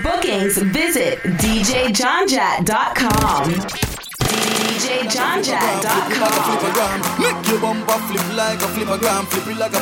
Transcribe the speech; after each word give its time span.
bookings, 0.00 0.56
visit 0.58 1.20
djjohnjat.com. 1.22 3.54
djjohnjat.com. 4.80 7.00
Make 7.18 7.48
your 7.48 7.60
bumper 7.60 7.98
flip 8.06 8.32
like 8.36 8.62
a 8.62 8.68
flip 8.68 8.88
like 8.88 9.02
a 9.02 9.26
flip 9.26 9.58
like 9.58 9.74
a 9.74 9.78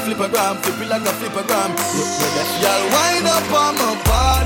y'all 2.61 2.85
wind 2.95 3.27
up 3.27 3.53
on 3.53 3.75
my 3.75 3.95
body, 4.05 4.40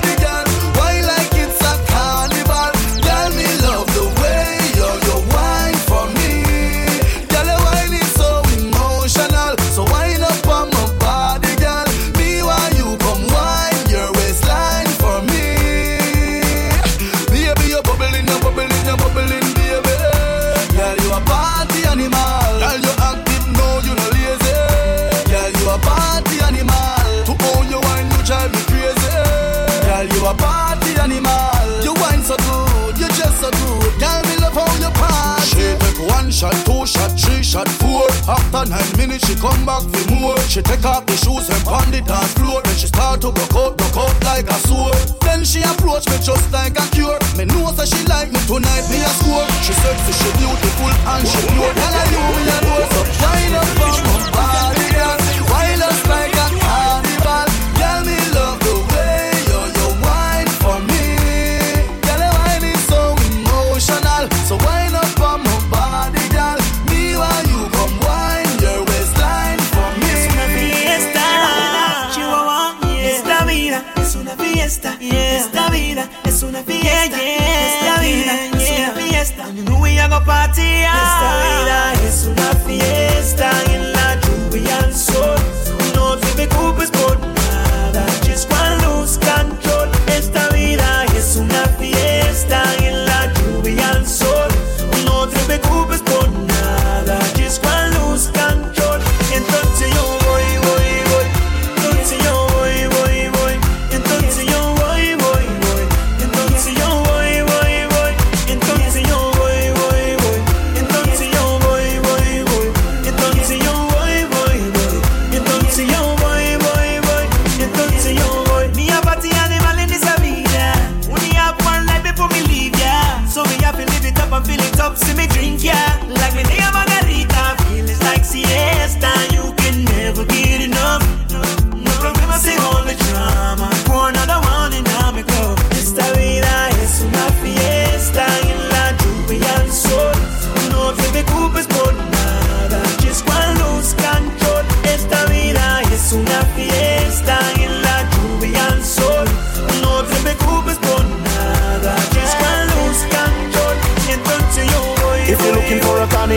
two 36.85 36.99
shot, 36.99 37.11
three 37.19 37.43
shot, 37.43 37.67
four. 37.81 38.05
After 38.29 38.69
nine 38.69 38.97
minutes, 38.97 39.27
she 39.27 39.35
come 39.35 39.65
back 39.65 39.81
for 39.81 40.11
more. 40.13 40.37
She 40.47 40.61
take 40.61 40.85
off 40.85 41.05
the 41.05 41.17
shoes 41.17 41.49
and 41.49 41.63
pound 41.65 41.93
the 41.93 42.01
dance 42.01 42.33
floor. 42.33 42.61
Then 42.63 42.75
she 42.77 42.87
start 42.87 43.21
to 43.21 43.31
broke 43.31 43.55
out, 43.55 43.77
broke 43.77 43.97
out 43.97 44.15
like 44.23 44.47
a 44.47 44.57
sword. 44.67 44.95
Then 45.21 45.43
she 45.43 45.61
approach 45.61 46.05
me 46.09 46.17
just 46.21 46.51
like 46.51 46.77
a 46.77 46.85
cure. 46.93 47.17
Me 47.37 47.45
know 47.45 47.71
that 47.73 47.87
she 47.87 48.01
like 48.05 48.29
me 48.31 48.39
tonight, 48.45 48.85
me 48.89 49.01
a 49.01 49.11
score. 49.17 49.45
She 49.65 49.73
sexy, 49.73 50.13
she 50.13 50.29
beautiful 50.37 50.91
and 50.93 51.25
she 51.25 51.39
pure. 51.53 51.73
Tell 51.73 51.93
her 51.93 52.05
you 52.11 52.21
me 52.37 52.43
a 52.53 52.57
know 52.65 52.81
so 52.93 53.01
wind 53.35 53.55
up 53.55 54.14
fantasía. 80.55 80.93
Esta 80.93 81.31
vida 81.59 81.93
es 82.07 82.25
una 82.27 82.51
fiesta 82.65 83.51
en 83.73 83.84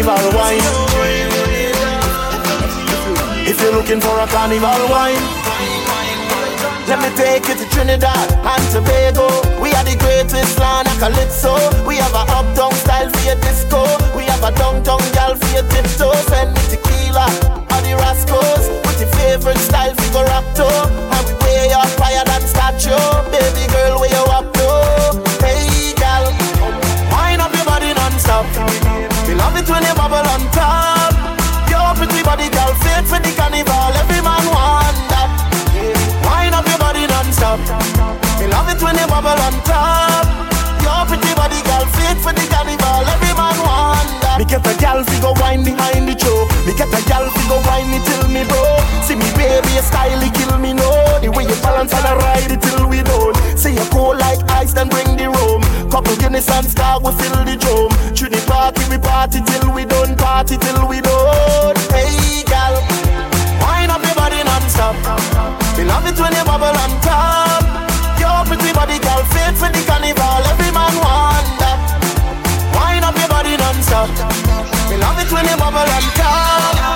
carnival 0.09 0.39
wine, 0.41 0.65
if 3.45 3.61
you're 3.61 3.73
looking 3.73 4.01
for 4.01 4.19
a 4.21 4.27
carnival 4.29 4.89
wine, 4.89 5.21
let 6.89 6.99
me 7.05 7.15
take 7.15 7.47
you 7.47 7.55
to 7.55 7.69
Trinidad 7.69 8.33
and 8.33 8.65
Tobago. 8.73 9.29
We 9.61 9.69
are 9.75 9.85
the 9.85 9.97
greatest 10.01 10.59
land 10.59 10.89
of 10.89 10.99
calypso. 10.99 11.53
We 11.87 11.97
have 11.97 12.15
a 12.15 12.25
uptown 12.33 12.73
style 12.73 13.11
for 13.11 13.21
your 13.21 13.37
disco. 13.45 13.85
We 14.17 14.25
have 14.25 14.43
a 14.43 14.53
downtown 14.57 15.05
gal 15.13 15.37
for 15.37 15.51
your 15.53 15.69
tiptoe. 15.69 16.17
Send 16.33 16.57
me 16.57 16.63
tequila 16.73 17.29
or 17.69 17.81
the 17.85 17.93
Rascals. 18.01 18.65
With 18.89 19.01
your 19.01 19.13
favorite 19.21 19.59
style 19.59 19.95
for 19.95 20.25
to. 20.25 20.69
And 21.13 21.27
we 21.29 21.35
way 21.45 21.73
up 21.77 21.93
higher 22.01 22.25
than 22.25 22.41
statue. 22.49 23.18
When 38.89 38.97
you 38.97 39.07
bubble 39.07 39.37
on 39.37 39.53
top. 39.69 40.25
Your 40.81 41.05
pretty 41.05 41.33
body, 41.37 41.61
girl, 41.69 41.85
fit 42.01 42.17
for 42.25 42.33
the 42.33 42.45
carnival. 42.49 43.05
Every 43.05 43.33
man 43.37 43.57
want 43.61 44.09
that. 44.25 44.41
Me 44.41 44.49
get 44.49 44.65
a 44.65 44.73
gal 44.81 45.05
fi 45.05 45.17
go 45.21 45.37
wine 45.45 45.61
behind 45.61 46.09
the 46.09 46.17
choke. 46.17 46.49
Me 46.65 46.73
get 46.73 46.89
a 46.89 47.01
gal 47.05 47.29
fi 47.29 47.43
go 47.53 47.61
wine 47.69 47.93
me 47.93 48.01
till 48.01 48.25
me 48.33 48.49
bro. 48.49 48.65
See 49.05 49.13
me 49.21 49.29
baby, 49.37 49.69
your 49.77 49.85
style 49.85 50.17
it 50.25 50.33
kill 50.33 50.57
me 50.57 50.73
no. 50.73 50.89
The 51.21 51.29
way 51.29 51.45
you 51.45 51.59
balance 51.61 51.93
and 51.93 52.07
I 52.09 52.17
ride 52.17 52.49
it 52.49 52.65
till 52.65 52.89
we 52.89 53.05
done. 53.05 53.37
Say 53.61 53.77
you 53.77 53.85
cold 53.93 54.17
like 54.17 54.41
ice, 54.57 54.73
then 54.73 54.89
bring 54.89 55.21
the 55.21 55.29
rum. 55.29 55.61
Couple 55.93 56.17
Guinness 56.17 56.49
and 56.49 56.65
Star, 56.65 56.97
we 57.05 57.13
fill 57.21 57.45
the 57.45 57.61
drum. 57.61 57.93
Through 58.17 58.33
the 58.33 58.41
party, 58.49 58.81
we 58.89 58.97
party 58.97 59.45
till 59.45 59.69
we 59.77 59.85
done. 59.85 60.17
Party 60.17 60.57
till 60.57 60.81
we 60.89 61.05
done. 61.05 61.77
Hey 61.93 62.41
gal, 62.49 62.73
wine 63.61 63.93
up 63.93 64.01
your 64.01 64.17
body 64.17 64.41
non-stop. 64.49 64.97
We 65.77 65.85
love 65.85 66.09
it 66.09 66.17
when 66.17 66.33
you 66.33 66.45
bubble 66.49 66.73
on 66.73 66.93
top. 67.05 67.48
When 75.33 75.45
you 75.47 75.57
bubble 75.57 75.79
on 75.79 76.03
top. 76.15 76.88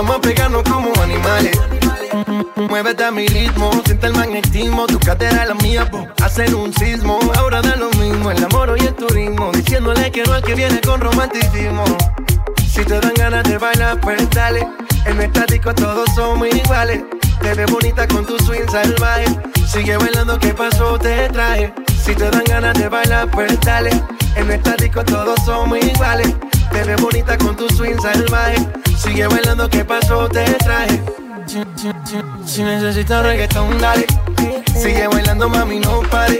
Vamos 0.00 0.16
a 0.16 0.20
pegarnos 0.22 0.62
como 0.62 0.90
animales. 1.02 1.60
Muévete 2.56 3.04
a 3.04 3.10
mi 3.10 3.26
ritmo, 3.26 3.70
siente 3.84 4.06
el 4.06 4.14
magnetismo, 4.14 4.86
tu 4.86 4.98
cadera 4.98 5.44
la 5.44 5.52
mía, 5.56 5.90
po. 5.90 6.08
hacen 6.22 6.54
un 6.54 6.72
sismo. 6.72 7.18
Ahora 7.36 7.60
da 7.60 7.76
lo 7.76 7.90
mismo, 7.90 8.30
el 8.30 8.42
amor 8.42 8.74
y 8.80 8.86
el 8.86 8.94
turismo, 8.94 9.52
diciéndole 9.52 10.10
que 10.10 10.22
no 10.22 10.32
al 10.32 10.42
que 10.42 10.54
viene 10.54 10.80
con 10.80 11.02
romanticismo. 11.02 11.84
Si 12.66 12.82
te 12.82 12.98
dan 12.98 13.12
ganas 13.12 13.44
de 13.44 13.58
bailar, 13.58 14.00
pues 14.00 14.26
dale. 14.30 14.66
En 15.04 15.16
nuestra 15.16 15.44
disco 15.44 15.74
todos 15.74 16.08
somos 16.14 16.48
iguales. 16.48 17.02
Te 17.42 17.52
ves 17.52 17.70
bonita 17.70 18.08
con 18.08 18.24
tu 18.24 18.38
swing 18.38 18.70
salvaje. 18.72 19.26
Sigue 19.66 19.98
bailando, 19.98 20.38
¿qué 20.38 20.54
pasó? 20.54 20.98
Te 20.98 21.28
traje. 21.28 21.74
Si 22.02 22.14
te 22.14 22.30
dan 22.30 22.44
ganas 22.44 22.72
de 22.72 22.88
bailar, 22.88 23.30
pues 23.30 23.60
dale. 23.60 23.90
En 24.34 24.46
nuestra 24.46 24.76
disco 24.76 25.04
todos 25.04 25.38
somos 25.44 25.78
iguales. 25.78 26.34
Te 26.72 26.84
ves 26.84 27.02
bonita 27.02 27.36
con 27.36 27.54
tu 27.54 27.68
swing 27.68 28.00
salvaje. 28.00 28.79
Sigue 29.10 29.26
bailando, 29.26 29.68
¿qué 29.68 29.84
pasó? 29.84 30.28
Te 30.28 30.44
traje. 30.54 31.02
Si, 31.44 31.58
si- 31.74 31.90
si- 32.04 32.22
si 32.46 32.62
necesitas 32.62 33.24
reggaetón, 33.24 33.76
dale. 33.80 34.06
Sigue 34.72 35.08
bailando, 35.08 35.48
mami, 35.48 35.80
no 35.80 36.00
pare. 36.08 36.38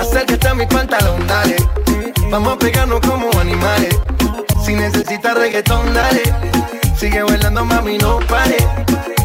Acércate 0.00 0.48
a 0.48 0.54
mi 0.54 0.66
pantalón, 0.66 1.24
dale. 1.28 1.54
Vamos 2.32 2.54
a 2.54 2.58
pegarnos 2.58 2.98
como 3.00 3.30
animales. 3.40 3.96
Si 4.64 4.74
necesitas 4.74 5.34
reggaetón, 5.36 5.94
dale. 5.94 6.22
Sigue 6.96 7.22
bailando, 7.22 7.64
mami, 7.64 7.96
no 7.98 8.18
pare. 8.26 8.56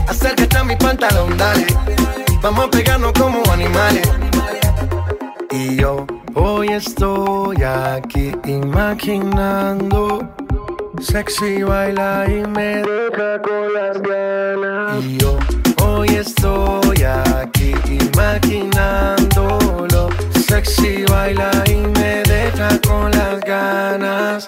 Acércate 0.08 0.56
a 0.60 0.64
mi 0.64 0.76
pantalón, 0.76 1.36
dale. 1.40 1.66
Vamos 2.44 2.66
a 2.66 2.70
pegarnos 2.70 3.14
como 3.14 3.42
animales. 3.52 4.08
Y 5.50 5.76
yo 5.78 6.06
hoy 6.36 6.68
estoy 6.70 7.64
aquí 7.64 8.32
imaginando. 8.46 10.30
Sexy 11.02 11.64
baila 11.64 12.26
y 12.28 12.46
me 12.48 12.84
deja 12.84 13.42
con 13.42 13.74
las 13.74 14.00
ganas. 14.02 15.04
Y 15.04 15.18
yo 15.18 15.40
hoy 15.82 16.10
estoy 16.10 17.04
aquí 17.04 17.74
imaginándolo. 17.88 20.10
Sexy 20.48 21.06
baila 21.06 21.50
y 21.68 21.76
me 21.76 22.24
deja 22.24 22.80
con 22.86 23.12
las 23.12 23.40
ganas. 23.42 24.48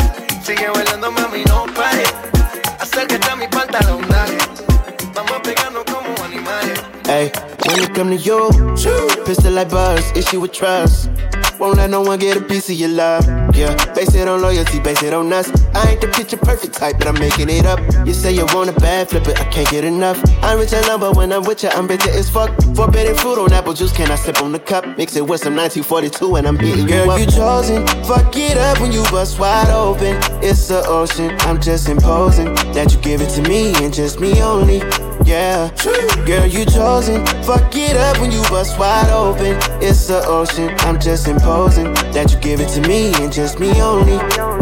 Sigue 0.51 0.67
bailando, 0.69 1.09
mami, 1.13 1.45
no 1.45 1.63
pare. 1.73 2.03
Acércate 2.77 3.29
a 3.31 3.37
mi 3.37 3.47
pantalón, 3.47 4.05
dale. 4.09 4.37
Vamos 5.15 5.31
a 5.31 5.41
pegarnos 5.41 5.85
como 5.85 6.25
animales. 6.25 6.77
Hey, 7.07 7.31
when 7.71 7.83
it 7.83 7.93
come 7.93 8.09
to 8.09 8.15
you, 8.15 8.49
pistol 9.25 9.51
like 9.53 9.69
buzz, 9.69 10.11
issue 10.11 10.39
with 10.39 10.51
trust. 10.51 11.09
Won't 11.59 11.77
let 11.77 11.91
no 11.91 12.01
one 12.01 12.17
get 12.17 12.37
a 12.37 12.41
piece 12.41 12.69
of 12.69 12.75
your 12.75 12.89
love. 12.89 13.23
Yeah, 13.55 13.75
base 13.93 14.15
it 14.15 14.27
on 14.27 14.41
loyalty, 14.41 14.79
base 14.79 15.03
it 15.03 15.13
on 15.13 15.31
us. 15.31 15.51
I 15.75 15.91
ain't 15.91 16.01
the 16.01 16.07
picture 16.07 16.37
perfect 16.37 16.73
type, 16.73 16.97
but 16.97 17.07
I'm 17.07 17.19
making 17.19 17.49
it 17.49 17.65
up. 17.67 17.79
You 18.05 18.13
say 18.13 18.33
you 18.33 18.45
want 18.47 18.71
a 18.71 18.73
bad 18.73 19.09
flip 19.09 19.27
it, 19.27 19.39
I 19.39 19.43
can't 19.45 19.69
get 19.69 19.83
enough. 19.83 20.19
I'm 20.41 20.57
rich 20.57 20.73
and 20.73 20.85
love, 20.87 21.01
but 21.01 21.15
when 21.15 21.31
I'm 21.31 21.43
with 21.43 21.61
you, 21.61 21.69
I'm 21.69 21.85
bitter 21.85 22.09
as 22.09 22.29
fuck. 22.31 22.49
Forbidden 22.75 23.15
fruit 23.15 23.37
on 23.37 23.53
apple 23.53 23.73
juice, 23.73 23.91
can 23.95 24.09
I 24.09 24.15
sip 24.15 24.41
on 24.41 24.51
the 24.53 24.59
cup? 24.59 24.85
Mix 24.97 25.15
it 25.15 25.21
with 25.27 25.41
some 25.41 25.55
1942 25.55 26.35
and 26.37 26.47
I'm 26.47 26.57
beating 26.57 26.79
you 26.79 26.87
Girl, 26.87 27.11
up. 27.11 27.19
you 27.19 27.27
chosen. 27.27 27.85
Fuck 28.05 28.35
it 28.35 28.57
up 28.57 28.79
when 28.81 28.91
you 28.91 29.03
bust 29.11 29.39
wide 29.39 29.69
open. 29.69 30.17
It's 30.43 30.67
the 30.67 30.83
ocean. 30.87 31.35
I'm 31.41 31.61
just 31.61 31.87
imposing 31.89 32.55
that 32.73 32.91
you 32.91 32.99
give 33.01 33.21
it 33.21 33.29
to 33.35 33.41
me 33.47 33.73
and 33.83 33.93
just 33.93 34.19
me 34.19 34.41
only. 34.41 34.79
Yeah, 35.25 35.69
true. 35.77 35.93
girl, 36.25 36.47
you 36.47 36.65
chosen. 36.65 37.23
Fuck 37.43 37.60
it 37.73 37.97
up 37.97 38.19
when 38.19 38.31
you 38.31 38.41
bust 38.49 38.77
wide 38.79 39.09
open. 39.09 39.57
It's 39.81 40.07
the 40.07 40.23
ocean. 40.25 40.69
I'm 40.79 40.99
just 40.99 41.27
imposing 41.27 41.93
that 42.13 42.31
you 42.31 42.39
give 42.39 42.59
it 42.59 42.69
to 42.69 42.81
me 42.87 43.13
and 43.15 43.31
just 43.31 43.59
me 43.59 43.81
only. 43.81 44.60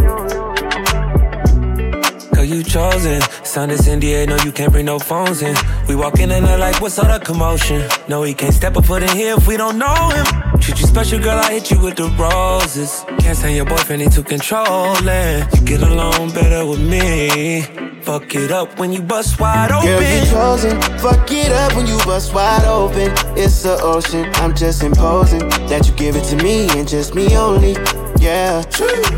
You 2.50 2.63
chosen. 2.63 3.22
Is 3.70 3.88
in 3.88 4.00
the 4.00 4.15
air, 4.15 4.25
no, 4.25 4.38
you 4.38 4.51
can't 4.51 4.72
bring 4.72 4.86
no 4.86 4.98
phones 4.98 5.44
in. 5.44 5.56
We 5.88 5.96
walk 5.96 6.20
in 6.20 6.32
and 6.32 6.46
they're 6.46 6.58
like, 6.58 6.82
what's 6.82 6.98
all 6.98 7.06
the 7.06 7.24
commotion? 7.24 7.88
No, 8.08 8.24
he 8.24 8.34
can't 8.34 8.53
step 8.53 8.75
a 8.75 8.82
foot 8.82 9.03
in 9.03 9.10
here 9.10 9.36
if 9.38 9.48
we 9.48 9.56
don't 9.56 9.77
know 9.77 10.10
him. 10.10 10.25
Treat 10.60 10.79
you 10.79 10.88
special, 10.88 11.20
girl, 11.20 11.38
I 11.38 11.51
hit 11.53 11.70
you 11.70 11.79
with 11.79 11.98
the 11.98 12.10
roses. 12.18 13.03
Can't 13.20 13.38
stand 13.38 13.56
your 13.56 13.65
boyfriend, 13.65 14.01
he 14.01 14.10
too 14.10 14.24
controlling. 14.24 15.46
You 15.53 15.62
get 15.63 15.84
along 15.84 16.32
better 16.32 16.65
with 16.65 16.79
me. 16.79 17.62
Fuck 18.01 18.34
it 18.34 18.50
up 18.50 18.79
when 18.79 18.94
you 18.94 19.03
bust 19.03 19.39
wide 19.39 19.72
open. 19.72 19.88
Girl, 19.88 20.01
you 20.01 20.25
chosen. 20.32 20.82
Fuck 21.00 21.32
it 21.32 21.51
up 21.51 21.75
when 21.75 21.86
you 21.86 21.98
bust 22.00 22.34
wide 22.34 22.65
open. 22.65 23.12
It's 23.38 23.62
the 23.62 23.79
ocean. 23.82 24.27
I'm 24.36 24.56
just 24.56 24.82
imposing 24.82 25.48
that 25.68 25.88
you 25.88 25.94
give 25.94 26.15
it 26.15 26.24
to 26.29 26.36
me 26.38 26.68
and 26.72 26.88
just 26.88 27.13
me 27.13 27.36
only. 27.38 27.75
Yeah, 28.20 28.68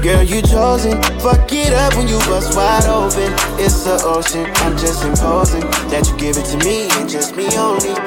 girl, 0.06 0.22
you 0.22 0.46
chosen. 0.46 1.02
Fuck 1.26 1.50
it 1.50 1.74
up 1.74 1.98
when 1.98 2.08
you 2.08 2.22
bust 2.30 2.54
wide 2.56 2.86
open. 2.86 3.34
It's 3.58 3.82
the 3.82 3.98
ocean. 4.06 4.46
I'm 4.62 4.78
just 4.78 5.02
imposing 5.02 5.66
that 5.90 6.06
you 6.06 6.14
give 6.22 6.38
it 6.38 6.46
to 6.54 6.58
me 6.62 6.86
and 7.02 7.10
just 7.10 7.34
me 7.34 7.50
only. 7.58 7.98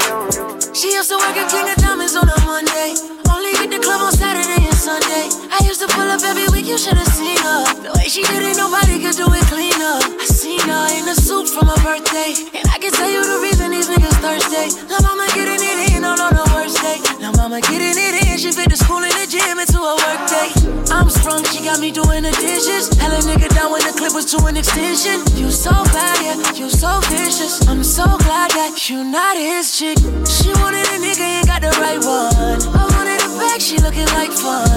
She 0.71 0.95
used 0.95 1.11
to 1.11 1.19
work 1.19 1.35
at 1.35 1.51
King 1.51 1.67
of 1.67 1.75
Diamonds 1.83 2.15
on 2.15 2.31
a 2.31 2.39
Monday. 2.47 2.95
Only 3.27 3.59
hit 3.59 3.75
the 3.75 3.83
club 3.83 4.07
on 4.07 4.15
Saturday 4.15 4.63
and 4.63 4.79
Sunday. 4.79 5.35
I 5.51 5.59
used 5.67 5.83
to 5.83 5.91
pull 5.91 6.07
up 6.07 6.23
every 6.23 6.47
week, 6.55 6.71
you 6.71 6.79
should've 6.79 7.11
seen 7.11 7.43
her. 7.43 7.67
The 7.83 7.91
way 7.99 8.07
she 8.07 8.23
did 8.31 8.47
it, 8.47 8.55
nobody 8.55 9.03
could 9.03 9.19
do 9.19 9.27
it 9.35 9.43
cleaner. 9.51 9.99
I 9.99 10.27
seen 10.31 10.63
her 10.63 10.87
in 10.95 11.11
a 11.11 11.17
suit 11.19 11.51
from 11.51 11.75
her 11.75 11.81
birthday. 11.83 12.39
And 12.55 12.71
I 12.71 12.79
can 12.79 12.95
tell 12.95 13.11
you 13.11 13.19
the 13.19 13.43
reason 13.43 13.75
these 13.75 13.91
niggas 13.91 14.15
thirsty. 14.23 14.79
La 14.87 15.03
mama 15.03 15.27
getting 15.35 15.59
it 15.59 15.99
in 15.99 16.07
on 16.07 16.23
on 16.23 16.39
the 16.39 16.44
day. 16.73 17.00
La 17.21 17.33
mama 17.33 17.61
getting 17.61 17.92
it 17.92 18.14
in, 18.25 18.38
she 18.38 18.52
fit 18.52 18.71
the 18.71 18.76
school 18.76 19.02
and 19.02 19.12
the 19.12 19.26
gym 19.28 19.59
into 19.59 19.78
a 19.78 19.94
work 20.00 20.23
day. 20.28 20.49
I'm 20.92 21.11
sprung, 21.11 21.44
she 21.44 21.64
got 21.64 21.80
me 21.80 21.90
doing 21.90 22.23
the 22.23 22.33
dishes. 22.40 22.88
Hella 22.97 23.21
nigga 23.28 23.49
down 23.54 23.73
when 23.73 23.83
the 23.83 23.92
clip 23.92 24.14
was 24.14 24.25
to 24.33 24.38
an 24.47 24.56
extension. 24.56 25.21
You 25.37 25.50
so 25.50 25.73
bad, 25.92 26.16
yeah, 26.25 26.37
you 26.54 26.71
so 26.71 27.00
vicious. 27.12 27.66
I'm 27.68 27.85
so 27.85 28.04
glad 28.25 28.50
that 28.52 28.88
you 28.88 29.04
not 29.04 29.37
his 29.37 29.76
chick. 29.76 29.99
She 30.25 30.50
wanted 30.61 30.87
a 30.88 30.99
nigga 31.02 31.26
and 31.42 31.47
got 31.47 31.61
the 31.61 31.73
right 31.83 32.00
one. 32.00 32.61
I 32.73 32.85
wanted 32.97 33.21
a 33.21 33.28
bag, 33.37 33.61
she 33.61 33.76
looking 33.78 34.09
like 34.16 34.33
fun. 34.33 34.74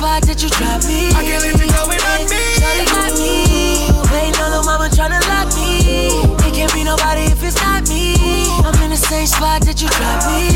Spot 0.00 0.22
that 0.22 0.42
you 0.42 0.48
drop 0.48 0.80
me. 0.88 1.12
I 1.12 1.20
can't 1.20 1.44
let 1.44 1.60
you 1.60 1.68
go 1.68 1.84
without 1.84 2.24
me. 2.32 2.40
Shawty 2.56 2.86
got 2.88 3.12
me. 3.20 3.36
Waiting 4.08 4.40
on 4.40 4.50
the 4.56 4.62
mama 4.64 4.88
tryna 4.88 5.20
lock 5.28 5.52
me. 5.52 6.08
It 6.40 6.54
can't 6.56 6.72
be 6.72 6.84
nobody 6.84 7.28
if 7.28 7.44
it's 7.44 7.60
not 7.60 7.84
me. 7.92 8.16
I'm 8.64 8.72
in 8.82 8.90
the 8.90 8.96
same 8.96 9.26
spot 9.26 9.60
that 9.68 9.76
you 9.82 9.88
drop 9.92 10.24
me. 10.32 10.49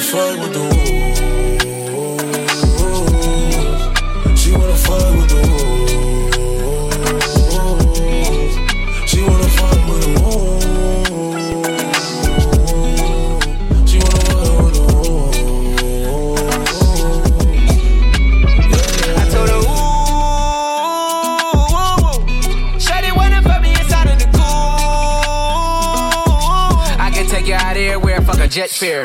Wanna 0.00 0.12
fuck 0.12 0.40
with 0.40 0.52
the 0.54 0.60
woo. 0.60 0.76
She 4.36 4.50
wanna 4.52 4.76
fuck 4.76 5.14
with 5.16 5.28
the 5.28 5.36
woo. 5.36 5.86
She 9.06 9.20
wanna 9.22 9.48
fuck 9.48 9.88
with 9.88 10.00
the 10.02 10.08
woo. 10.20 10.60
She 13.86 13.98
wanna 13.98 14.20
fuck 14.24 14.50
with 14.64 14.74
the 14.74 14.82
woo. 14.96 15.30
I 19.16 19.20
told 19.30 19.48
her, 19.50 19.60
ooh, 19.60 20.00
Shawty 22.78 23.10
waiting 23.18 23.42
for 23.42 23.58
me 23.60 23.70
inside 23.72 24.08
of 24.08 24.16
the 24.18 24.26
cool. 24.32 24.40
I 26.98 27.10
can 27.12 27.26
take 27.26 27.46
you 27.46 27.54
out 27.54 27.76
everywhere, 27.76 28.20
fuck 28.22 28.40
a 28.40 28.48
jet 28.48 28.70
fare. 28.70 29.04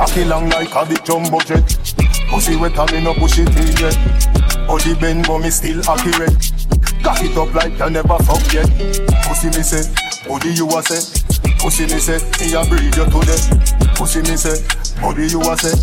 Cocky 0.00 0.24
long 0.24 0.48
like 0.48 0.74
a 0.74 0.86
big 0.86 1.04
jumbo 1.04 1.38
jet. 1.40 1.60
Pussy 2.30 2.56
wet 2.56 2.78
and 2.78 2.90
me 2.90 3.04
no 3.04 3.12
push 3.12 3.38
it 3.38 3.52
in 3.52 3.76
yet. 3.76 4.66
Body 4.66 4.94
bend 4.94 5.26
but 5.26 5.40
me 5.40 5.50
still 5.50 5.78
accurate. 5.84 6.32
Cock 7.04 7.20
it 7.20 7.36
up 7.36 7.52
like 7.52 7.78
you 7.78 7.90
never 7.90 8.16
fuck 8.24 8.40
yet. 8.50 8.64
Pussy 9.28 9.48
me 9.52 9.60
say, 9.60 9.84
body 10.26 10.56
you 10.56 10.66
a 10.68 10.82
say. 10.82 11.04
Pussy 11.60 11.84
me 11.84 12.00
say, 12.00 12.16
me 12.40 12.54
a 12.56 12.64
breed 12.64 12.96
you 12.96 13.04
to 13.04 13.20
death. 13.28 13.94
Pussy 13.94 14.22
me 14.22 14.40
say, 14.40 14.56
body 15.02 15.28
you 15.28 15.42
a 15.42 15.54
say. 15.60 15.76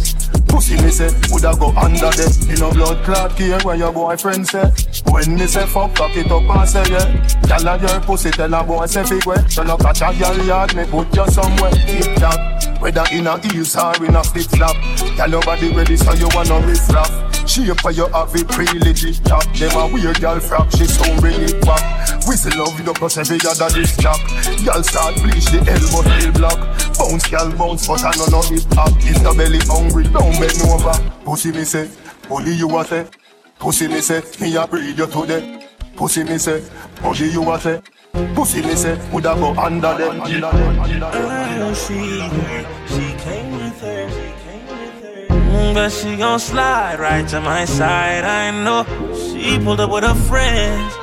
Pussy 0.47 0.81
me 0.81 0.89
say, 0.89 1.13
woulda 1.29 1.53
go 1.59 1.69
under 1.77 2.09
there. 2.09 2.33
In 2.49 2.57
no 2.57 2.71
blood 2.71 3.05
clot 3.05 3.37
care 3.37 3.59
where 3.61 3.75
your 3.75 3.93
boyfriend 3.93 4.47
say. 4.47 4.65
When 5.11 5.35
me 5.35 5.45
say 5.45 5.67
fuck, 5.67 5.93
cock 5.93 6.17
it 6.17 6.31
up 6.31 6.41
and 6.41 6.67
say 6.67 6.83
yeah. 6.89 7.05
Gyal 7.45 7.69
a 7.69 7.79
your 7.79 8.01
pussy 8.01 8.31
tell 8.31 8.51
a 8.51 8.63
boy 8.63 8.87
say 8.87 9.03
fig 9.03 9.27
way. 9.27 9.37
You 9.51 9.63
no 9.63 9.77
catch 9.77 10.01
a 10.01 10.05
gyal 10.05 10.47
yard, 10.47 10.75
me 10.75 10.85
put 10.85 11.15
you 11.15 11.27
somewhere. 11.27 11.69
Tip 11.85 12.15
top, 12.15 12.56
whether 12.79 13.03
in 13.11 13.27
a 13.27 13.37
heels 13.47 13.75
or 13.75 13.95
in 14.05 14.15
a 14.15 14.23
flip 14.23 14.47
flop. 14.47 14.75
Gyal 15.17 15.31
your 15.31 15.41
body 15.41 15.71
ready 15.73 15.97
so 15.97 16.13
you 16.13 16.29
wanna 16.33 16.59
riff 16.65 16.89
raff. 16.89 17.09
Shape 17.47 17.79
for 17.79 17.91
you 17.91 18.07
have 18.07 18.35
it 18.35 18.47
pretty 18.49 18.79
legit 18.79 19.23
chop. 19.25 19.43
Them 19.55 19.71
a 19.77 19.87
weird 19.87 20.17
gyal 20.17 20.39
frack, 20.39 20.69
she 20.77 20.85
so 20.85 21.03
really 21.21 21.53
whack. 21.65 21.81
Whistle 22.27 22.59
love 22.59 22.77
you 22.79 22.93
plus 22.93 23.17
every 23.17 23.39
other 23.47 23.69
this 23.69 23.95
jack. 23.97 24.19
Gyal 24.59 24.83
start 24.83 25.15
bleach 25.15 25.45
the 25.45 25.59
elbow 25.63 26.07
heel 26.19 26.31
block. 26.33 26.59
Bounce 26.99 27.27
gyal 27.29 27.57
bounce 27.57 27.87
but 27.87 28.03
I 28.03 28.11
know 28.17 28.27
no 28.27 28.41
hip 28.41 28.63
hop. 28.73 28.91
If 28.99 29.23
the 29.23 29.33
belly 29.35 29.59
hungry, 29.65 30.03
don't 30.03 30.35
bend 30.39 30.61
over. 30.67 30.95
Pussy 31.23 31.51
me 31.51 31.63
say, 31.63 31.89
bully 32.27 32.53
you 32.53 32.77
a 32.77 32.83
say. 32.85 33.07
Pussy 33.59 33.87
me 33.87 34.01
say, 34.01 34.21
me 34.41 34.55
a 34.55 34.67
breed 34.67 34.97
you 34.97 35.07
to 35.07 35.25
death. 35.25 35.63
Pussy 35.95 36.23
me 36.23 36.37
say, 36.37 36.63
body 37.01 37.27
you 37.27 37.49
a 37.51 37.59
say. 37.59 37.81
Pussy 38.35 38.61
me 38.61 38.75
say, 38.75 38.97
woulda 39.11 39.35
go 39.35 39.53
under 39.55 39.93
them. 39.97 40.21
I 40.21 40.29
her. 42.29 42.65
She 42.87 43.13
came 43.23 43.51
with 43.51 43.81
her. 43.81 44.27
But 45.73 45.89
she 45.91 46.15
gon' 46.17 46.39
slide 46.39 46.99
right 46.99 47.27
to 47.29 47.41
my 47.41 47.65
side. 47.65 48.23
I 48.23 48.51
know 48.63 48.85
she 49.13 49.59
pulled 49.59 49.79
up 49.79 49.91
with 49.91 50.03
her 50.03 50.15
friends. 50.15 50.93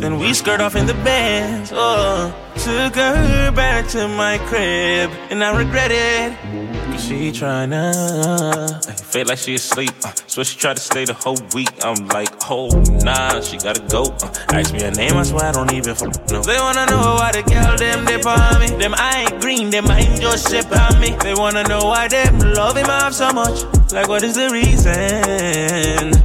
Then 0.00 0.18
we 0.18 0.32
skirt 0.32 0.60
off 0.60 0.76
in 0.76 0.86
the 0.86 0.94
bands. 0.94 1.72
Oh, 1.74 2.32
took 2.56 2.94
her 2.94 3.50
back 3.52 3.86
to 3.88 4.08
my 4.08 4.38
crib, 4.48 5.10
and 5.30 5.44
I 5.44 5.56
regret 5.56 5.90
it. 5.90 6.77
She 6.98 7.30
tryna 7.32 7.92
uh, 7.94 8.92
feel 8.92 9.26
like 9.26 9.38
she 9.38 9.54
asleep. 9.54 9.92
Uh, 10.04 10.12
so 10.26 10.42
she 10.42 10.58
tried 10.58 10.76
to 10.76 10.82
stay 10.82 11.04
the 11.04 11.14
whole 11.14 11.38
week. 11.54 11.70
I'm 11.82 12.06
like, 12.08 12.28
oh 12.50 12.68
nah, 13.02 13.40
she 13.40 13.56
gotta 13.56 13.80
go. 13.88 14.02
Uh, 14.22 14.30
ask 14.50 14.72
me 14.72 14.82
her 14.82 14.90
name, 14.90 15.14
I 15.14 15.22
swear 15.22 15.46
I 15.46 15.52
don't 15.52 15.72
even 15.72 15.96
know. 16.30 16.42
They 16.42 16.58
wanna 16.58 16.86
know 16.86 17.16
why 17.18 17.32
the 17.32 17.42
girl 17.42 17.76
them 17.76 18.04
dip 18.04 18.26
on 18.26 18.60
me. 18.60 18.68
Them 18.76 18.94
I 18.96 19.26
ain't 19.26 19.40
green, 19.40 19.70
them 19.70 19.86
mind 19.86 20.20
just 20.20 20.48
sip 20.48 20.70
on 20.70 21.00
me. 21.00 21.16
They 21.22 21.34
wanna 21.34 21.62
know 21.64 21.86
why 21.86 22.08
them 22.08 22.38
love 22.40 22.76
him 22.76 22.90
off 22.90 23.14
so 23.14 23.32
much. 23.32 23.64
Like 23.92 24.08
what 24.08 24.22
is 24.22 24.34
the 24.34 24.50
reason? 24.50 24.92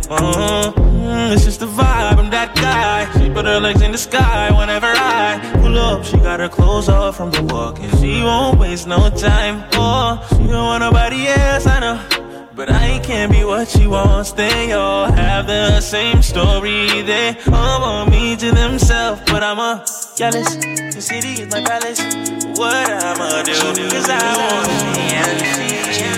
Mm, 0.10 1.34
it's 1.34 1.46
just 1.46 1.60
the 1.60 1.68
vibe. 1.68 2.18
I'm 2.18 2.30
that 2.32 2.56
guy. 2.56 3.12
She 3.20 3.30
put 3.30 3.46
her 3.46 3.60
legs 3.60 3.82
in 3.82 3.92
the 3.92 3.98
sky 3.98 4.52
whenever 4.58 4.88
I 4.88 5.40
pull 5.62 5.78
up. 5.78 6.04
She 6.04 6.18
got 6.18 6.40
her 6.40 6.50
clothes 6.50 6.90
off 6.90 7.18
from 7.18 7.32
the 7.32 7.44
walk, 7.44 7.80
and 7.80 8.00
she 8.00 8.22
won't 8.22 8.60
waste 8.60 8.88
no 8.88 9.10
time. 9.10 9.64
Oh, 9.74 10.20
she 10.30 10.48
don't 10.64 10.82
want 10.82 10.94
nobody 10.94 11.28
else, 11.28 11.68
I 11.68 11.80
know. 11.80 12.00
But 12.56 12.72
I 12.72 13.00
can't 13.00 13.32
be 13.32 13.44
what 13.44 13.68
she 13.68 13.86
wants. 13.88 14.32
They 14.32 14.72
all 14.72 15.12
have 15.12 15.48
the 15.48 15.82
same 15.82 16.22
story. 16.22 17.02
They 17.02 17.36
all 17.52 17.82
want 17.82 18.12
me 18.12 18.38
to 18.38 18.52
themselves, 18.52 19.22
but 19.26 19.44
I'm 19.44 19.60
a 19.60 19.84
jealous. 20.16 20.56
The 20.96 21.02
city 21.02 21.42
is 21.42 21.52
my 21.52 21.62
palace. 21.62 22.00
What 22.58 22.88
I'ma 23.10 23.44
do? 23.44 23.54
Cause 23.90 24.10
I 24.10 24.24
want 24.40 24.68
me 24.96 25.06
and 25.22 25.40
she. 25.98 26.10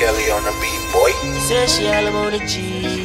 Kelly 0.00 0.26
on 0.36 0.42
the 0.42 0.54
beat, 0.60 0.82
boy. 0.92 1.12
Say 1.46 1.66
she 1.66 1.86
all 1.86 2.06
about 2.08 2.32
the 2.32 2.40
G. 2.46 3.01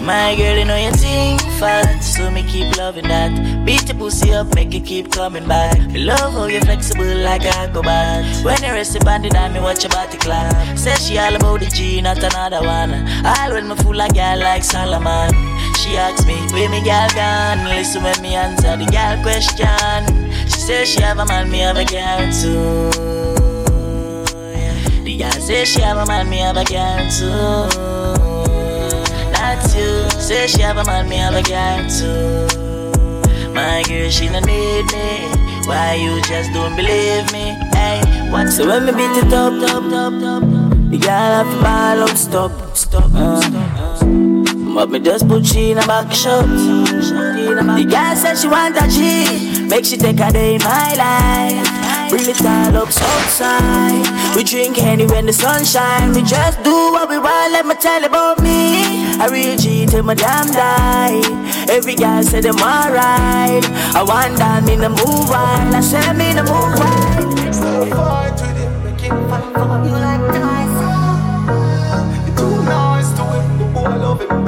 My 0.00 0.34
girl, 0.34 0.56
you 0.56 0.64
know 0.64 0.76
your 0.76 0.92
thing 0.92 1.38
fat, 1.60 2.00
so 2.00 2.30
me 2.30 2.42
keep 2.42 2.74
loving 2.76 3.06
that. 3.08 3.64
Beat 3.66 3.86
your 3.86 3.98
pussy 3.98 4.32
up, 4.32 4.54
make 4.54 4.74
it 4.74 4.86
keep 4.86 5.12
coming 5.12 5.46
back. 5.46 5.78
Love 5.92 6.32
how 6.32 6.46
you 6.46 6.60
flexible 6.60 7.04
like 7.04 7.44
a 7.44 7.54
acrobat. 7.58 8.24
When 8.44 8.62
you 8.62 8.72
rest 8.72 8.94
the 8.94 9.00
bandit 9.04 9.36
on 9.36 9.52
me, 9.52 9.60
watch 9.60 9.84
your 9.84 9.90
body 9.90 10.16
clap. 10.16 10.78
Say 10.78 10.94
she 10.94 11.18
all 11.18 11.36
about 11.36 11.60
the 11.60 11.66
G, 11.66 12.00
not 12.00 12.16
another 12.18 12.62
one. 12.62 12.92
All 13.26 13.52
when 13.52 13.68
me 13.68 13.76
fool 13.76 13.94
like 13.94 14.14
girl 14.14 14.38
like 14.38 14.64
Solomon. 14.64 15.30
She 15.76 15.96
asks 15.96 16.26
me, 16.26 16.34
where 16.52 16.70
me 16.70 16.82
girl 16.82 17.08
gone? 17.14 17.64
Listen 17.68 18.02
when 18.02 18.20
me 18.22 18.34
answer 18.34 18.76
the 18.78 18.86
girl 18.86 19.22
question. 19.22 20.30
She 20.46 20.60
says 20.60 20.88
she 20.88 21.02
have 21.02 21.18
a 21.18 21.26
man, 21.26 21.50
me 21.50 21.58
have 21.58 21.76
a 21.76 21.84
girl 21.84 22.32
too. 22.32 22.90
The 25.04 25.16
girl 25.18 25.30
say 25.32 25.64
she 25.66 25.82
have 25.82 25.98
a 25.98 26.06
man, 26.06 26.30
me 26.30 26.38
have 26.38 26.56
a 26.56 26.64
girl 26.64 27.10
too. 27.10 28.29
Not 29.60 29.76
you. 29.76 30.10
Say 30.20 30.46
she 30.46 30.62
have 30.62 30.78
a 30.78 30.84
man, 30.84 31.08
me 31.08 31.16
have 31.16 31.34
a 31.34 31.42
girl 31.42 31.88
too. 31.88 33.52
My 33.52 33.82
girl, 33.86 34.10
she 34.10 34.28
don't 34.28 34.46
need 34.46 34.86
me. 34.92 35.28
Why 35.66 35.94
you 35.94 36.20
just 36.22 36.52
don't 36.52 36.76
believe 36.76 37.30
me? 37.32 37.56
Hey, 37.74 38.00
what? 38.30 38.48
So 38.48 38.66
when 38.66 38.86
me 38.86 38.92
beat 38.92 39.16
it 39.22 39.32
up, 39.32 39.52
up, 39.52 39.84
up, 39.84 40.14
up, 40.22 40.42
the 40.90 40.98
girl 40.98 41.10
have 41.10 41.50
to 41.50 41.62
ball 41.62 42.08
up, 42.08 42.16
stop, 42.16 42.76
stop, 42.76 43.10
uh. 43.14 43.40
But 44.74 44.90
me 44.90 45.00
just 45.00 45.28
put 45.28 45.44
she 45.44 45.72
in 45.72 45.78
a 45.78 45.86
back 45.86 46.12
shot. 46.12 46.46
The 46.46 47.86
girl 47.88 48.16
said 48.16 48.36
she 48.36 48.48
want 48.48 48.76
a 48.76 48.88
G, 48.88 49.66
make 49.66 49.84
she 49.84 49.96
take 49.96 50.20
a 50.20 50.32
day 50.32 50.54
in 50.54 50.62
my 50.62 50.94
life. 50.94 51.99
Bring 52.10 52.28
it 52.28 52.44
all 52.44 52.76
up 52.76 52.88
outside. 52.88 54.34
We 54.34 54.42
drink 54.42 54.78
any 54.78 55.06
when 55.06 55.26
the 55.26 55.32
sun 55.32 55.64
shine. 55.64 56.12
We 56.12 56.22
just 56.22 56.60
do 56.64 56.74
what 56.90 57.08
we 57.08 57.18
want. 57.18 57.52
Let 57.52 57.66
me 57.66 57.76
tell 57.76 58.00
you 58.00 58.08
about 58.08 58.42
me. 58.42 58.82
I 59.22 59.28
real 59.30 59.56
G 59.56 59.86
till 59.86 60.02
my 60.02 60.14
damn 60.14 60.48
die. 60.50 61.22
Every 61.70 61.94
guy 61.94 62.22
say 62.22 62.40
them 62.40 62.56
alright. 62.56 63.64
I 63.94 64.02
want 64.02 64.36
that 64.38 64.64
me 64.64 64.74
the 64.74 64.88
move 64.88 65.30
wild. 65.30 65.72
I 65.72 65.80
say 65.80 66.12
me 66.14 66.32
the 66.34 66.42
move 66.42 66.74
wild. 66.80 67.30
Fight 67.94 68.32
with 68.42 68.58
him, 68.58 68.72
make 68.82 69.00
him 69.00 69.28
fight 69.30 69.54
for 69.54 69.78
you 69.86 69.94
like 69.94 70.24
Tyson. 70.34 72.04
You 72.26 72.32
too 72.34 72.56
nice 72.64 73.10
to 73.12 73.22
him, 73.22 73.58
the 73.58 73.64
boy 73.72 73.96
love 74.02 74.20
him 74.20 74.44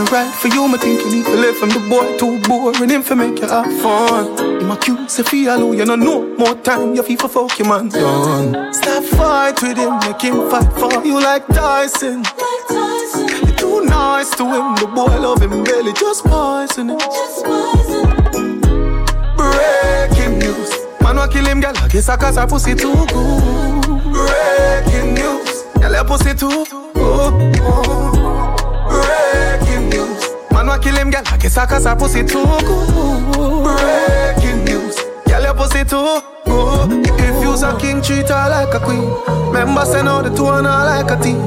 no 0.00 0.10
right 0.10 0.34
for 0.34 0.48
you, 0.48 0.66
me 0.68 0.78
think 0.78 1.00
you 1.00 1.10
need 1.10 1.24
to 1.24 1.34
live 1.36 1.56
from 1.56 1.68
the 1.70 1.80
boy 1.88 2.16
too 2.16 2.40
boring 2.48 2.90
him 2.90 3.02
for 3.02 3.16
make 3.16 3.38
you 3.38 3.48
have 3.48 3.66
fun. 3.80 4.60
Him 4.60 4.70
accuse 4.70 5.18
if 5.18 5.28
he 5.28 5.46
alone, 5.46 5.76
you 5.76 5.84
no 5.84 5.94
know 5.96 6.26
more 6.36 6.54
time 6.54 6.94
you 6.94 7.02
feel 7.02 7.18
for 7.18 7.28
fuck 7.28 7.58
your 7.58 7.68
man 7.68 7.88
done. 7.88 8.72
Stop 8.72 9.04
fight 9.04 9.60
with 9.62 9.76
him, 9.76 9.98
make 10.00 10.22
him 10.22 10.48
fight 10.48 10.72
for 10.78 11.04
you 11.04 11.20
like 11.20 11.46
Tyson. 11.48 12.24
You 13.46 13.52
too 13.56 13.84
nice 13.84 14.30
to 14.36 14.44
him, 14.44 14.74
the 14.76 14.86
boy 14.94 15.18
love 15.18 15.42
him 15.42 15.64
belly 15.64 15.92
just 15.92 16.24
poison 16.24 16.90
him. 16.90 16.98
Breaking 19.36 20.38
news, 20.38 20.70
man 21.02 21.16
wa 21.16 21.26
kill 21.26 21.44
him, 21.44 21.60
girl. 21.60 21.76
I 21.76 21.88
guess 21.88 22.08
I 22.08 22.16
cause 22.16 22.36
her 22.36 22.46
pussy 22.46 22.74
too 22.74 22.94
good. 22.94 23.82
Breaking 24.14 25.14
news, 25.14 25.62
girl 25.78 25.92
your 25.92 26.04
pussy 26.04 26.34
too 26.34 26.64
good. 26.70 26.92
Breaking 26.94 27.52
news, 27.52 28.09
man 30.60 30.66
wa 30.66 30.78
kill 30.78 30.96
him, 30.96 31.10
girl. 31.10 31.22
I 31.26 31.36
guess 31.38 31.56
I 31.56 31.66
cause 31.66 31.84
her 31.84 31.96
pussy 31.96 32.22
too 32.22 32.44
good. 32.44 33.64
Breaking 33.64 34.64
news, 34.64 34.96
girl 35.26 35.42
your 35.42 35.54
pussy 35.54 35.84
too 35.84 36.20
good. 36.44 37.06
If 37.18 37.42
you's 37.42 37.62
a 37.62 37.76
king, 37.78 38.02
treat 38.02 38.28
her 38.28 38.48
like 38.48 38.74
a 38.74 38.80
queen. 38.80 39.08
Remember, 39.48 39.84
send 39.84 40.08
out 40.08 40.24
the 40.24 40.30
two 40.34 40.48
and 40.48 40.66
her 40.66 40.84
like 40.84 41.10
a 41.10 41.22
team. 41.22 41.40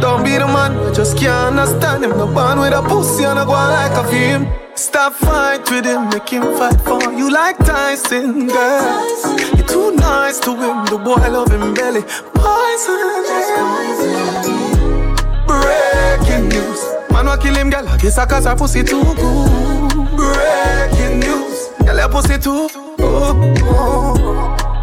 Don't 0.00 0.22
be 0.22 0.36
the 0.36 0.46
man, 0.46 0.72
I 0.76 0.92
just 0.92 1.16
can't 1.16 1.58
understand 1.58 2.04
him. 2.04 2.10
No 2.10 2.26
born 2.26 2.60
with 2.60 2.72
a 2.72 2.82
pussy 2.82 3.24
and 3.24 3.38
I 3.38 3.44
go 3.44 3.52
like 3.52 3.92
a 3.92 4.04
film. 4.10 4.46
Stop 4.74 5.14
fight 5.14 5.68
with 5.70 5.86
him, 5.86 6.08
make 6.10 6.28
him 6.28 6.42
fight 6.56 6.80
for 6.82 7.12
you 7.12 7.30
like 7.30 7.58
Tyson, 7.58 8.46
girl. 8.46 9.56
You're 9.56 9.66
too 9.66 9.92
nice 9.96 10.38
to 10.40 10.50
him, 10.50 10.84
the 10.86 10.98
boy 10.98 11.24
love 11.30 11.50
him 11.50 11.74
belly. 11.74 12.02
Poison. 12.34 12.98
Breaking 15.48 16.48
news, 16.48 16.80
man 17.18 17.26
wa 17.26 17.36
kill 17.36 17.54
him, 17.54 17.68
girl. 17.68 17.88
I 17.88 17.96
guess 17.96 18.16
I 18.16 18.26
cause 18.26 18.44
her 18.44 18.54
pussy 18.54 18.84
too 18.84 19.02
good. 19.02 19.92
Breaking 20.16 21.18
news, 21.18 21.68
girl 21.84 21.96
your 21.96 22.08
pussy 22.08 22.38
too 22.38 22.68
good. 22.96 23.34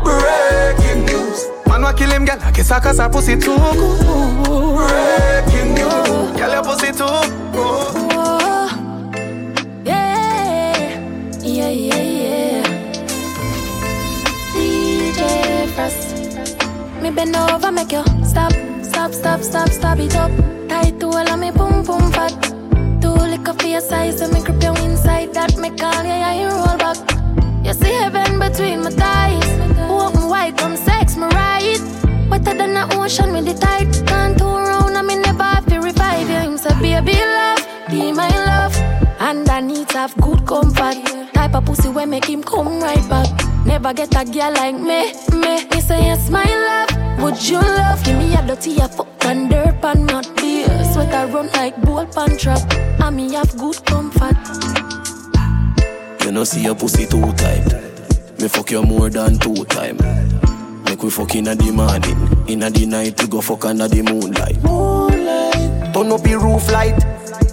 Breaking 0.04 1.06
news, 1.06 1.48
man 1.68 1.82
wa 1.82 1.94
kill 1.94 2.12
him, 2.12 2.26
girl. 2.26 2.40
I 2.42 2.52
guess 2.52 2.72
I 2.72 2.80
cause 2.82 3.00
her 3.00 3.10
pussy 3.10 3.36
too 3.38 3.56
good. 3.56 4.76
Breaking 4.76 5.74
news, 5.76 6.38
girl 6.38 6.52
your 6.52 6.64
pussy 6.64 6.92
too 6.92 7.46
Frost. 15.76 16.16
Me 17.02 17.12
bend 17.12 17.36
over, 17.36 17.70
make 17.70 17.92
you 17.92 18.04
stop, 18.24 18.54
stop, 18.82 19.12
stop, 19.12 19.42
stop, 19.42 19.70
stop 19.70 20.00
it 20.00 20.16
up. 20.16 20.55
Tight 20.76 21.00
to 21.00 21.08
all 21.08 21.30
of 21.30 21.40
me, 21.40 21.52
boom, 21.52 21.84
boom, 21.84 22.12
fat. 22.12 22.36
Two 23.02 23.16
lick 23.32 23.48
up 23.48 23.64
your 23.64 23.80
size, 23.80 24.20
and 24.20 24.34
me 24.34 24.42
grip 24.42 24.62
you 24.62 24.74
inside 24.84 25.34
that. 25.34 25.56
Me 25.58 25.70
call 25.70 26.04
you, 26.04 26.10
yeah, 26.24 26.34
you 26.42 26.50
roll 26.50 26.78
back. 26.78 26.98
You 27.66 27.74
see 27.74 27.94
heaven 27.94 28.40
between 28.40 28.84
my 28.84 28.90
thighs. 28.90 29.50
Open 29.90 30.28
wide, 30.28 30.58
come 30.58 30.76
sex 30.76 31.16
me 31.16 31.28
right. 31.28 31.80
Wetter 32.30 32.56
than 32.60 32.74
the 32.74 32.94
ocean, 33.00 33.32
me 33.32 33.40
the 33.40 33.54
tide. 33.54 33.88
Can't 34.06 34.38
turn 34.38 34.68
around, 34.68 34.98
and 34.98 35.08
me 35.08 35.16
never 35.16 35.44
have 35.44 35.66
to 35.68 35.80
revive 35.80 36.30
you. 36.30 36.42
Him 36.46 36.58
say, 36.58 36.76
baby, 36.82 37.16
love, 37.38 37.66
be 37.90 38.12
my 38.12 38.28
love. 38.50 38.76
Underneath 39.22 39.92
have 39.92 40.14
good 40.18 40.46
comfort. 40.46 40.98
Type 41.34 41.56
of 41.56 41.64
pussy 41.64 41.88
where 41.88 42.06
make 42.06 42.26
him 42.26 42.44
come 42.44 42.82
right 42.82 43.08
back. 43.10 43.30
Never 43.66 43.94
get 43.94 44.14
a 44.14 44.26
girl 44.26 44.52
like 44.52 44.76
me, 44.76 45.14
me. 45.40 45.54
Me 45.72 45.80
say 45.80 46.04
yes, 46.04 46.30
my 46.30 46.44
love. 46.44 47.22
Would 47.24 47.48
you 47.48 47.62
love? 47.62 48.04
Give 48.04 48.18
me 48.18 48.36
a 48.36 48.46
dirty 48.46 48.78
a 48.80 48.90
fuck 48.90 49.08
and 49.24 49.50
dirt 49.50 49.82
pan 49.82 50.06
not 50.06 50.35
beer. 51.16 51.28
Sweater 51.28 51.34
run 51.34 51.48
like 51.54 51.82
bull 51.82 52.06
pan 52.06 52.38
trap. 52.38 52.74
And 53.02 53.16
me 53.16 53.34
have 53.34 53.56
good 53.58 53.86
comfort. 53.86 54.36
You 56.24 56.32
know 56.32 56.44
see 56.44 56.64
your 56.64 56.76
pussy 56.76 57.06
too 57.06 57.32
tight. 57.34 57.66
Me 58.40 58.48
fuck 58.48 58.72
you 58.72 58.84
more 58.84 59.10
than 59.10 59.38
two 59.38 59.66
time. 59.66 59.98
Make 60.86 61.04
we 61.04 61.10
fuck 61.10 61.36
inna 61.36 61.56
the 61.56 61.72
morning, 61.72 62.48
inna 62.48 62.70
the 62.70 62.86
night 62.86 63.22
we 63.22 63.28
go 63.28 63.42
fuck 63.42 63.66
under 63.66 63.88
the 63.88 64.02
moonlight. 64.02 64.62
Moonlight. 64.64 65.94
Turn 65.94 66.12
up 66.12 66.28
your 66.28 66.40
roof 66.40 66.72
light. 66.72 66.98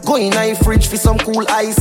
Go 0.04 0.16
in 0.16 0.32
a 0.32 0.54
fridge 0.56 0.86
for 0.86 0.96
some 0.96 1.18
cool 1.18 1.44
ice. 1.48 1.78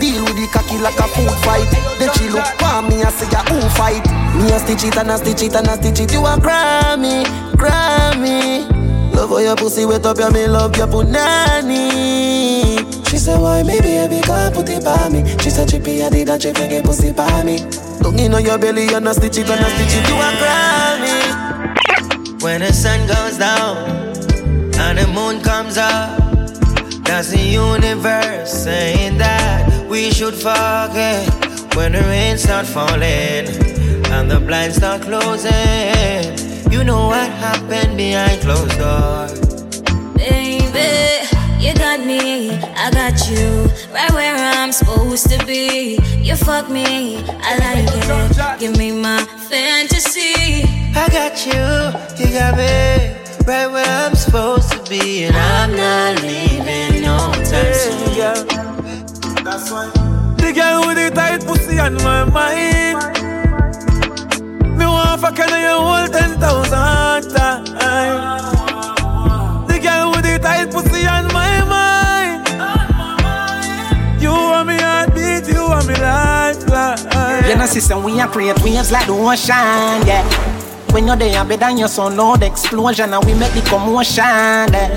Deal 0.00 0.22
with 0.24 0.36
the 0.36 0.48
cocky 0.52 0.78
like 0.78 0.98
a 0.98 1.08
food 1.08 1.30
fight. 1.44 1.68
Then 1.98 2.12
she 2.14 2.28
look 2.28 2.44
for 2.44 2.82
me 2.82 3.02
and 3.02 3.14
say, 3.14 3.28
yeah, 3.30 3.44
who 3.44 3.60
fight? 3.70 4.04
Me 4.36 4.52
a 4.52 4.58
stitch 4.58 4.84
it 4.84 4.96
and 4.98 5.10
a 5.10 5.16
stitch 5.16 5.42
it 5.42 5.54
and 5.54 5.68
a 5.68 5.76
stitch 5.76 6.00
it. 6.00 6.12
You 6.12 6.26
a 6.26 6.36
Grammy, 6.36 7.24
Grammy. 7.54 8.83
Love 9.14 9.30
how 9.30 9.38
your 9.38 9.56
pussy 9.56 9.86
wet 9.86 10.04
up, 10.04 10.18
yeah, 10.18 10.28
me 10.28 10.46
love 10.46 10.76
your 10.76 10.88
punani. 10.88 12.78
She 13.08 13.16
said, 13.16 13.40
why 13.40 13.62
me 13.62 13.80
baby 13.80 14.20
can't 14.22 14.52
put 14.54 14.68
it 14.68 14.84
by 14.84 15.08
me? 15.08 15.24
She 15.38 15.48
said, 15.50 15.68
Chippy, 15.68 16.02
I 16.02 16.10
did 16.10 16.26
that, 16.28 16.42
she 16.42 16.52
get 16.52 16.84
pussy 16.84 17.12
by 17.12 17.42
me. 17.44 17.58
Don't 18.00 18.18
you 18.18 18.28
know 18.28 18.38
your 18.38 18.58
belly, 18.58 18.92
and 18.92 19.06
a 19.06 19.14
stitch 19.14 19.38
it 19.38 19.48
and 19.48 19.60
a 19.60 19.70
stitch 19.70 19.94
it. 19.94 20.08
You 20.08 20.16
a 20.16 20.32
Grammy. 20.42 22.42
When 22.42 22.60
the 22.60 22.72
sun 22.72 23.06
goes 23.06 23.38
down 23.38 23.76
and 24.76 24.98
the 24.98 25.06
moon 25.06 25.40
comes 25.42 25.78
up, 25.78 26.18
that's 27.04 27.30
the 27.30 27.38
universe 27.38 28.50
saying 28.52 29.18
that 29.18 29.86
we 29.88 30.10
should 30.10 30.34
forget 30.34 31.28
when 31.76 31.92
the 31.92 32.00
rain 32.00 32.36
start 32.36 32.66
falling 32.66 33.02
and 33.02 34.28
the 34.30 34.40
blinds 34.40 34.76
start 34.76 35.02
closing. 35.02 36.53
You 36.70 36.82
know 36.84 37.06
what 37.08 37.28
happened 37.30 37.96
behind 37.96 38.40
closed 38.42 38.78
doors. 38.78 39.40
Baby, 40.14 41.26
you 41.60 41.74
got 41.74 42.00
me, 42.00 42.50
I 42.50 42.90
got 42.90 43.28
you, 43.28 43.70
right 43.92 44.10
where 44.12 44.34
I'm 44.34 44.72
supposed 44.72 45.30
to 45.30 45.44
be. 45.46 45.98
You 46.18 46.36
fuck 46.36 46.68
me, 46.68 47.18
I 47.26 47.56
like 47.58 47.88
it. 47.88 48.60
Give 48.60 48.76
me 48.76 48.92
my 48.92 49.24
fantasy. 49.48 50.64
I 50.96 51.08
got 51.08 51.46
you, 51.46 51.62
you 52.18 52.32
got 52.32 52.56
me, 52.56 53.14
right 53.46 53.66
where 53.66 53.84
I'm 53.86 54.14
supposed 54.14 54.72
to 54.72 54.82
be, 54.88 55.24
and 55.24 55.36
I'm 55.36 55.74
not 55.76 56.22
leaving 56.22 57.02
no 57.02 57.18
time 57.32 57.74
soon. 57.74 59.44
That's 59.44 59.70
why. 59.70 59.90
The 60.38 60.52
girl 60.52 60.86
with 60.86 60.96
the 60.96 61.10
tight 61.14 61.44
pussy 61.44 61.78
on 61.78 61.94
my 61.96 62.24
mind. 62.24 63.13
Me 65.24 65.30
want 65.30 65.38
fuck 65.38 65.48
her 65.48 65.58
you 65.58 65.68
hold 65.78 66.12
ten 66.12 66.38
thousand 66.38 67.32
times. 67.32 67.72
The 69.66 69.78
girl 69.80 70.10
with 70.10 70.22
the 70.22 70.38
tight 70.38 70.70
pussy 70.70 71.06
on 71.06 71.32
my 71.32 71.64
mind. 71.64 72.46
You 74.20 74.28
want 74.28 74.68
me 74.68 74.76
heartbeat, 74.76 75.48
you 75.48 75.62
want 75.62 75.88
me 75.88 75.94
lifeline. 75.94 77.48
You 77.48 77.56
know, 77.56 77.64
sister, 77.64 77.98
we 77.98 78.20
are 78.20 78.28
create 78.28 78.62
waves 78.62 78.92
like 78.92 79.06
the 79.06 79.14
ocean, 79.14 80.06
yeah. 80.06 80.24
When 80.92 81.06
you're 81.06 81.16
there, 81.16 81.42
better 81.44 81.56
than 81.56 81.78
your 81.78 81.88
son, 81.88 82.18
loud 82.18 82.42
explosion, 82.42 83.14
and 83.14 83.24
we 83.24 83.32
make 83.32 83.54
the 83.54 83.62
commotion, 83.62 84.24
yeah. 84.24 84.94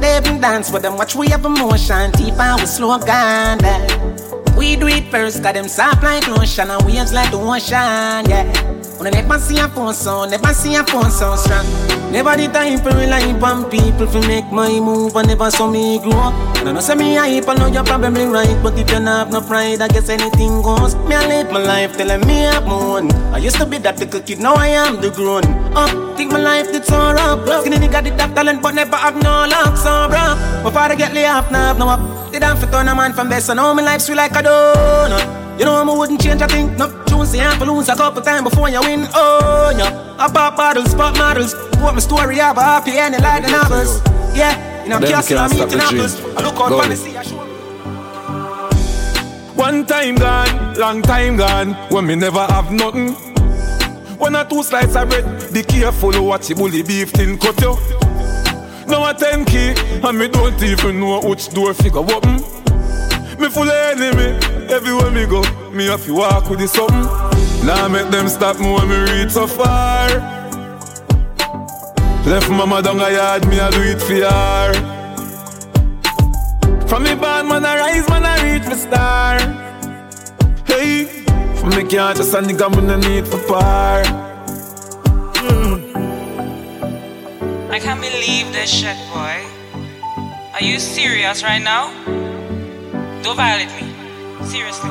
They 0.00 0.16
even 0.18 0.40
dance 0.40 0.70
with 0.70 0.82
them, 0.82 0.96
watch 0.96 1.16
we 1.16 1.26
have 1.30 1.44
emotion, 1.44 2.12
deep 2.12 2.38
and 2.38 2.60
we 2.60 2.66
slow 2.66 2.98
down, 2.98 3.58
yeah. 3.60 4.56
We 4.56 4.76
do 4.76 4.86
it 4.86 5.10
first, 5.10 5.42
got 5.42 5.54
them 5.54 5.66
soft 5.66 6.04
like 6.04 6.28
lotion, 6.28 6.70
and 6.70 6.86
waves 6.86 7.12
like 7.12 7.32
the 7.32 7.38
ocean, 7.38 8.30
yeah. 8.30 8.79
I 9.02 9.08
never 9.08 9.38
see 9.38 9.58
a 9.58 9.66
phone 9.68 9.94
sound, 9.94 10.30
never 10.30 10.52
see 10.52 10.74
a 10.74 10.84
phone 10.84 11.10
sound 11.10 11.40
strong. 11.40 11.64
Never 12.12 12.36
the 12.36 12.48
time 12.52 12.76
for 12.84 12.90
rely 12.90 13.32
on 13.32 13.70
people 13.70 14.06
to 14.06 14.20
make 14.28 14.44
my 14.52 14.78
move, 14.78 15.16
and 15.16 15.28
never 15.28 15.50
saw 15.50 15.70
me 15.70 15.98
grow 16.00 16.28
up. 16.28 16.34
No, 16.64 16.72
no, 16.72 16.80
say 16.80 16.94
me 16.96 17.14
hype, 17.14 17.48
I 17.48 17.54
know 17.54 17.66
you're 17.68 17.82
probably 17.82 18.26
right, 18.26 18.62
but 18.62 18.76
if 18.78 18.90
you 18.90 19.00
not 19.00 19.24
have 19.24 19.32
no 19.32 19.40
pride, 19.40 19.80
I 19.80 19.88
guess 19.88 20.10
anything 20.10 20.60
goes. 20.60 20.94
Me, 21.08 21.14
I 21.14 21.26
live 21.28 21.50
my 21.50 21.62
life 21.64 21.96
telling 21.96 22.26
me 22.26 22.44
I'm 22.44 22.68
moon. 22.68 23.10
I 23.32 23.38
used 23.38 23.56
to 23.56 23.64
be 23.64 23.78
that 23.78 23.98
little 23.98 24.20
kid, 24.20 24.38
now 24.38 24.54
I 24.54 24.68
am 24.68 25.00
the 25.00 25.10
grown 25.10 25.44
up. 25.72 26.16
Think 26.18 26.32
my 26.32 26.40
life 26.40 26.70
did 26.70 26.84
so 26.84 26.98
rough. 26.98 27.48
Skinny 27.62 27.78
nigga 27.78 28.04
did 28.04 28.20
have 28.20 28.34
talent, 28.34 28.60
but 28.60 28.74
never 28.74 28.96
have 28.96 29.16
no 29.22 29.46
luck, 29.48 29.78
so 29.78 30.08
bro. 30.12 30.36
My 30.62 30.70
father 30.70 30.94
get 30.94 31.14
laid 31.14 31.24
off, 31.24 31.50
now 31.50 31.68
have 31.68 31.78
no 31.78 31.88
up. 31.88 32.32
Did 32.32 32.42
have 32.42 32.60
to 32.60 32.66
turn 32.70 32.86
a 32.88 32.94
man 32.94 33.14
from 33.14 33.30
best, 33.30 33.46
so 33.46 33.54
now 33.54 33.72
my 33.72 33.82
life 33.82 34.02
sweet 34.02 34.16
like 34.16 34.32
a 34.32 34.42
donut. 34.42 35.49
You 35.58 35.64
know 35.66 35.74
I 35.74 35.84
wouldn't 35.98 36.20
change 36.22 36.40
a 36.42 36.48
thing. 36.48 36.76
No 36.76 36.88
tunes, 37.04 37.34
you 37.34 37.40
have 37.40 37.58
to 37.58 37.64
lose 37.70 37.88
a 37.88 37.94
couple 37.96 38.22
times 38.22 38.48
before 38.48 38.68
you 38.70 38.80
win. 38.80 39.06
Oh, 39.14 39.72
yeah. 39.76 40.16
I 40.18 40.28
pop 40.32 40.56
bottles, 40.56 40.94
pop 40.94 41.16
models. 41.16 41.54
What 41.80 41.94
my 41.94 42.00
story 42.00 42.36
have 42.36 42.56
a 42.56 42.62
happy 42.62 42.92
ending 42.92 43.20
like 43.22 43.42
the 43.44 43.50
novels. 43.50 44.00
Yeah, 44.34 44.84
in 44.84 44.92
a 44.92 45.00
Them 45.00 45.10
castle, 45.10 45.38
I'm 45.38 45.52
eating 45.52 45.80
apples. 45.80 46.20
dream. 46.20 46.38
I 46.38 46.42
look 46.42 46.54
out 46.60 46.68
for 46.68 46.88
the 46.88 46.90
on. 46.90 46.96
sea. 46.96 47.16
I 47.16 47.22
show 47.22 47.36
One 49.54 49.84
time 49.86 50.14
gone, 50.16 50.74
long 50.76 51.02
time 51.02 51.36
gone, 51.36 51.74
when 51.90 52.06
me 52.06 52.14
never 52.14 52.40
have 52.46 52.70
nothing. 52.72 53.12
One 54.18 54.36
or 54.36 54.44
two 54.44 54.62
slices 54.62 54.96
of 54.96 55.08
bread, 55.08 55.52
be 55.52 55.62
careful 55.62 56.12
watch 56.24 56.48
the 56.48 56.54
bully 56.54 56.82
beef 56.82 57.12
tin 57.12 57.38
cut 57.38 57.60
you. 57.60 57.76
Now 58.86 59.08
a 59.08 59.14
10 59.14 59.44
key, 59.46 59.74
and 60.02 60.18
me 60.18 60.28
don't 60.28 60.62
even 60.62 61.00
know 61.00 61.20
which 61.20 61.48
door 61.50 61.74
figure 61.74 61.98
open. 62.00 62.36
Me 63.40 63.48
full 63.48 63.68
of 63.70 63.98
enemy, 64.00 64.38
everywhere 64.70 65.10
me 65.10 65.26
go, 65.26 65.42
me 65.72 65.86
have 65.86 66.04
to 66.04 66.14
walk 66.14 66.48
with 66.48 66.60
the 66.60 66.68
something. 66.68 67.06
Now 67.66 67.88
make 67.88 68.08
them 68.10 68.28
stop 68.28 68.58
me 68.58 68.72
when 68.72 68.88
me 68.88 68.96
reach 69.10 69.30
so 69.32 69.46
far. 69.46 70.08
Left 72.26 72.48
mama 72.50 72.80
down 72.82 73.00
a 73.00 73.10
yard, 73.10 73.46
me 73.48 73.58
a 73.58 73.70
do 73.70 73.82
it 73.82 74.00
for 74.00 74.14
her. 74.14 74.72
From 76.86 77.02
me 77.02 77.14
band, 77.14 77.48
man, 77.48 77.64
I 77.64 77.78
rise, 77.78 78.08
man, 78.08 78.24
I 78.24 78.52
reach 78.52 78.64
the 78.64 78.76
star. 78.76 79.38
Hey, 80.66 81.04
from 81.56 81.70
me 81.70 81.84
can't 81.84 82.16
just 82.16 82.34
a 82.34 82.38
nigga, 82.38 82.70
man, 82.70 82.90
I 82.90 82.96
need 83.08 83.26
for 83.26 83.38
par. 83.48 84.02
Mm. 85.34 85.80
I 87.70 87.78
can't 87.78 88.00
believe 88.00 88.52
this 88.52 88.70
shit, 88.70 88.96
boy. 89.12 89.44
Are 90.54 90.62
you 90.62 90.78
serious 90.78 91.42
right 91.42 91.62
now? 91.62 91.92
Don't 93.22 93.36
violate 93.36 93.70
me. 93.80 93.89
Seriously. 94.50 94.90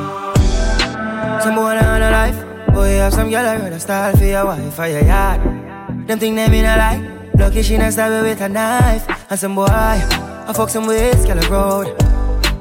Some 1.43 1.55
boy 1.55 1.75
on 1.75 2.01
a 2.01 2.11
life. 2.11 2.37
Oh, 2.69 2.75
boy, 2.75 2.95
have 2.95 3.13
some 3.13 3.29
girl 3.29 3.43
around 3.43 3.73
a 3.73 3.79
style 3.79 4.15
for 4.15 4.23
your 4.23 4.45
wife 4.45 4.73
for 4.73 4.87
your 4.87 5.03
yard. 5.03 5.41
Them 6.07 6.17
think 6.17 6.37
them 6.37 6.53
in 6.53 6.63
a 6.63 6.77
lie. 6.77 7.29
Lucky 7.35 7.61
she 7.61 7.77
not 7.77 7.91
stab 7.91 8.23
with 8.23 8.39
a 8.39 8.47
knife. 8.47 9.05
And 9.29 9.37
some 9.37 9.55
boy, 9.55 9.67
I 9.67 10.53
fuck 10.55 10.69
some 10.69 10.87
ways, 10.87 11.25
girl 11.25 11.41
road. 11.51 11.87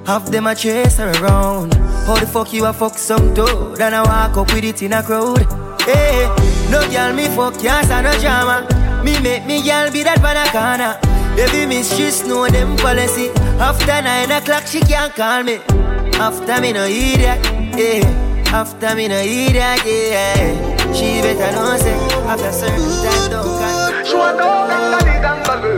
Half 0.08 0.26
them 0.32 0.48
a 0.48 0.56
chase 0.56 0.96
her 0.96 1.12
around. 1.22 1.74
How 2.04 2.16
the 2.16 2.26
fuck 2.26 2.52
you 2.52 2.66
a 2.66 2.72
fuck 2.72 2.98
some 2.98 3.32
dude? 3.32 3.80
And 3.80 3.94
I 3.94 4.02
walk 4.02 4.37
up 4.37 4.52
with 4.52 4.64
it 4.64 4.82
in 4.82 4.92
a 4.92 5.00
crowd. 5.00 5.46
Hey, 5.82 6.26
no 6.68 6.80
girl 6.90 7.12
me 7.14 7.28
fuck, 7.28 7.61
can't 7.61 7.87
stand 7.87 8.06
no 8.06 8.18
drama. 8.18 8.66
Me 9.04 9.20
make 9.20 9.46
me 9.46 9.62
girl 9.62 9.88
be 9.92 10.02
that 10.02 10.20
banana. 10.20 10.98
Baby 11.37 11.66
miss, 11.66 11.96
she 11.96 12.11
know 12.26 12.48
them 12.48 12.76
policy. 12.76 13.30
After 13.61 14.02
nine 14.02 14.32
o'clock, 14.32 14.66
she 14.66 14.80
can't 14.80 15.14
call 15.14 15.44
me. 15.44 15.61
After 16.20 16.61
me 16.61 16.72
no 16.72 16.85
idiot, 16.85 17.38
yeah. 17.78 18.50
After 18.52 18.94
me 18.96 19.09
no 19.09 19.18
idiot, 19.18 19.81
yeah. 19.87 20.92
She 20.92 21.20
better 21.22 21.52
know 21.52 21.76
say 21.76 21.94
after 22.26 22.52
certain 22.52 22.90
time 23.04 23.31
don't 23.31 23.44
call. 23.44 24.04
She 24.04 24.16
want 24.16 24.40
a 24.40 24.48
gangali 24.70 25.14
gangalu. 25.24 25.74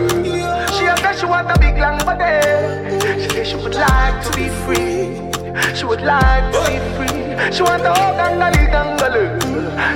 She 0.76 0.86
a 0.86 0.96
say 0.96 1.20
she 1.20 1.26
want 1.26 1.50
a 1.50 1.58
big 1.58 1.76
long 1.78 1.98
body. 2.06 3.20
She 3.22 3.28
say 3.30 3.44
she 3.44 3.56
would 3.56 3.74
like 3.74 4.24
to 4.24 4.30
be 4.36 4.48
free. 4.64 5.76
She 5.76 5.84
would 5.84 6.00
like 6.00 6.52
to 6.52 6.60
be 6.68 6.78
free. 6.96 7.52
She 7.54 7.62
want 7.62 7.82
a 7.82 7.92
gangali 8.18 8.64
gangalu. 8.72 9.24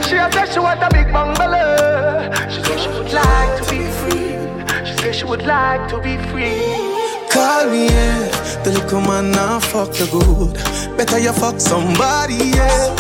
She 0.07 0.17
a 0.17 0.31
say 0.31 0.53
she 0.53 0.59
want 0.59 0.83
a 0.83 0.89
big 0.93 1.11
bungalow. 1.13 2.31
She 2.51 2.63
say 2.63 2.77
she 2.79 2.89
would 2.91 3.13
like 3.13 3.63
to 3.63 3.71
be 3.71 3.81
free. 4.01 4.87
She 4.87 4.97
say 4.99 5.13
she 5.13 5.25
would 5.25 5.43
like 5.47 5.89
to 5.89 6.01
be 6.01 6.17
free. 6.31 6.94
Call 7.35 7.67
me, 7.69 7.87
yeah. 7.87 8.63
The 8.63 8.71
little 8.71 9.01
man 9.01 9.33
now 9.33 9.59
fuck 9.59 9.91
the 9.91 10.07
good. 10.07 10.55
Better 10.97 11.19
you 11.19 11.33
fuck 11.33 11.59
somebody, 11.59 12.55
yeah. 12.55 12.95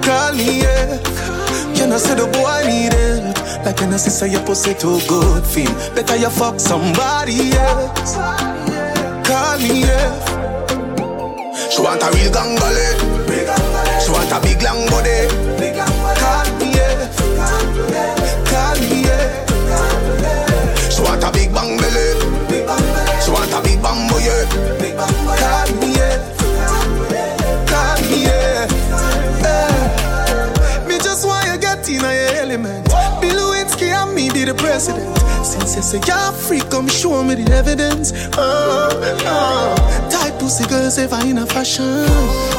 Call 0.00 0.32
me, 0.34 0.62
yeah. 0.62 0.94
You 1.74 1.88
know, 1.88 1.98
say 1.98 2.14
the 2.14 2.26
boy 2.30 2.62
need 2.70 2.94
it. 2.94 3.36
Like 3.66 3.82
I 3.82 3.96
say 3.96 4.30
your 4.30 4.42
pussy 4.46 4.74
too 4.74 5.00
good, 5.08 5.44
feel. 5.44 5.72
Better 5.92 6.14
you 6.14 6.30
fuck 6.30 6.60
somebody, 6.60 7.50
yeah. 7.50 7.90
Call 9.26 9.58
me, 9.58 9.80
yeah. 9.82 10.14
She 11.68 11.82
want 11.82 12.02
a 12.02 12.10
real 12.14 12.30
gangali. 12.30 12.94
She 14.04 14.12
want 14.12 14.30
a 14.30 14.38
big 14.40 14.62
long 14.62 14.86
body. 14.86 15.26
Call 16.14 16.46
me, 16.62 16.78
yeah. 16.78 17.10
Call 18.46 18.76
me, 18.78 19.02
yeah. 19.02 19.30
She 20.90 21.02
want 21.02 21.24
a 21.24 21.32
big 21.32 21.52
bang 21.52 21.76
belly. 21.76 22.09
A 23.82 24.76
big 24.78 24.96
bamboo, 24.96 25.32
yeah. 25.32 25.40
Call 25.40 25.68
me, 25.80 25.88
yeah. 25.96 26.18
Call 27.66 27.96
me, 28.10 28.18
yeah. 28.24 28.68
Eh. 29.46 30.86
Me 30.86 30.98
just 30.98 31.26
want 31.26 31.46
you 31.46 31.56
get 31.58 31.88
in 31.88 32.00
your 32.00 32.10
element. 32.42 32.84
Bill 33.20 33.36
Lewinsky 33.36 33.88
and 33.88 34.14
me 34.14 34.30
be 34.30 34.44
the 34.44 34.54
president. 34.54 35.16
Since 35.44 35.76
you 35.76 35.82
say 35.82 36.00
you're 36.06 36.32
free, 36.32 36.60
come 36.70 36.88
show 36.88 37.22
me 37.24 37.34
the 37.36 37.52
evidence. 37.52 38.12
Oh, 38.36 38.90
oh. 39.24 39.74
Tight 40.10 40.38
pussy 40.38 40.66
girls 40.68 40.98
ever 40.98 41.20
in 41.26 41.38
a 41.38 41.46
fashion. 41.46 42.06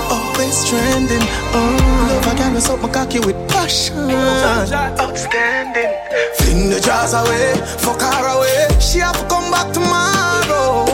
Always 0.09 0.65
trending. 0.67 1.21
Oh, 1.53 1.77
love 2.09 2.33
a 2.33 2.35
girl 2.37 2.53
with 2.53 2.63
something 2.63 2.91
cocky 2.91 3.19
with 3.19 3.37
passion. 3.47 4.09
Outstanding. 4.09 5.93
Fling 6.37 6.69
the 6.71 6.79
jars 6.81 7.13
away, 7.13 7.53
fuck 7.77 8.01
her 8.01 8.27
away. 8.37 8.67
She 8.79 8.99
have 8.99 9.17
to 9.19 9.25
come 9.27 9.51
back 9.51 9.71
tomorrow. 9.71 10.90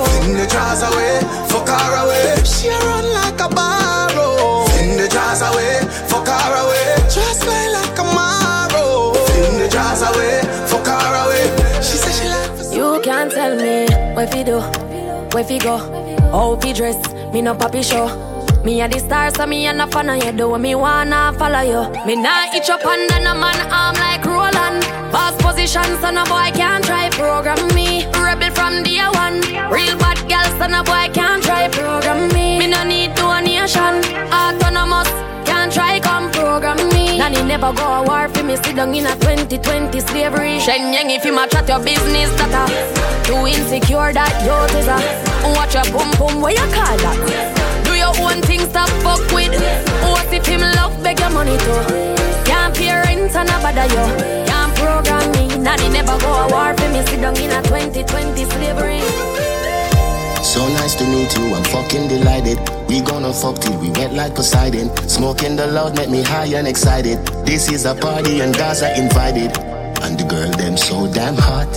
Fling 0.48 0.60
the 0.60 0.64
jars 0.64 0.82
away, 0.84 1.20
fuck 1.50 1.68
her 1.68 2.06
away. 2.06 2.44
She 2.46 2.70
run 2.70 3.06
like 3.14 3.40
a 3.42 3.50
barrow. 3.54 4.66
Fling 4.68 4.98
the 4.98 5.08
jars 5.10 5.42
away, 5.42 5.82
fuck 6.08 6.28
her 6.28 6.56
away. 6.64 6.96
Just 7.10 7.42
play 7.42 7.70
like 7.70 8.00
a 8.00 8.04
marrow. 8.04 9.14
Fling 9.14 9.60
the 9.60 9.68
jars 9.68 10.02
away, 10.04 10.42
fuck 10.68 10.88
her 10.88 11.26
away. 11.26 11.82
She 11.82 11.98
said 11.98 12.14
she 12.14 12.30
like 12.30 12.74
You 12.74 13.02
can't 13.04 13.30
tell 13.32 13.56
me 13.58 13.88
where 14.16 14.28
fi 14.28 14.44
do, 14.44 14.60
where 15.34 15.44
fi 15.44 15.58
go, 15.58 15.78
how 16.32 16.56
fi 16.62 16.72
dress. 16.72 16.96
Me 17.34 17.42
no 17.42 17.54
papi 17.54 17.84
show. 17.84 18.37
Me 18.68 18.82
a 18.82 18.88
the 18.90 19.00
star, 19.00 19.34
so 19.34 19.46
me 19.46 19.66
a 19.66 19.72
no 19.72 19.88
fan 19.88 20.10
of 20.10 20.22
you. 20.22 20.34
Do 20.34 20.58
me 20.58 20.76
wanna 20.76 21.32
follow 21.40 21.62
you. 21.62 21.88
Me 22.06 22.18
nah 22.18 22.54
itch 22.54 22.70
up 22.70 22.86
under 22.86 23.18
no 23.24 23.34
man 23.34 23.56
arm 23.72 23.96
like 23.96 24.26
Roland. 24.26 24.84
Boss 25.10 25.34
position, 25.42 25.88
so 26.02 26.12
no 26.12 26.26
boy 26.26 26.52
can't 26.52 26.84
try 26.84 27.10
program 27.12 27.64
me. 27.74 28.04
Rebel 28.12 28.52
from 28.52 28.84
day 28.84 29.00
one. 29.16 29.40
Real 29.72 29.96
bad 29.96 30.20
girl, 30.28 30.44
so 30.60 30.68
no 30.68 30.84
boy 30.84 31.08
can't 31.14 31.42
try 31.42 31.70
program 31.70 32.28
me. 32.36 32.60
Me 32.60 32.68
no 32.68 32.84
need 32.84 33.16
donation. 33.16 34.04
Autonomous, 34.36 35.08
can't 35.48 35.72
try 35.72 36.02
come 36.02 36.30
program 36.34 36.76
me. 36.90 37.20
Nanny 37.20 37.42
never 37.44 37.72
go 37.72 37.88
a 37.88 38.04
war 38.04 38.28
for 38.28 38.44
me. 38.44 38.58
Sit 38.58 38.76
down 38.76 38.94
in 38.94 39.06
a 39.06 39.16
2020 39.16 39.98
slavery. 40.02 40.60
Shenyang 40.60 41.16
if 41.16 41.24
you 41.24 41.32
match 41.32 41.56
at 41.56 41.70
your 41.70 41.80
business, 41.80 42.30
that 42.36 42.52
a 42.52 43.24
too 43.24 43.48
insecure 43.48 44.12
that 44.12 44.36
you 44.44 44.60
is 44.78 44.92
a. 44.92 45.00
Watch 45.56 45.74
your 45.74 45.88
boom 45.96 46.12
boom, 46.20 46.42
what 46.42 46.52
you 46.52 46.68
call 46.76 46.98
that? 46.98 47.57
Own 48.20 48.42
thing, 48.42 48.62
stop 48.62 48.90
fuck 49.04 49.22
with. 49.32 49.54
What 50.02 50.34
if 50.34 50.46
him 50.46 50.62
love 50.62 51.02
beg 51.04 51.20
your 51.20 51.30
money 51.30 51.58
too? 51.58 51.82
Can't 52.46 52.76
pay 52.76 52.92
rent 52.94 53.36
and 53.36 53.50
a 53.50 53.58
bother 53.62 53.88
you. 53.94 54.06
Can't 54.46 54.76
program 54.76 55.32
me. 55.32 55.58
Nanny 55.58 55.90
never 55.90 56.18
go 56.20 56.32
a 56.34 56.48
war 56.50 56.74
for 56.76 56.90
me. 56.90 57.06
Sit 57.06 57.22
down 57.22 57.38
in 57.38 57.52
a 57.52 57.62
2020 57.64 58.46
slavery. 58.46 59.02
So 60.44 60.68
nice 60.70 60.96
to 60.96 61.04
meet 61.04 61.38
you, 61.38 61.54
I'm 61.54 61.64
fucking 61.66 62.08
delighted. 62.08 62.58
We 62.88 63.02
gonna 63.02 63.34
fuck 63.34 63.60
till 63.60 63.78
we 63.80 63.90
wet 63.92 64.14
like 64.14 64.34
Poseidon. 64.34 64.96
Smoking 65.08 65.56
the 65.56 65.68
loud 65.68 65.96
make 65.96 66.10
me 66.10 66.24
high 66.24 66.48
and 66.48 66.68
excited. 66.68 67.20
This 67.46 67.70
is 67.72 67.86
a 67.86 67.94
party 67.94 68.40
and 68.40 68.56
guys 68.56 68.82
are 68.82 68.96
invited. 68.96 69.56
And 70.02 70.18
the 70.18 70.24
girl 70.24 70.50
them 70.52 70.78
so 70.78 71.12
damn 71.12 71.36
hot. 71.36 71.68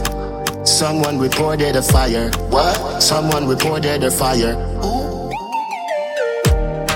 Someone 0.66 1.18
reported 1.18 1.74
a 1.76 1.83
fire. 1.83 2.31
What? 2.48 3.03
Someone 3.03 3.48
reported 3.48 4.05
a 4.05 4.11
fire. 4.11 4.55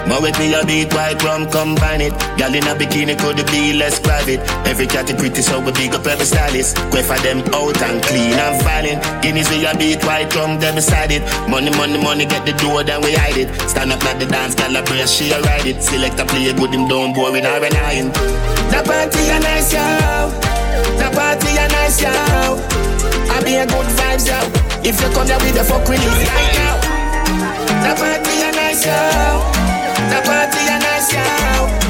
Ma 0.08 0.20
with 0.20 0.38
me 0.38 0.52
a 0.52 0.64
beat 0.66 0.92
white 0.92 1.22
rum 1.22 1.48
combine 1.50 2.02
it. 2.02 2.12
Gal 2.36 2.54
in 2.54 2.64
a 2.64 2.74
bikini 2.76 3.16
could 3.18 3.40
be 3.48 3.72
less 3.72 3.98
private. 3.98 4.40
Every 4.68 4.86
cat 4.86 5.08
is 5.08 5.16
pretty 5.16 5.40
so 5.40 5.60
we 5.60 5.72
big 5.72 5.94
up 5.94 6.06
every 6.06 6.26
stylist. 6.26 6.76
Quay 6.92 7.02
for 7.02 7.16
them 7.24 7.40
out 7.54 7.80
and 7.80 8.02
clean 8.02 8.36
and 8.36 8.62
violent. 8.62 9.00
Guineas 9.22 9.48
we 9.48 9.64
a 9.64 9.72
beat 9.76 10.04
white 10.04 10.34
rum 10.36 10.60
them 10.60 10.74
beside 10.74 11.10
it. 11.10 11.22
Money 11.48 11.70
money 11.76 11.96
money 11.96 12.26
get 12.26 12.44
the 12.44 12.52
door 12.52 12.84
then 12.84 13.00
we 13.00 13.14
hide 13.14 13.36
it. 13.36 13.48
Stand 13.68 13.92
up 13.92 14.04
like 14.04 14.18
the 14.18 14.26
dance 14.26 14.54
gal 14.54 14.76
a 14.76 14.82
brace 14.82 15.10
she 15.10 15.30
a 15.32 15.40
ride 15.40 15.66
it. 15.66 15.82
Select 15.82 16.20
a 16.20 16.24
play 16.26 16.52
good 16.52 16.74
him 16.74 16.86
down 16.86 17.12
boring 17.14 17.46
or 17.46 17.64
an 17.64 17.76
iron 17.76 18.12
The 18.68 18.84
party 18.84 19.24
a 19.32 19.40
nice 19.40 19.72
yo. 19.72 20.28
The 21.00 21.08
party 21.16 21.48
a 21.56 21.66
nice 21.72 22.02
yo. 22.02 22.12
I 22.12 23.40
be 23.42 23.56
a 23.56 23.64
good 23.66 23.88
vibes 23.96 24.28
yo. 24.28 24.64
If 24.84 25.00
you 25.00 25.08
come 25.16 25.26
here 25.26 25.38
with 25.40 25.54
the 25.54 25.64
fuck 25.64 25.88
release 25.88 26.04
right 26.04 26.52
now 26.60 26.76
The 27.88 27.92
party 27.96 28.34
a 28.42 28.52
nice 28.52 28.84
yo 28.84 29.73
the 30.08 30.20
party 30.24 30.66
a 30.68 30.78
nice 30.78 31.12
yo. 31.12 31.83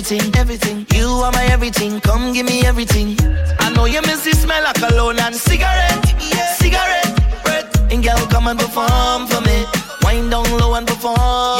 Everything, 0.00 0.34
everything. 0.36 0.86
You 0.94 1.08
are 1.24 1.32
my 1.32 1.44
everything, 1.52 2.00
come 2.00 2.32
give 2.32 2.46
me 2.46 2.64
everything. 2.64 3.18
I 3.58 3.70
know 3.74 3.84
you 3.84 4.00
miss 4.00 4.24
the 4.24 4.32
smell 4.32 4.66
of 4.66 4.74
cologne 4.74 5.18
and 5.18 5.34
cigarette, 5.34 6.06
cigarette. 6.56 7.06
And 7.92 8.02
girl, 8.02 8.16
come 8.30 8.46
and 8.46 8.58
perform 8.58 9.26
for 9.26 9.42
me. 9.42 9.66
Wind 10.02 10.30
down 10.30 10.50
low 10.58 10.72
and 10.74 10.86
perform. 10.86 11.59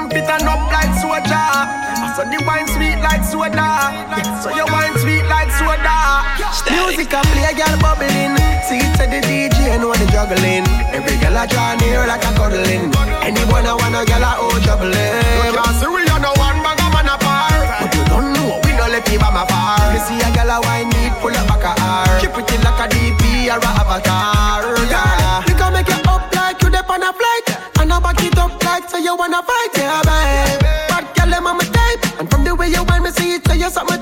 You 0.00 0.24
know 0.24 0.32
and 0.32 0.48
up 0.48 0.72
like 0.72 0.94
soda. 0.96 1.44
So 2.16 2.24
the 2.24 2.40
wine 2.48 2.66
sweet 2.72 2.96
like 3.04 3.22
soda. 3.22 3.92
Yeah, 4.16 4.40
so 4.40 4.48
your 4.56 4.64
wine 4.72 4.96
sweet 4.96 5.28
like 5.28 5.52
soda. 5.52 6.24
Music 6.72 7.12
a 7.12 7.20
play, 7.20 7.52
girl 7.52 7.76
bubbling. 7.84 8.34
See 8.64 8.80
it 8.80 8.96
to 8.96 9.04
the 9.04 9.20
DJ, 9.20 9.76
know 9.76 9.92
the 9.92 10.06
juggling. 10.08 10.64
Every 10.96 11.16
girl 11.20 11.36
a 11.36 11.44
draw 11.46 11.76
near 11.76 12.06
like 12.08 12.24
a 12.24 12.32
cuddling. 12.32 12.88
Anyone 13.20 13.68
I 13.68 13.76
want 13.76 13.94
a 13.94 14.02
girl 14.08 14.24
a 14.24 14.40
oh 14.40 14.56
juggling. 14.64 14.96
You 14.96 15.52
can't 15.52 15.76
see 15.76 15.88
we 15.92 16.00
are 16.08 16.18
no 16.18 16.32
one 16.40 16.58
bag 16.64 16.80
man 16.96 17.12
apart. 17.12 17.60
But 17.84 17.92
you 17.92 18.04
don't 18.08 18.32
know 18.32 18.56
we 18.64 18.72
no 18.72 18.88
let 18.88 19.04
people 19.04 19.30
my 19.30 19.44
far. 19.44 19.84
You 19.92 20.00
see 20.00 20.16
a 20.16 20.28
girl 20.32 20.48
a 20.48 20.56
wine 20.64 20.88
need 20.96 21.12
pull 21.20 21.36
up 21.36 21.44
back 21.44 21.64
a 21.68 21.72
R. 21.76 22.20
Keep 22.24 22.40
it 22.40 22.48
like 22.64 22.80
a 22.80 22.86
DP 22.88 23.52
or 23.52 23.60
a 23.60 23.70
avatar. 23.84 24.64
Yeah, 24.88 25.44
we 25.44 25.52
can 25.52 25.70
make 25.76 25.92
it 25.92 26.08
up 26.08 26.24
like 26.32 26.56
you 26.64 26.72
dip 26.72 26.88
on 26.88 27.04
a 27.04 27.12
flight. 27.12 27.46
And 27.78 27.92
I 27.92 28.00
back 28.00 28.22
it 28.24 28.38
up 28.38 28.56
like 28.64 28.88
so 28.90 28.98
you 28.98 29.14
wanna 29.16 29.42
fight, 29.42 29.79
see 33.70 33.80
it, 33.82 33.99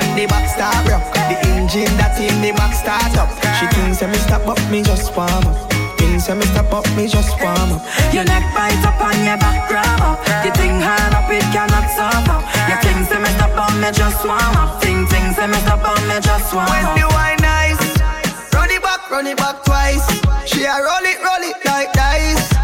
on 0.00 0.16
the 0.16 0.26
back 0.26 0.48
start 0.48 0.88
rock, 0.88 1.04
the 1.28 1.36
engine 1.52 1.92
that 2.00 2.16
in 2.16 2.32
the 2.40 2.52
back 2.56 2.72
start 2.72 3.12
up. 3.20 3.28
She 3.60 3.66
thinks 3.76 4.00
me 4.00 4.18
stop 4.24 4.46
up, 4.48 4.60
me 4.70 4.82
just 4.82 5.12
warm 5.16 5.44
up. 5.44 5.56
Thinks 5.98 6.28
me 6.28 6.44
stop 6.52 6.72
up, 6.72 6.86
me 6.96 7.06
just 7.06 7.36
warm 7.40 7.76
up. 7.76 7.82
Your 8.12 8.24
neck 8.24 8.44
bite 8.56 8.80
up 8.84 9.00
on 9.00 9.16
your 9.24 9.36
back 9.36 9.68
grab 9.68 10.00
up. 10.00 10.18
Your 10.44 10.54
thing 10.56 10.80
hard 10.80 11.12
up, 11.12 11.28
it 11.28 11.44
cannot 11.52 11.86
stop 11.92 12.28
up. 12.32 12.42
Your 12.68 12.80
king 12.80 13.04
say 13.04 13.20
me 13.20 13.30
stop 13.36 13.54
on 13.56 13.80
me 13.80 13.90
just 13.92 14.24
warm 14.24 14.56
up. 14.56 14.80
Ting 14.80 15.06
ting 15.08 15.32
say 15.36 15.46
me 15.46 15.58
stop 15.64 15.84
on 15.84 16.00
me 16.08 16.16
just 16.20 16.48
warm 16.54 16.66
up. 16.66 16.72
When 16.72 16.84
up. 16.84 16.96
the 16.96 17.06
wine 17.14 17.40
nice, 17.44 17.82
run 18.54 18.70
it 18.70 18.82
back, 18.82 19.10
run 19.10 19.26
it 19.26 19.36
back 19.36 19.62
twice. 19.64 20.06
She 20.48 20.64
a 20.64 20.74
roll 20.80 21.04
it, 21.04 21.18
roll 21.20 21.44
it 21.44 21.56
like 21.64 21.92
dice. 21.92 21.99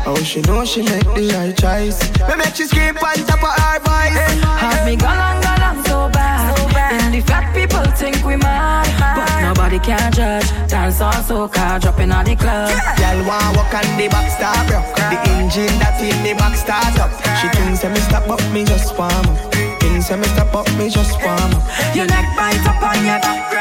Oh, 0.08 0.14
she 0.22 0.40
know 0.42 0.64
she 0.64 0.82
make 0.82 1.02
the 1.18 1.26
right 1.34 1.50
choice. 1.58 1.98
Me 2.30 2.36
make 2.38 2.54
she 2.54 2.64
scream 2.64 2.94
on 2.94 3.18
top 3.26 3.42
of 3.42 3.50
her 3.58 3.78
voice. 3.82 4.14
Have 4.62 4.86
me 4.86 4.94
gone 4.94 5.18
on, 5.18 5.42
gone 5.42 5.62
on 5.66 5.84
so 5.84 6.08
bad. 6.14 6.54
And 7.02 7.12
the 7.12 7.20
fat 7.26 7.52
people 7.52 7.82
think 7.98 8.22
we 8.24 8.36
mad. 8.36 8.86
But 9.02 9.26
nobody 9.42 9.80
can 9.80 10.12
judge. 10.12 10.46
Dance 10.70 11.00
on 11.00 11.12
soca, 11.26 11.80
dropping 11.80 12.12
on 12.12 12.24
the 12.24 12.36
club. 12.36 12.70
Girl 12.94 13.18
want 13.26 13.56
walk 13.56 13.74
on 13.74 13.82
the 13.98 14.06
back 14.06 14.30
start 14.30 14.70
rock. 14.70 14.86
The 14.94 15.18
engine 15.34 15.74
that 15.82 15.98
in 15.98 16.22
the 16.22 16.38
back 16.38 16.54
start 16.54 16.94
up. 17.02 17.10
She 17.42 17.50
thinks 17.58 17.82
me 17.82 17.98
stop 18.06 18.30
up, 18.30 18.38
me 18.54 18.64
just 18.64 18.96
warm 18.96 19.10
up. 19.10 19.52
Thinks 19.82 20.08
me 20.14 20.26
stop 20.38 20.54
up, 20.54 20.70
me 20.78 20.88
just 20.88 21.18
warm 21.18 21.50
up. 21.50 21.66
Your 21.96 22.06
neck 22.06 22.30
bite 22.38 22.62
up 22.62 22.78
on 22.78 23.02
your 23.02 23.18
back 23.18 23.55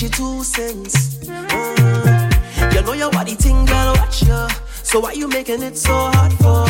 she 0.00 0.08
two 0.08 0.42
cents. 0.42 1.18
Uh, 1.28 2.70
you 2.72 2.80
know 2.80 2.94
your 2.94 3.10
body 3.10 3.34
thing, 3.34 3.66
girl, 3.66 3.92
watch 3.96 4.22
you. 4.22 4.48
So 4.82 4.98
why 4.98 5.12
you 5.12 5.28
making 5.28 5.62
it 5.62 5.76
so 5.76 5.92
hard 5.92 6.32
for? 6.40 6.64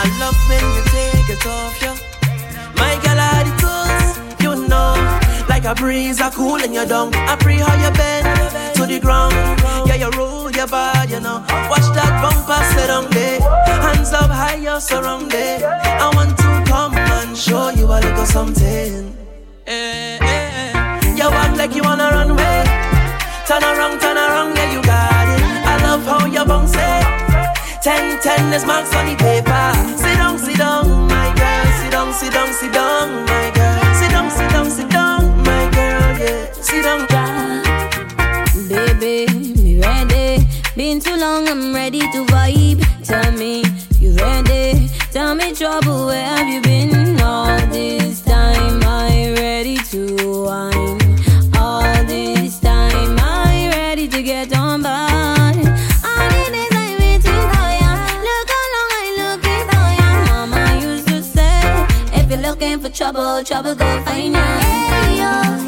I 0.00 0.04
love 0.18 0.38
when 0.48 0.64
you 0.74 0.82
take 0.88 1.36
it 1.36 1.46
off, 1.46 1.76
yeah. 1.82 1.96
My 2.80 2.94
girl, 3.04 3.20
I 3.20 3.44
the 3.44 3.52
tools, 3.60 4.42
you 4.42 4.68
know. 4.68 4.94
Like 5.50 5.66
a 5.66 5.74
breeze, 5.74 6.18
I 6.18 6.30
cool 6.30 6.56
in 6.64 6.72
your 6.72 6.86
dung. 6.86 7.14
I 7.14 7.36
pray 7.36 7.58
how 7.58 7.74
you 7.74 7.92
bend 7.92 8.24
to 8.76 8.86
the 8.86 9.00
ground. 9.00 9.34
Yeah, 9.86 9.96
you 9.96 10.10
roll 10.18 10.50
your 10.50 10.66
body, 10.66 11.12
you 11.12 11.20
know. 11.20 11.44
Watch 11.68 11.88
that 11.92 12.12
bumper 12.22 12.62
sit 12.72 12.88
on 12.88 13.10
there. 13.10 13.38
Hands 13.84 14.12
up 14.14 14.30
high, 14.30 14.56
you're 14.56 14.80
surrounded. 14.80 15.62
I 15.62 16.10
want 16.14 16.38
to 16.38 16.64
come 16.72 16.96
and 16.96 17.36
show 17.36 17.68
you 17.68 17.84
a 17.84 18.00
little 18.00 18.24
something. 18.24 19.25
You 21.26 21.32
walk 21.32 21.56
like 21.56 21.74
you 21.74 21.82
wanna 21.82 22.08
run 22.10 22.30
away. 22.30 22.62
Turn 23.48 23.60
around, 23.60 23.98
turn 24.00 24.16
around, 24.16 24.54
yeah, 24.54 24.72
you 24.72 24.80
got 24.80 25.26
it. 25.34 25.42
I 25.66 25.74
love 25.82 26.04
how 26.06 26.24
you 26.24 26.44
bounce 26.44 26.76
it. 26.76 27.82
Ten, 27.82 28.20
ten 28.20 28.52
is 28.52 28.64
marks 28.64 28.94
on 28.94 29.06
the 29.06 29.16
paper. 29.16 29.66
Sit 29.98 30.18
down, 30.22 30.38
sit 30.38 30.56
down, 30.56 30.86
my 31.08 31.34
girl. 31.34 31.66
Sit 31.80 31.90
down, 31.90 32.12
sit 32.12 32.32
down, 32.32 32.52
sit 32.52 32.72
down, 32.72 33.26
my 33.26 33.50
girl. 33.58 33.94
Sit 33.98 34.10
down, 34.12 34.30
sit 34.30 34.50
down, 34.50 34.70
sit 34.70 34.88
down, 34.88 35.42
my 35.42 35.64
girl. 35.74 36.06
Yeah, 36.22 36.52
sit 36.62 36.82
down. 36.84 37.62
Baby, 38.68 39.26
me 39.64 39.80
ready. 39.80 40.46
Been 40.76 41.00
too 41.00 41.16
long, 41.16 41.48
I'm 41.48 41.74
ready 41.74 42.02
to 42.14 42.24
vibe. 42.26 42.84
Tell 43.02 43.32
me, 43.32 43.64
you 43.98 44.14
ready? 44.14 44.88
Tell 45.10 45.34
me, 45.34 45.52
trouble, 45.52 46.06
where 46.06 46.24
have 46.24 46.46
you 46.46 46.60
been 46.60 46.95
trouble, 63.12 63.44
trouble 63.44 63.74
go 63.76 64.04
find 64.04 64.34
ya. 64.34 64.42
Hey 64.90 65.18
yo, 65.18 65.65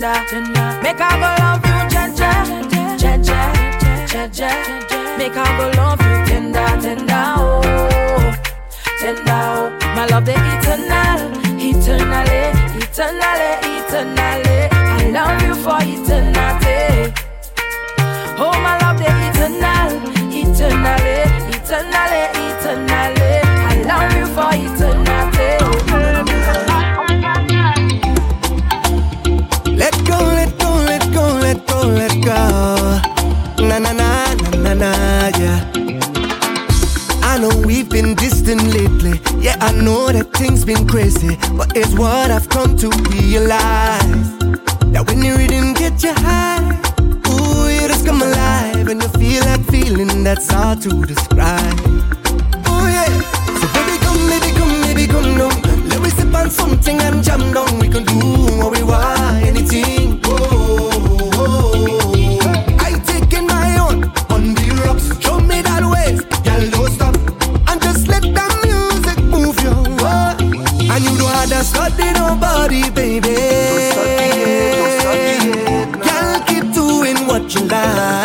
tender. 0.00 0.80
Make 0.82 1.00
I 1.00 1.12
go 1.20 1.30
love 1.42 1.64
you, 1.64 1.78
Jaja, 1.92 2.32
Jaja, 2.96 3.40
Jaja. 4.08 5.18
Make 5.18 5.36
I 5.36 5.56
go 5.58 5.70
love 5.76 5.99
I 39.62 39.72
know 39.72 40.10
that 40.10 40.32
things 40.32 40.64
been 40.64 40.86
crazy, 40.88 41.36
but 41.56 41.76
it's 41.76 41.92
what 41.94 42.30
I've 42.30 42.48
come 42.48 42.76
to 42.78 42.88
realize. 43.12 44.38
That 44.92 45.04
when 45.06 45.20
the 45.20 45.36
rhythm 45.36 45.74
get 45.74 46.02
you 46.02 46.14
high, 46.14 46.64
ooh, 47.28 47.68
you 47.68 47.86
just 47.86 48.06
come 48.06 48.22
alive, 48.22 48.88
and 48.88 49.02
you 49.02 49.08
feel 49.20 49.42
that 49.44 49.60
feeling 49.70 50.24
that's 50.24 50.50
hard 50.50 50.80
to 50.82 51.04
describe. 51.04 51.80
Oh 52.66 52.86
yeah, 52.88 53.04
so 53.60 53.66
baby 53.76 53.96
come, 54.00 54.22
baby 54.32 54.50
come, 54.56 54.74
baby 54.88 55.06
come 55.06 55.36
down. 55.36 55.88
Let 55.88 56.00
me 56.00 56.08
sip 56.08 56.34
on 56.34 56.50
something 56.50 56.98
and 56.98 57.22
jam 57.22 57.52
down. 57.52 57.78
We 57.78 57.88
can 57.88 58.04
do 58.04 58.18
what 58.58 58.72
we 58.72 58.82
want, 58.82 59.44
anything. 59.44 59.99
Nobody, 72.30 72.82
baby. 72.90 73.34
Girl, 76.06 76.40
keep 76.46 76.66
doing 76.72 77.18
what 77.26 77.54
you 77.54 77.62
like. 77.62 78.19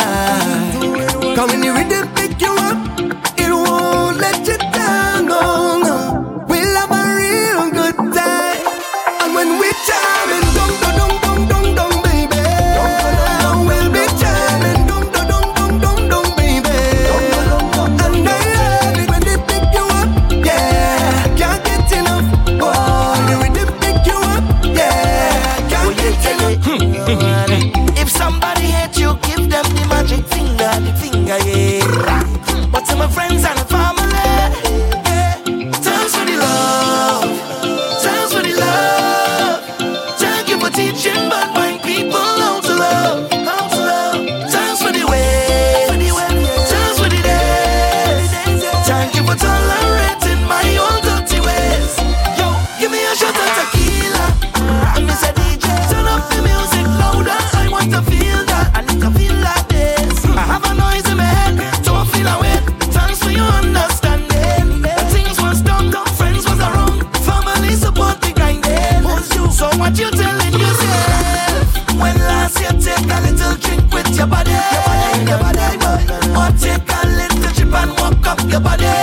body, 74.36 74.50
your 74.52 74.82
body, 74.84 75.26
your 75.28 75.38
body. 75.38 76.04
Or 76.36 76.50
take 76.60 76.92
a 76.92 77.06
little 77.06 77.52
chip 77.56 77.72
and 77.72 77.90
walk 77.98 78.26
up 78.26 78.40
your 78.50 78.60
body. 78.60 78.95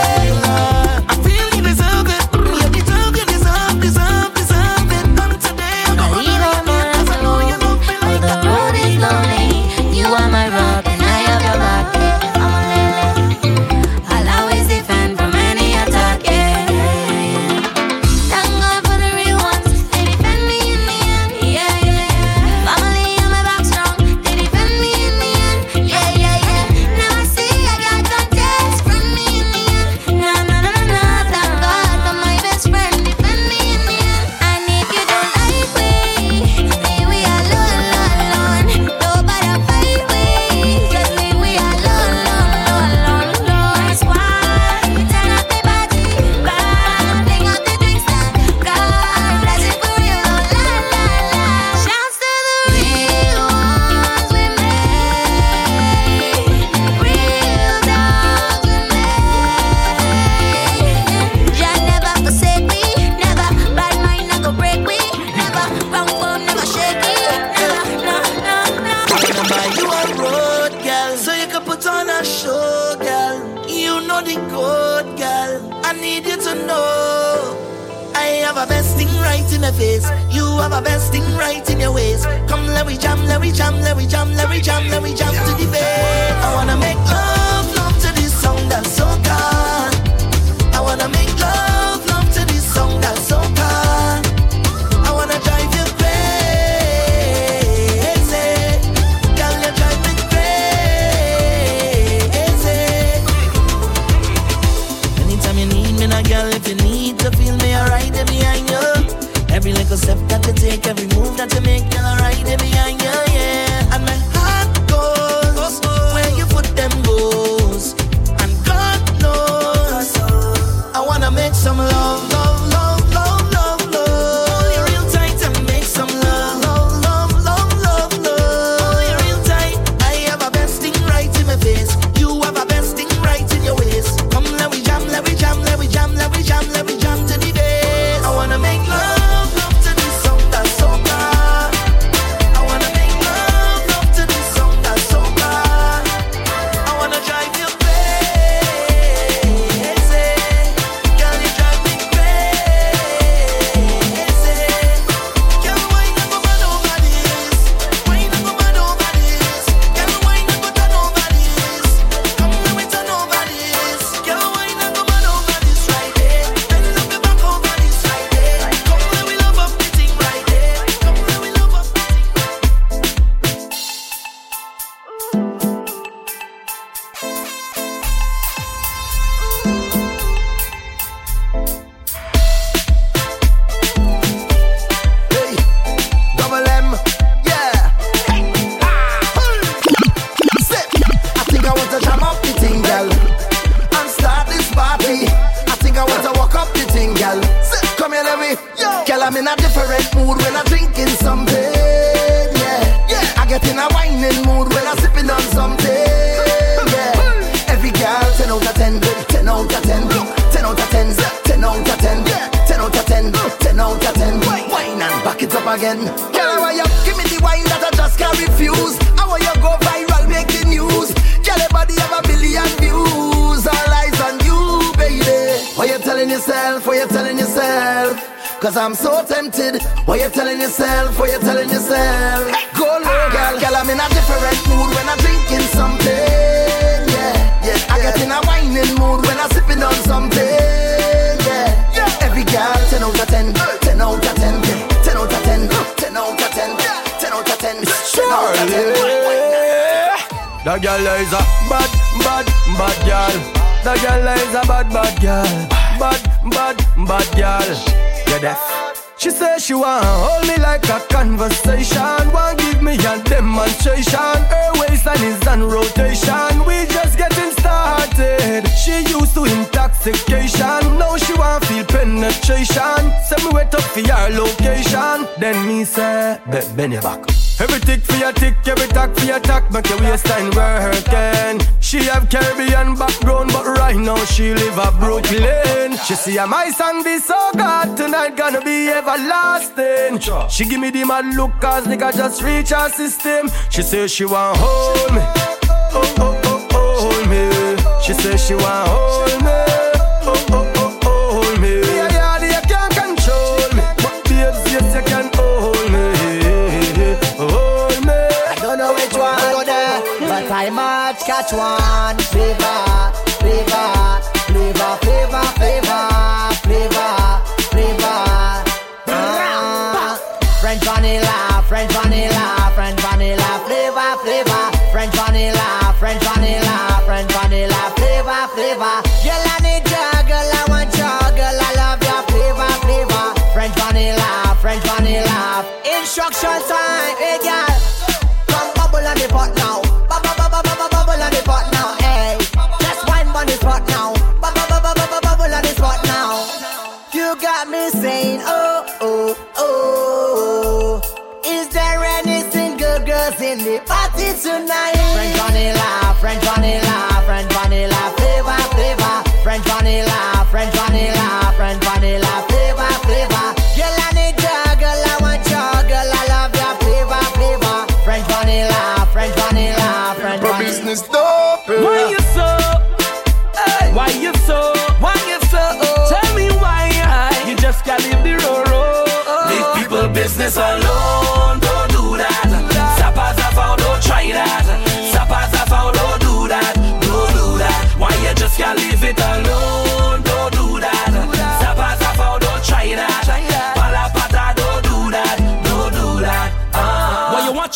She 286.05 286.15
see 286.15 286.37
a 286.37 286.45
my 286.45 286.69
song 286.69 287.01
be 287.03 287.17
so 287.17 287.51
God 287.55 287.95
tonight 287.95 288.35
gonna 288.35 288.61
be 288.61 288.89
everlasting. 288.89 290.19
She 290.49 290.65
give 290.65 290.81
me 290.81 290.89
the 290.89 291.05
mad 291.05 291.33
look 291.35 291.51
cause 291.61 291.85
nigga 291.85 292.13
just 292.13 292.43
reach 292.43 292.71
her 292.71 292.89
system. 292.89 293.49
She 293.69 293.81
say 293.83 294.07
she 294.07 294.25
want 294.25 294.57
home. 294.57 295.32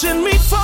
watching 0.08 0.24
me 0.24 0.32
for? 0.38 0.58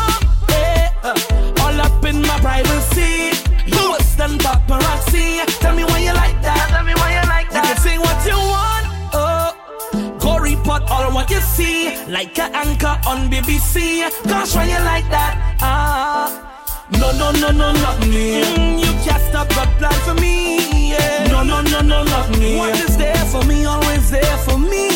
Yeah. 0.50 1.64
All 1.64 1.82
up 1.82 2.06
in 2.06 2.22
my 2.22 2.40
privacy. 2.40 3.32
You 3.66 3.96
a 3.96 4.04
stand 4.04 4.40
paparazzi. 4.42 5.46
Tell 5.60 5.76
me 5.76 5.84
why 5.84 6.00
you 6.00 6.14
like 6.14 6.42
that. 6.42 6.70
Tell 6.70 6.84
me 6.84 6.94
why 6.94 7.20
you 7.20 7.28
like 7.28 7.50
that. 7.52 7.68
You 7.68 7.74
can 7.74 7.78
sing 7.82 8.00
what 8.00 8.26
you 8.26 8.38
want. 8.38 8.86
Oh, 9.14 10.18
go 10.20 10.38
report 10.38 10.84
all 10.90 11.12
what 11.14 11.30
you 11.30 11.42
see. 11.42 11.96
Like 12.08 12.38
an 12.40 12.54
anchor 12.56 13.00
on 13.08 13.30
BBC. 13.30 14.10
Gosh, 14.28 14.56
why 14.56 14.66
you 14.66 14.80
like 14.86 15.10
that? 15.10 15.58
Ah. 15.62 16.50
No, 16.92 17.12
no, 17.12 17.32
no, 17.32 17.50
no, 17.52 17.72
not 17.72 18.00
me. 18.08 18.44
Mm, 18.44 18.80
you 18.80 18.92
can't 19.04 19.22
stop 19.30 19.50
God 19.50 19.70
plan 19.80 19.94
for 20.06 20.14
me. 20.22 20.92
Yeah. 20.92 21.28
No, 21.28 21.44
no, 21.44 21.62
no, 21.62 21.82
no, 21.82 22.04
not 22.04 22.30
me. 22.38 22.58
What 22.58 22.80
is 22.80 22.98
there 22.98 23.26
for 23.26 23.44
me? 23.46 23.66
Always 23.66 24.12
there 24.12 24.38
for 24.46 24.58
me. 24.58 24.93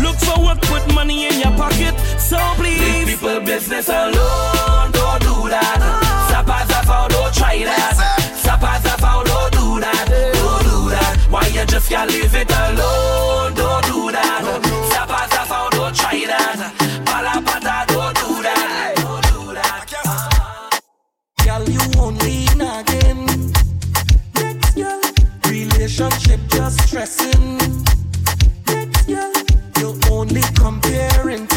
Look 0.00 0.16
for 0.16 0.40
work, 0.42 0.60
put 0.62 0.94
money 0.94 1.26
in 1.26 1.40
your 1.40 1.52
pocket. 1.52 1.94
So 2.18 2.38
please. 2.56 2.80
Big 2.80 3.06
people 3.08 3.40
business 3.40 3.88
alone, 3.88 4.90
don't 4.92 5.20
do 5.20 5.48
that. 5.52 5.80
Sapas 6.30 6.70
are 6.74 6.84
foul, 6.84 7.08
don't 7.08 7.34
try 7.34 7.58
that. 7.58 7.94
Sapas 8.42 8.86
are 8.90 8.98
foul, 8.98 9.24
don't 9.24 9.52
do 9.52 9.80
that. 9.80 10.08
Don't 10.08 10.64
do 10.64 10.90
that. 10.90 11.26
Why 11.28 11.46
you 11.48 11.66
just 11.66 11.90
can't 11.90 12.10
leave 12.10 12.34
it 12.34 12.50
alone? 12.50 13.52
Don't 13.54 13.84
do 13.84 14.10
that. 14.12 14.42
Sapas 14.92 15.38
are 15.38 15.46
foul, 15.46 15.70
don't 15.70 15.94
try 15.94 16.24
that. 16.24 16.72
Palapata, 17.04 17.86
don't 17.88 18.16
do 18.16 18.42
that. 18.42 18.94
Don't 18.96 19.22
do 19.28 19.54
that. 19.54 20.80
Girl, 21.44 21.68
you 21.68 21.80
only 22.00 22.46
in 22.52 22.60
again. 22.62 23.52
Next 24.36 24.74
girl, 24.74 25.02
relationship 25.50 26.40
just 26.48 26.80
stressing 26.88 27.76
only 30.16 30.40
comparing. 30.54 31.55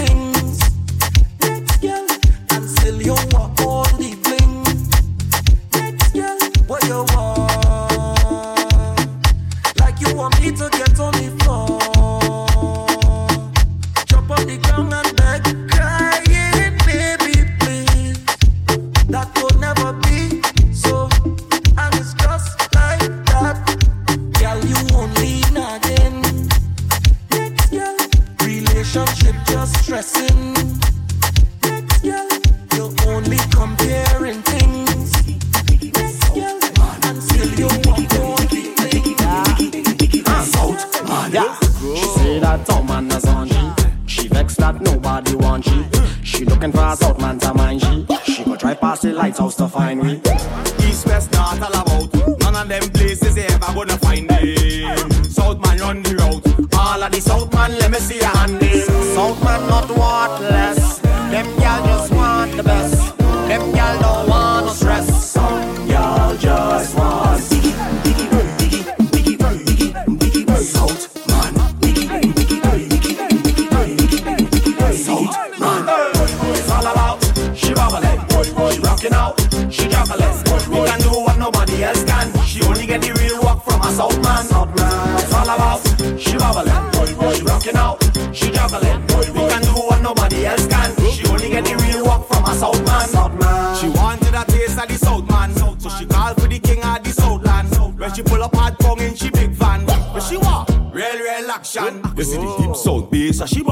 looking 46.60 46.72
for 46.74 46.86
a 46.86 46.96
south 46.96 47.20
man 47.22 47.40
to 47.40 47.54
mind 47.54 47.82
she. 47.82 48.34
She 48.34 48.44
go 48.44 48.56
drive 48.56 48.82
past 48.82 49.04
the 49.04 49.14
lighthouse 49.14 49.56
to 49.56 49.68
find 49.70 50.04
me. 50.04 50.22
East, 50.88 51.06
west, 51.06 51.32
not 51.32 51.62
all 51.62 51.82
about. 51.82 52.40
None 52.42 52.56
of 52.56 52.68
them 52.68 52.90
places 52.90 53.36
they 53.36 53.46
ever 53.46 53.74
gonna 53.74 53.98
find 53.98 54.28
me. 54.28 54.84
South 55.24 55.60
man 55.62 55.78
run 55.80 56.04
the 56.04 56.16
route. 56.16 56.76
All 56.78 57.02
of 57.02 57.12
the 57.12 57.22
south 57.22 57.54
man, 57.54 57.72
let 57.80 57.92
me 57.92 58.00
see 58.00 58.18
your 58.18 58.26
hand. 58.26 58.62
South 59.16 59.42
man 59.44 59.70
not 59.70 59.90
one. 59.98 60.29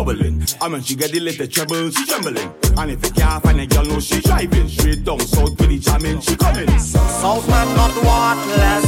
bubbling. 0.08 0.44
I 0.62 0.70
mean, 0.70 0.82
she 0.82 0.96
get 0.96 1.12
the 1.12 1.20
little 1.20 1.48
treble, 1.48 1.90
she 1.92 2.06
trembling. 2.06 2.52
And 2.78 2.92
if 2.92 3.04
you 3.04 3.12
can't 3.12 3.44
find 3.44 3.60
a 3.60 3.68
girl, 3.68 3.86
no, 3.86 4.00
she 4.00 4.22
driving. 4.22 4.70
Straight 4.70 5.04
down 5.04 5.20
south 5.20 5.60
with 5.60 5.70
the 5.70 5.80
jamming, 5.80 6.22
she 6.22 6.36
coming. 6.36 6.80
South 6.80 7.48
man 7.50 7.68
not 7.76 7.96
worthless. 7.96 8.87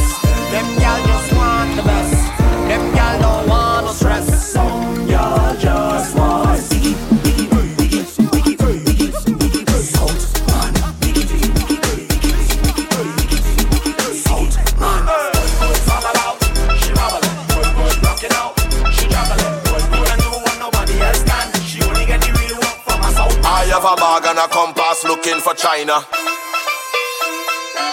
China. 25.90 26.06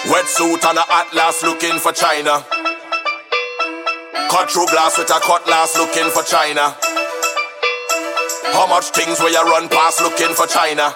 Wetsuit 0.05 0.63
and 0.69 0.77
a 0.77 0.85
atlas 0.93 1.41
looking 1.43 1.79
for 1.79 1.91
China. 1.91 2.45
Cut 4.29 4.51
through 4.51 4.67
glass 4.67 4.97
with 4.97 5.09
a 5.09 5.19
cutlass 5.19 5.77
looking 5.77 6.09
for 6.11 6.21
China. 6.23 6.77
How 8.53 8.67
much 8.67 8.93
things 8.93 9.19
will 9.19 9.31
you 9.31 9.41
run 9.41 9.67
past 9.69 10.01
looking 10.01 10.33
for 10.35 10.45
China? 10.45 10.93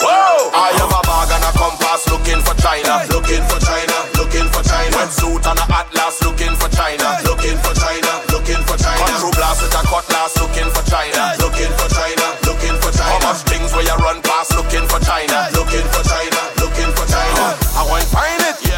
Whoa! 0.00 0.50
I 0.56 0.72
have 0.80 0.90
a 0.90 1.02
bag 1.04 1.30
and 1.36 1.44
a 1.44 1.52
compass 1.60 2.08
looking 2.08 2.40
for 2.40 2.56
China. 2.58 3.04
Looking 3.12 3.44
for 3.46 3.60
China, 3.60 3.96
looking 4.16 4.48
for 4.48 4.64
China. 4.64 4.96
Wetsuit 4.96 5.44
and 5.44 5.60
a 5.60 5.66
atlas 5.76 6.16
looking 6.24 6.54
for 6.56 6.72
China. 6.72 7.20
Looking 7.28 7.58
for 7.60 7.74
China, 7.76 8.12
looking 8.32 8.62
for 8.64 8.76
China. 8.80 8.96
Cut 8.96 9.12
through 9.20 9.36
glass 9.36 9.60
with 9.60 9.76
a 9.76 9.82
cutlass 9.84 10.32
looking 10.40 10.70
for 10.72 10.84
China. 10.88 11.36
Looking 11.38 11.72
for 11.76 11.88
China, 11.92 12.21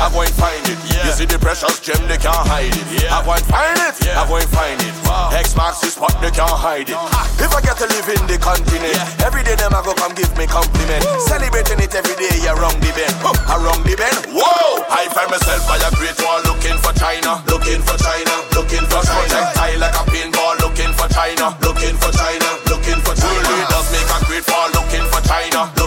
I 0.00 0.10
go 0.10 0.22
and 0.22 0.34
find 0.34 0.64
it. 0.66 0.78
You 1.04 1.12
see 1.12 1.26
the 1.26 1.38
precious 1.38 1.78
gem, 1.80 2.00
they 2.08 2.18
can't 2.18 2.34
hide 2.48 2.72
it. 2.74 3.08
I 3.10 3.22
go 3.22 3.32
and 3.36 3.46
find 3.46 3.78
it, 3.78 3.94
I 4.10 4.22
go 4.26 4.36
and 4.36 4.50
find 4.50 4.80
it. 4.80 4.94
X 5.36 5.54
marks 5.54 5.80
the 5.80 5.90
spot, 5.92 6.14
they 6.20 6.30
can't 6.30 6.50
hide 6.50 6.90
it. 6.90 6.98
If 7.38 7.52
I 7.54 7.60
get 7.60 7.76
to 7.82 7.86
live 7.86 8.08
in 8.08 8.22
the 8.26 8.38
continent, 8.38 8.98
every 9.22 9.42
day 9.44 9.54
them 9.54 9.74
I 9.74 9.82
go 9.84 9.94
come 9.94 10.14
give 10.14 10.30
me 10.36 10.46
compliment. 10.46 11.04
Celebrating 11.28 11.78
it 11.78 11.94
every 11.94 12.16
day, 12.16 12.34
around 12.50 12.80
the 12.82 12.90
bend. 12.96 13.14
Around 13.46 13.84
the 13.84 13.94
bend, 13.94 14.18
whoa! 14.34 14.82
I 14.90 15.06
find 15.12 15.30
myself 15.30 15.62
by 15.68 15.78
a 15.78 15.90
great 15.94 16.16
wall 16.22 16.40
looking 16.48 16.78
for 16.80 16.94
China, 16.96 17.42
looking 17.46 17.82
for 17.84 17.96
China, 18.00 18.34
looking 18.56 18.84
for 18.88 19.02
China. 19.04 19.52
Projectile 19.54 19.78
like 19.78 19.96
a 19.96 20.04
pinball, 20.10 20.54
looking 20.60 20.92
for 20.96 21.08
China, 21.12 21.54
looking 21.62 21.96
for 22.00 22.10
China, 22.14 22.48
looking 22.70 22.98
for 23.04 23.14
China. 23.14 23.34
World 23.34 23.50
leaders 23.52 23.88
make 23.92 24.10
a 24.10 24.18
great 24.26 24.44
fall, 24.44 24.68
looking 24.74 25.06
for 25.10 25.22
China, 25.26 25.60
looking 25.76 25.82
for 25.82 25.82
China, 25.82 25.83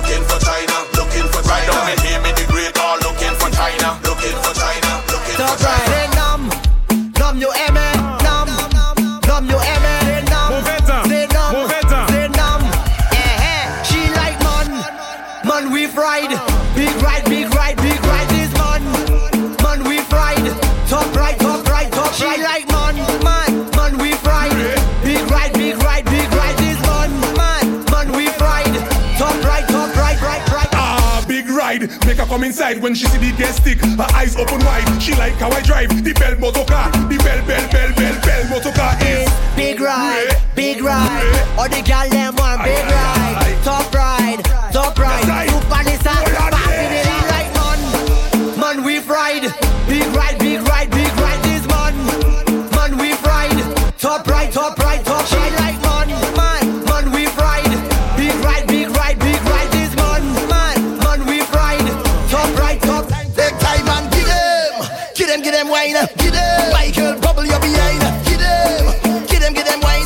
Make 32.05 32.17
her 32.17 32.25
come 32.25 32.43
inside 32.43 32.81
when 32.81 32.93
she 32.95 33.05
see 33.07 33.17
the 33.17 33.35
gas 33.37 33.57
stick. 33.57 33.79
Her 33.79 34.07
eyes 34.13 34.35
open 34.35 34.59
wide. 34.65 35.01
She 35.01 35.13
like 35.15 35.33
how 35.33 35.49
I 35.51 35.61
drive 35.61 35.89
the 36.03 36.13
bell 36.13 36.35
motor 36.39 36.65
car. 36.65 36.91
The 36.91 37.17
bell, 37.17 37.41
bell, 37.47 37.65
bell, 37.71 37.91
bell, 37.95 38.15
bell 38.21 38.49
motor 38.49 38.71
car 38.71 38.95
is 39.01 39.27
eh. 39.27 39.55
Big 39.55 39.79
ride, 39.79 40.35
big 40.55 40.81
ride. 40.81 41.47
All 41.57 41.69
the 41.69 41.81
gal 41.81 42.09
them 42.09 42.35
want 42.35 42.63
big 42.63 42.85
ride. 42.85 43.57
Top 43.63 43.93
ride, 43.93 44.43
top 44.71 44.97
ride. 44.99 45.49
Super 45.49 45.81
Nissan, 45.87 46.23
passing 46.51 46.93
it 46.93 47.07
in 47.07 47.23
like 47.33 47.51
man. 47.57 48.59
Man 48.59 48.83
we 48.83 48.99
fried. 48.99 49.43
Big 49.87 50.07
ride, 50.15 50.37
big 50.39 50.61
ride, 50.67 50.91
big 50.91 51.13
ride. 51.17 51.41
This 51.43 51.65
man, 51.67 51.95
man 52.71 52.97
we 52.97 53.13
fried. 53.13 53.57
Top 53.97 54.27
right, 54.27 54.51
top 54.51 54.77
right, 54.79 55.03
top 55.03 55.31
right. 55.31 55.53
like 55.59 55.76
wine. 65.93 66.07
Get 66.17 66.33
them. 66.33 66.71
Michael, 66.73 67.19
bubble 67.19 67.45
your 67.45 67.59
behind. 67.59 68.01
Get 68.25 68.39
them. 68.39 69.25
Get 69.27 69.41
them, 69.41 69.53
get 69.53 69.65
them 69.65 69.79
wine. 69.81 70.05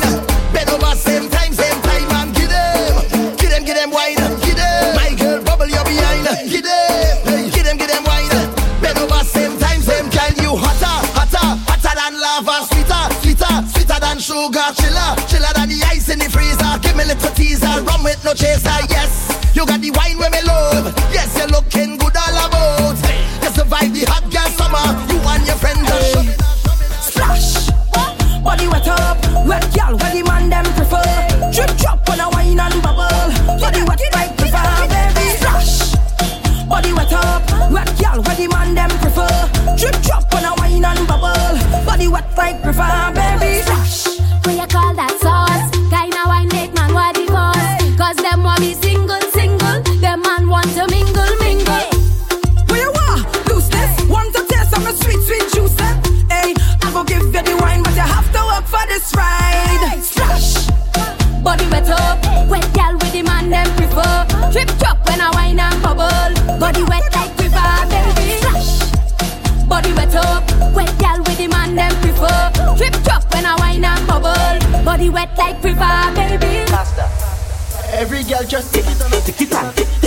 Bend 0.52 0.70
over 0.70 0.94
same 0.96 1.28
time, 1.30 1.52
same 1.52 1.80
time 1.82 2.10
and 2.10 2.34
get 2.34 2.50
them. 2.50 3.36
Get 3.36 3.50
them, 3.50 3.64
get 3.64 3.76
them 3.76 3.90
wine. 3.90 4.16
Get 4.16 4.56
them. 4.56 4.96
Michael, 4.96 5.42
bubble 5.42 5.68
your 5.68 5.84
behind. 5.84 6.24
Get 6.50 6.64
them. 6.64 7.50
Get 7.50 7.64
them, 7.64 7.76
get 7.76 7.90
them 7.90 8.04
wine. 8.04 8.30
Bend 8.80 8.98
over 8.98 9.24
same 9.24 9.58
time, 9.58 9.80
same 9.82 10.10
kind. 10.10 10.36
You 10.38 10.54
hotter, 10.56 10.96
hotter, 11.16 11.46
hotter 11.66 11.94
than 11.94 12.20
lava. 12.20 12.66
Sweeter, 12.70 13.02
sweeter, 13.22 13.54
sweeter 13.72 13.98
than 14.00 14.18
sugar. 14.18 14.68
Chiller, 14.78 15.10
chiller 15.26 15.52
than 15.54 15.68
the 15.68 15.82
ice 15.90 16.08
in 16.08 16.18
the 16.18 16.28
freezer. 16.30 16.78
Give 16.80 16.96
me 16.96 17.04
little 17.04 17.30
teaser. 17.34 17.82
Rum 17.82 18.02
with 18.04 18.22
no 18.24 18.34
chaser. 18.34 18.70
Yes, 18.88 19.10
you 19.54 19.66
got 19.66 19.80
the 19.80 19.90
wine 19.90 20.18
when 20.18 20.31
wet 75.22 75.38
like 75.38 75.62
river, 75.62 76.12
baby. 76.14 76.66
Faster. 76.70 77.08
Every 77.96 78.22
girl 78.24 78.44
just 78.44 78.74
tick 78.74 78.86
it 78.86 79.02
on, 79.02 79.10
tick 79.22 79.40
it 79.40 79.54
on, 79.54 80.01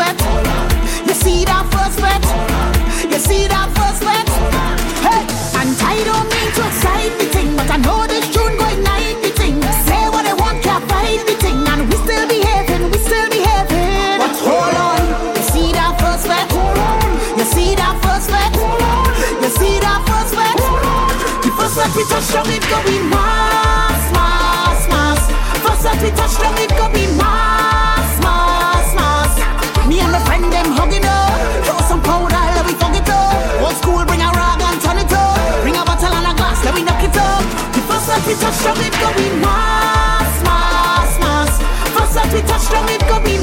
sweat? 0.00 0.16
You 1.06 1.14
see 1.14 1.44
that 1.44 1.64
first 1.68 1.98
sweat? 2.00 2.24
You 3.12 3.18
see 3.20 3.44
that 3.52 3.68
first 3.76 4.00
sweat? 4.00 4.28
Hey, 5.04 5.24
and 5.60 5.70
I 5.76 5.96
don't 6.08 6.28
mean 6.32 6.50
to 6.56 6.62
excite 6.64 7.12
the 7.20 7.26
thing, 7.28 7.52
but 7.56 7.68
I 7.68 7.76
know 7.76 8.06
this 8.08 8.24
tune 8.32 8.56
going 8.56 8.80
night 8.80 9.20
the 9.20 9.30
thing. 9.36 9.60
Say 9.84 10.08
what 10.08 10.24
I 10.24 10.32
want, 10.40 10.64
can't 10.64 10.84
fight 10.88 11.20
the 11.28 11.36
thing, 11.36 11.60
and 11.68 11.84
we 11.84 11.96
still 12.00 12.26
behaving, 12.32 12.88
we 12.88 12.98
still 12.98 13.28
behaving. 13.28 14.16
But 14.16 14.32
hold 14.40 14.76
on, 14.88 15.00
you 15.36 15.44
see 15.52 15.68
that 15.76 15.92
first 16.00 16.24
sweat? 16.24 16.48
You 17.36 17.44
see 17.44 17.76
that 17.76 17.94
first 18.00 18.32
sweat? 18.32 18.52
You 19.44 19.50
see 19.52 19.76
that 19.84 20.00
first 20.08 20.32
sweat? 20.32 20.56
The 21.44 21.50
first 21.60 21.74
sweat 21.76 21.92
we 21.92 22.02
touch, 22.08 22.32
it 22.48 22.64
going 22.72 23.04
mass, 23.12 24.04
mass, 24.16 24.80
mass. 24.88 25.20
First 25.60 25.80
sweat 25.84 25.98
we 26.00 26.10
touch, 26.16 26.40
it 26.40 26.72
be 26.96 27.04
mass. 27.20 27.29
touch 38.60 38.76
down, 38.76 38.86
it 38.86 38.92
go 39.00 39.08
we 39.16 39.40
mass, 39.40 40.42
mass, 40.44 41.18
mass. 41.18 41.58
First 41.96 42.14
that 42.14 42.32
we 42.32 42.40
touch 42.42 42.68
down, 42.70 42.88
it 42.88 43.00
go 43.08 43.16
we 43.24 43.39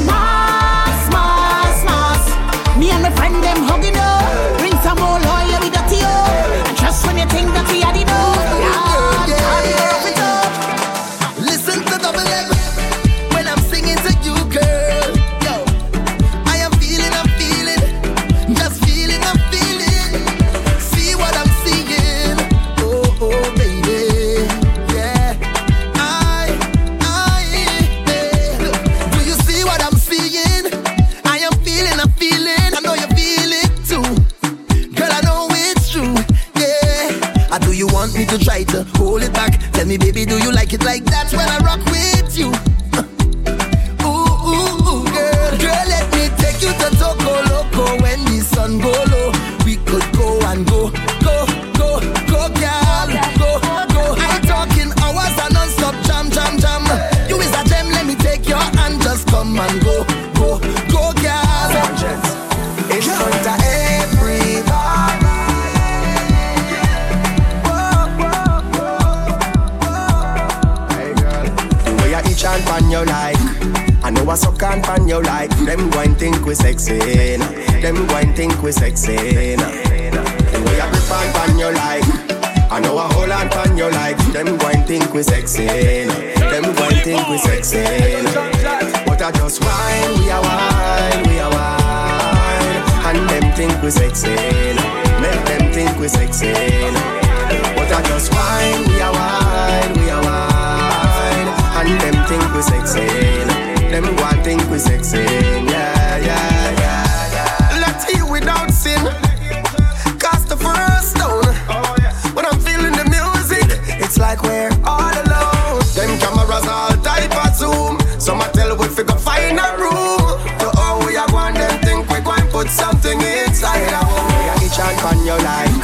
your 125.28 125.38
like. 125.44 125.76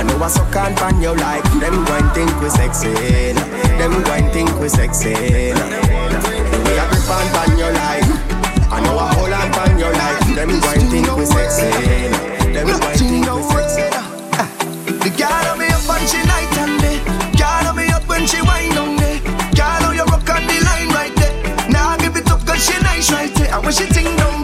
I 0.00 0.02
know 0.02 0.16
I 0.16 0.28
suck 0.28 0.56
on 0.56 0.72
pan 0.74 1.02
your 1.02 1.14
like. 1.14 1.44
Them 1.60 1.84
go 1.84 2.00
think 2.16 2.32
we 2.40 2.48
sexy. 2.48 2.88
Them 3.76 3.92
go 4.00 4.16
think 4.32 4.48
we 4.60 4.68
sexy. 4.68 5.12
We 5.12 5.52
way 6.64 6.80
grip 6.88 7.10
on 7.12 7.28
pan 7.36 7.52
your 7.60 7.72
like. 7.76 8.08
I 8.72 8.80
know 8.80 8.96
I 8.96 9.12
hold 9.12 9.32
on 9.36 9.48
pan 9.52 9.76
your 9.76 9.92
like. 9.92 10.24
Them 10.32 10.56
go 10.64 10.72
think 10.88 11.04
we 11.20 11.24
sexy. 11.28 11.68
Them 12.56 12.64
go 12.64 12.88
think 12.96 13.28
we 13.28 13.42
sexy. 13.52 13.84
The 15.04 15.10
girl 15.20 15.44
on 15.52 15.58
me 15.60 15.68
up 15.68 15.84
when 15.84 16.02
she 16.08 16.24
night 16.24 16.56
and 16.56 16.80
day. 16.80 16.96
Girl 17.36 17.68
on 17.68 17.76
me 17.76 17.92
up 17.92 18.08
when 18.08 18.24
she 18.24 18.40
wine 18.40 18.72
on 18.80 18.96
me. 18.96 19.20
Girl 19.52 19.84
on 19.84 19.96
your 20.00 20.08
rock 20.08 20.30
on 20.32 20.48
the 20.48 20.56
line 20.64 20.88
right 20.96 21.14
there. 21.20 21.36
Now 21.68 21.92
nah, 21.92 21.96
give 22.00 22.16
it 22.16 22.30
up 22.30 22.40
cause 22.46 22.64
she 22.64 22.72
nice 22.80 23.12
right 23.12 23.34
there. 23.36 23.52
And 23.52 23.62
when 23.64 23.74
she 23.74 23.84
ting 23.92 24.16
dong. 24.16 24.37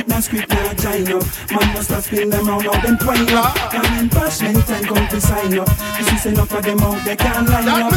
Cause 0.00 0.08
them 0.08 0.08
can't 0.08 0.08
write 0.08 0.08
no 0.08 0.20
script 0.20 0.48
now 0.48 0.72
join 0.74 1.12
up. 1.12 1.50
Man 1.50 1.74
must 1.74 1.90
have 1.90 2.04
spin 2.04 2.30
them 2.30 2.46
round 2.46 2.64
now 2.64 2.80
them 2.80 2.96
twine 2.98 3.28
up. 3.30 3.74
And 3.74 3.82
when 3.82 4.08
bashment 4.08 4.66
time 4.66 4.84
come 4.84 5.08
to 5.08 5.20
sign 5.20 5.58
up. 5.58 5.68
This 5.98 6.12
is 6.12 6.26
enough 6.26 6.52
of 6.52 6.62
them 6.64 6.80
out 6.80 7.04
they 7.04 7.16
can't 7.16 7.48
line 7.48 7.68
up. 7.68 7.92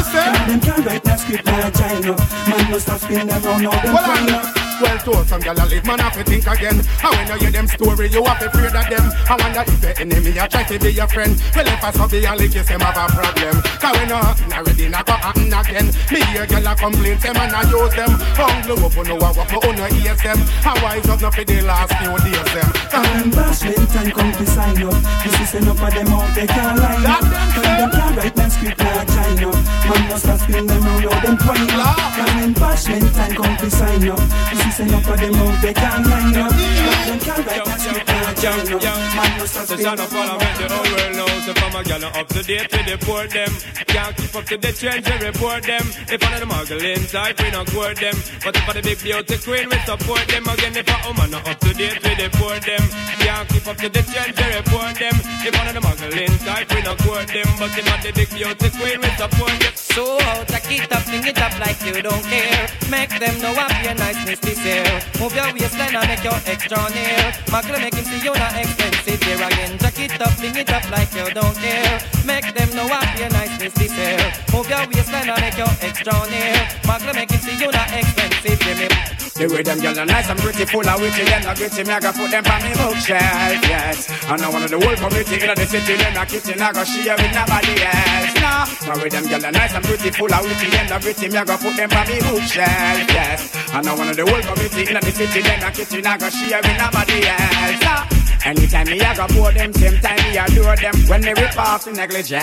them 0.47 0.59
can't 0.59 0.85
write 0.85 1.05
no 1.05 1.15
script 1.15 1.45
now 1.45 1.69
join 1.69 2.09
up. 2.09 2.19
Man 2.47 2.71
must 2.71 2.87
have 2.89 3.01
spin 3.01 3.27
them 3.27 3.41
round 3.43 3.63
now 3.63 3.81
them 3.81 3.95
twine 3.95 4.29
up 4.29 4.62
Well 4.83 4.99
told 4.99 5.27
some 5.31 5.39
gyal 5.39 5.55
a 5.55 5.63
live, 5.63 5.85
man 5.87 5.99
have 5.99 6.11
to 6.19 6.23
think 6.27 6.43
again. 6.43 6.75
And 6.75 7.11
when 7.15 7.27
you 7.31 7.37
hear 7.39 7.51
them 7.55 7.67
story, 7.71 8.11
you 8.11 8.19
have 8.25 8.39
to 8.39 8.47
afraid 8.51 8.75
of 8.75 8.83
them. 8.91 9.05
I 9.31 9.39
wonder 9.39 9.63
if 9.63 9.79
your 9.79 9.95
enemy 9.95 10.35
a 10.35 10.43
try 10.43 10.63
to 10.63 10.75
be 10.77 10.91
your 10.91 11.07
friend. 11.07 11.39
Well 11.55 11.67
if 11.67 11.83
I 11.83 11.91
saw 11.91 12.07
be 12.07 12.25
a 12.25 12.35
lick, 12.35 12.53
you 12.53 12.63
say 12.67 12.75
have 12.75 12.91
a 12.91 13.07
problem. 13.07 13.63
Cause 13.79 13.95
when 13.95 14.11
happen 14.11 14.51
already, 14.51 14.89
not 14.89 15.05
go 15.07 15.13
happen 15.13 15.47
again. 15.47 15.87
Me 16.11 16.19
hear 16.35 16.45
gyal 16.45 16.67
a 16.67 16.75
complain, 16.75 17.17
them 17.17 17.37
and 17.39 17.55
I 17.55 17.63
use 17.71 17.95
them. 17.95 18.11
Hungry 18.35 18.75
up, 18.75 18.83
oh, 18.83 18.91
you 18.91 19.03
know 19.07 19.15
what, 19.23 19.35
but 19.39 19.47
you 19.47 19.71
no 19.71 19.87
ears 19.87 20.19
them. 20.19 20.39
I 20.67 20.75
wise 20.83 21.07
up, 21.07 21.21
not 21.21 21.33
for 21.33 21.45
the 21.45 21.61
last 21.63 21.95
few 21.95 22.11
days 22.19 22.51
them. 22.51 22.73
And 22.91 23.07
when 23.07 23.31
bashment 23.31 23.87
time 23.93 24.11
come 24.11 24.31
to 24.33 24.45
sign 24.45 24.83
up 24.83 24.93
This 25.23 25.33
is 25.41 25.55
enough 25.55 25.81
of 25.81 25.93
them 25.93 26.07
out 26.13 26.29
they 26.35 26.45
can't 26.45 26.77
line 26.77 27.05
up 27.05 27.25
Cause 27.53 27.65
them 27.65 27.89
can't 27.89 28.17
write 28.17 28.35
no 28.37 28.49
script 28.49 28.77
join 28.77 29.49
up 29.49 29.57
Man 29.89 30.01
must 30.09 30.25
have 30.25 30.41
spin 30.41 30.67
them 30.67 30.83
round 30.83 31.03
now 31.03 31.19
them 31.21 31.37
twine 31.37 31.73
up 31.73 32.17
And 32.21 32.31
when 32.37 32.53
bashment 32.53 33.09
time 33.15 33.33
come 33.33 33.57
to 33.57 33.69
sign 33.71 34.09
up 34.09 34.19
This 34.51 34.65
is 34.65 34.72
enough 34.79 35.07
of 35.07 35.19
them 35.19 35.35
out 35.35 35.61
they 35.61 35.73
can't 35.73 36.07
line 36.07 36.35
up 36.35 36.51
them 36.51 37.19
can't 37.19 37.45
write 37.45 37.65
no 37.65 37.77
script 37.77 38.12
now 38.43 38.63
join 38.65 38.83
up 38.83 39.15
Man 39.15 39.39
must 39.39 39.55
have 39.55 39.71
up 39.71 40.13
all 40.13 40.27
around 40.35 40.57
the 40.59 40.67
whole 40.67 40.89
world 40.91 41.15
knows 41.15 41.47
if 41.47 41.63
I'm 41.63 41.75
a 41.75 41.83
gal 41.83 42.03
up 42.03 42.27
to 42.27 42.43
date 42.43 42.71
with 42.71 42.85
the 42.85 42.91
report 42.91 43.31
them. 43.31 43.51
Can't 43.87 44.15
keep 44.17 44.35
up 44.35 44.45
to 44.45 44.57
the 44.57 44.71
trends 44.73 45.05
we 45.07 45.15
report 45.27 45.63
them. 45.63 45.85
If 46.11 46.19
one 46.19 46.33
of 46.33 46.39
the 46.39 46.49
muggling 46.49 47.03
type 47.07 47.39
we 47.39 47.51
not 47.51 47.67
court 47.71 47.97
them. 47.99 48.15
But 48.43 48.55
if 48.55 48.67
I 48.67 48.73
the 48.73 48.81
big 48.81 48.99
beauty 48.99 49.37
queen 49.39 49.67
we 49.69 49.77
support 49.87 50.25
them. 50.27 50.43
Again 50.43 50.75
if 50.75 50.87
a 50.91 50.97
woman 51.07 51.33
up 51.33 51.59
to 51.59 51.71
date 51.73 51.99
we 52.03 52.11
report 52.19 52.61
them. 52.67 52.83
Can't 53.23 53.47
keep 53.49 53.67
up 53.67 53.77
to 53.77 53.87
the 53.87 54.03
trends 54.11 54.35
we 54.35 54.47
report 54.59 54.95
them. 54.99 55.15
If 55.45 55.53
one 55.55 55.67
of 55.67 55.75
the 55.77 55.83
muggling 55.83 56.35
type 56.43 56.67
we 56.73 56.81
not 56.83 56.97
court 56.99 57.27
them. 57.31 57.49
But 57.59 57.71
if 57.79 57.87
I 57.87 57.95
the 58.03 58.11
big 58.11 58.29
beauty 58.33 58.69
queen 58.75 58.99
we 58.99 59.09
support 59.15 59.55
them. 59.61 59.73
So 59.75 60.03
out, 60.19 60.47
take 60.47 60.83
it 60.83 60.91
up, 60.91 61.03
fling 61.07 61.27
it 61.27 61.39
up 61.39 61.53
like 61.63 61.79
you 61.85 62.01
don't 62.01 62.25
care. 62.27 62.65
Make 62.89 63.13
them 63.21 63.35
know 63.39 63.53
up 63.55 63.71
your 63.83 63.95
niceness 63.95 64.39
this 64.39 64.59
year. 64.65 64.89
Move 65.21 65.35
your 65.37 65.47
waistline 65.53 65.95
and 65.95 66.07
make 66.09 66.23
your 66.23 66.39
extra 66.49 66.81
near. 66.97 67.29
Magle 67.53 67.79
make 67.79 67.93
him 67.93 68.05
see 68.09 68.21
you 68.25 68.32
not 68.35 68.55
expensive 68.57 69.21
here 69.23 69.41
again. 69.41 69.77
Take 69.77 70.11
it 70.11 70.21
up, 70.21 70.33
fling 70.37 70.55
it 70.55 70.69
up 70.69 70.85
like 70.91 71.13
you 71.13 71.29
don't 71.33 71.55
care. 71.57 71.99
Make 72.25 72.53
them 72.53 72.69
know 72.75 72.87
up 72.91 73.07
your 73.17 73.29
niceness 73.29 73.73
this 73.73 73.93
year. 73.97 74.19
Move 74.53 74.69
your 74.69 74.85
waistline 74.87 75.29
and 75.29 75.41
make 75.41 75.57
your 75.57 75.73
extra 75.81 76.13
near. 76.29 76.55
Magle 76.87 77.13
make 77.13 77.31
him 77.31 77.39
see 77.39 77.57
you 77.57 77.71
not 77.71 77.89
expensive 77.91 78.61
here. 78.61 79.13
The 79.33 79.49
way 79.49 79.63
them 79.63 79.79
gyal 79.81 79.97
are 79.97 80.05
nice 80.05 80.29
and 80.29 80.37
pretty, 80.37 80.63
full 80.63 80.87
of 80.87 81.01
witty, 81.01 81.25
them 81.25 81.41
not 81.41 81.57
gritty, 81.57 81.83
me 81.83 81.89
I 81.89 81.99
go 81.99 82.13
put 82.13 82.29
them 82.29 82.45
on 82.45 82.61
me 82.61 82.69
bookshelf, 82.77 83.65
yes. 83.65 84.05
And 84.29 84.37
I 84.37 84.45
of 84.45 84.69
the 84.69 84.77
whole 84.77 84.93
community 84.93 85.41
in 85.41 85.49
the 85.57 85.65
city, 85.65 85.97
them 85.97 86.13
not 86.13 86.29
kitchen, 86.29 86.61
I 86.61 86.69
go 86.69 86.83
share 86.85 87.17
with 87.17 87.33
nobody 87.33 87.73
else, 87.81 88.33
no. 88.37 88.53
The 88.85 88.93
way 89.01 89.09
them 89.09 89.25
gyal 89.25 89.41
are 89.41 89.51
nice 89.51 89.73
and 89.73 89.83
pretty, 89.83 90.11
full 90.13 90.29
of 90.29 90.45
witty, 90.45 90.69
them 90.69 90.85
not 90.85 91.01
gritty, 91.01 91.27
me 91.33 91.37
I 91.41 91.45
go 91.49 91.57
put 91.57 91.73
them 91.73 91.89
on 91.89 92.05
me 92.05 92.21
bookshelf, 92.21 93.09
yes. 93.09 93.41
And 93.73 93.89
I 93.89 93.91
of 93.97 94.15
the 94.15 94.21
whole 94.21 94.43
community 94.45 94.81
in 94.85 95.01
the 95.01 95.11
city, 95.11 95.41
them 95.41 95.59
not 95.65 95.73
kitchen, 95.73 96.05
I 96.05 96.13
go 96.13 96.29
share 96.29 96.61
with 96.61 96.77
nobody 96.77 97.17
else, 97.25 97.81
no. 97.81 98.22
Anytime 98.45 98.87
me 98.87 98.99
I 98.99 99.15
go 99.15 99.25
pour 99.27 99.51
them, 99.51 99.71
same 99.73 99.99
time 99.99 100.19
me 100.29 100.37
adore 100.37 100.75
them. 100.75 100.93
When 101.07 101.21
me 101.21 101.33
rip 101.33 101.57
off 101.57 101.85
the 101.85 101.93
negligee 101.93 102.35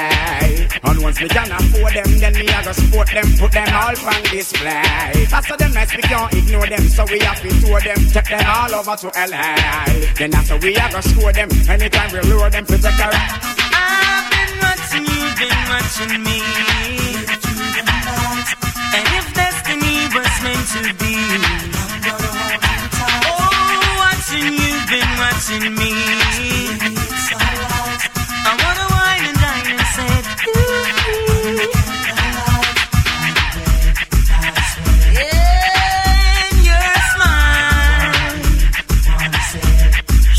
And 0.83 1.03
once 1.03 1.21
me 1.21 1.29
can 1.29 1.53
afford 1.53 1.93
them, 1.93 2.19
then 2.19 2.33
me 2.35 2.49
I 2.49 2.65
go 2.65 2.73
support 2.73 3.09
them 3.13 3.27
Put 3.39 3.53
them 3.53 3.69
all 3.75 3.97
on 4.09 4.23
display. 4.33 5.29
After 5.33 5.57
them 5.57 5.73
nice, 5.75 5.95
we 5.95 6.03
can't 6.03 6.33
ignore 6.33 6.67
them 6.67 6.89
So 6.89 7.05
we 7.11 7.19
have 7.21 7.41
to 7.43 7.49
tour 7.61 7.81
them, 7.81 7.99
take 8.09 8.29
them 8.29 8.45
all 8.49 8.75
over 8.75 8.97
to 8.97 9.09
LA 9.13 9.85
Then 10.17 10.35
after 10.35 10.57
we 10.59 10.77
I 10.77 10.91
go 10.91 11.01
score 11.01 11.33
them 11.33 11.49
Anytime 11.69 12.11
we 12.13 12.21
lure 12.31 12.51
them, 12.51 12.65
to 12.67 12.79
take 12.79 12.99
a 12.99 13.51
I've 13.73 14.31
been 14.31 14.59
watching 14.61 15.05
you, 15.05 15.23
been 15.37 15.61
watching 15.69 16.23
me. 16.25 16.41
And 18.93 19.07
if 19.19 19.35
destiny 19.35 20.09
was 20.15 20.35
meant 20.43 20.67
to 20.75 20.95
be, 20.99 21.70
watching 25.41 25.75
me. 25.75 25.91
I 28.45 28.53
wanna 28.61 28.87
wine 28.93 29.25
and 29.31 29.39
dine 29.41 29.69
and 29.71 29.81
ooh. 30.49 30.61
And 35.17 36.57
your 36.69 36.93
smile, 37.13 38.21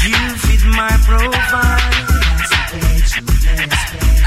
you 0.06 0.18
fit 0.44 0.64
my 0.70 0.94
profile. 1.08 1.90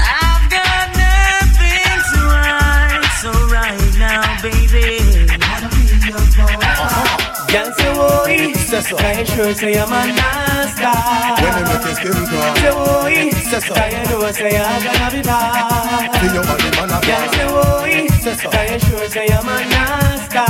I've 0.01 0.45
got 0.51 0.85
nothing 1.05 1.99
to 2.11 2.19
hide, 2.35 3.07
so 3.21 3.31
right 3.47 3.93
now, 3.97 4.23
baby. 4.41 4.89
Girl 7.51 7.69
say 7.71 7.79
oi, 7.79 7.79
say 7.79 7.84
boy. 7.95 8.53
Can't 8.99 9.27
show 9.27 9.53
say 9.53 9.79
I'm 9.79 9.91
a 9.91 10.01
nasta. 10.11 10.91
When 11.41 11.53
I 11.53 11.61
make 11.65 11.87
a 11.87 11.95
skin 11.95 12.19
call. 12.29 12.55
Say 12.61 12.73
boy. 12.75 13.31
Say 14.33 14.57
I'm 14.57 14.83
gonna 14.83 15.07
be 15.11 15.21
bad. 15.21 16.11
Your 16.33 16.43
man 16.43 16.91
a 16.91 16.99
bad. 17.01 17.27
Say 17.33 17.47
boy. 17.47 17.93
Can't 18.51 18.81
say 19.07 19.27
I'm 19.31 19.47
a 19.47 19.57
nasta. 19.73 20.45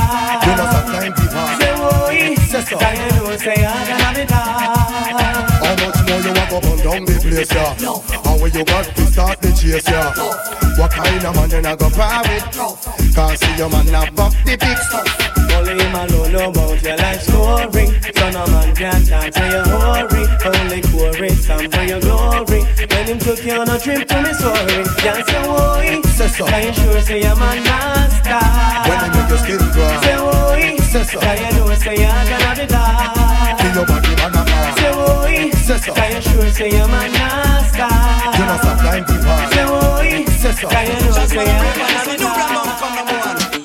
When 0.46 0.58
I 0.58 0.66
stop 0.70 0.86
time 0.92 1.12
people. 1.14 1.46
Say 1.58 1.74
boy. 1.80 2.18
Can't 2.78 3.10
do 3.14 3.24
I'm 3.64 3.86
gonna. 3.86 5.55
How 5.66 5.74
much 5.74 5.98
more 6.06 6.20
you 6.22 6.30
want 6.30 6.50
to 6.54 6.60
burn 6.62 6.78
down 6.78 7.04
the 7.04 7.18
place, 7.18 7.50
yeah? 7.50 7.74
How 8.22 8.38
will 8.38 8.54
you 8.54 8.64
got 8.64 8.86
to 8.86 9.02
start 9.10 9.42
the 9.42 9.50
chase, 9.50 9.82
yeah? 9.90 10.14
What 10.78 10.92
kind 10.92 11.24
of 11.26 11.34
man 11.34 11.50
you 11.50 11.60
not 11.60 11.78
go 11.80 11.90
private? 11.90 12.46
Can't 13.10 13.34
see 13.34 13.56
your 13.58 13.68
man 13.70 13.90
not 13.90 14.14
buck 14.14 14.30
the 14.46 14.54
big 14.54 14.78
stuff. 14.78 15.10
Only 15.58 15.74
him 15.82 15.90
alone 15.90 16.54
about 16.54 16.82
your 16.86 16.96
life 16.96 17.18
story. 17.18 17.86
So 18.14 18.30
no 18.30 18.46
man 18.46 18.76
can 18.76 19.02
talk 19.10 19.26
to 19.34 19.42
your 19.42 19.66
hurry. 19.66 20.22
Only 20.46 20.82
chorus 20.86 21.46
some 21.46 21.66
for 21.66 21.82
your 21.82 21.98
glory. 21.98 22.62
When 22.62 23.06
him 23.10 23.18
took 23.18 23.42
you 23.42 23.58
on 23.58 23.68
a 23.68 23.76
trip 23.80 24.06
to 24.06 24.22
Missouri, 24.22 24.86
can't 25.02 25.26
say 25.26 25.42
boy. 25.42 26.00
Say 26.14 26.28
so. 26.28 26.46
Can 26.46 26.62
you 26.62 26.72
sure 26.78 27.00
say 27.02 27.22
you're 27.26 27.34
my 27.34 27.58
master? 27.58 28.38
When 28.86 28.96
they 29.02 29.10
make 29.18 29.28
your 29.34 29.38
skin 29.42 29.58
crawl. 29.74 29.98
Say 29.98 30.14
boy. 30.14 30.85
C'est 30.96 31.04
ça. 31.04 31.20
D'ailleurs, 31.20 31.52
nous 31.52 31.70
essayons 31.72 32.08
d'en 32.08 32.50
habitat. 32.50 32.78
Qui 33.58 33.66
y'a 33.66 33.72
Say 33.74 33.80
de 33.80 33.84
banana. 33.84 34.56
C'est 34.78 34.94
oui. 35.26 35.50
C'est 35.52 35.78
ça. 35.78 35.92
Say 35.94 36.20
je 36.22 36.46
essaye 36.46 36.80
un 36.80 36.86
manasca. 36.86 37.88
Je 38.32 38.42
n'en 38.42 38.56
sais 38.56 38.76
pas, 38.82 38.94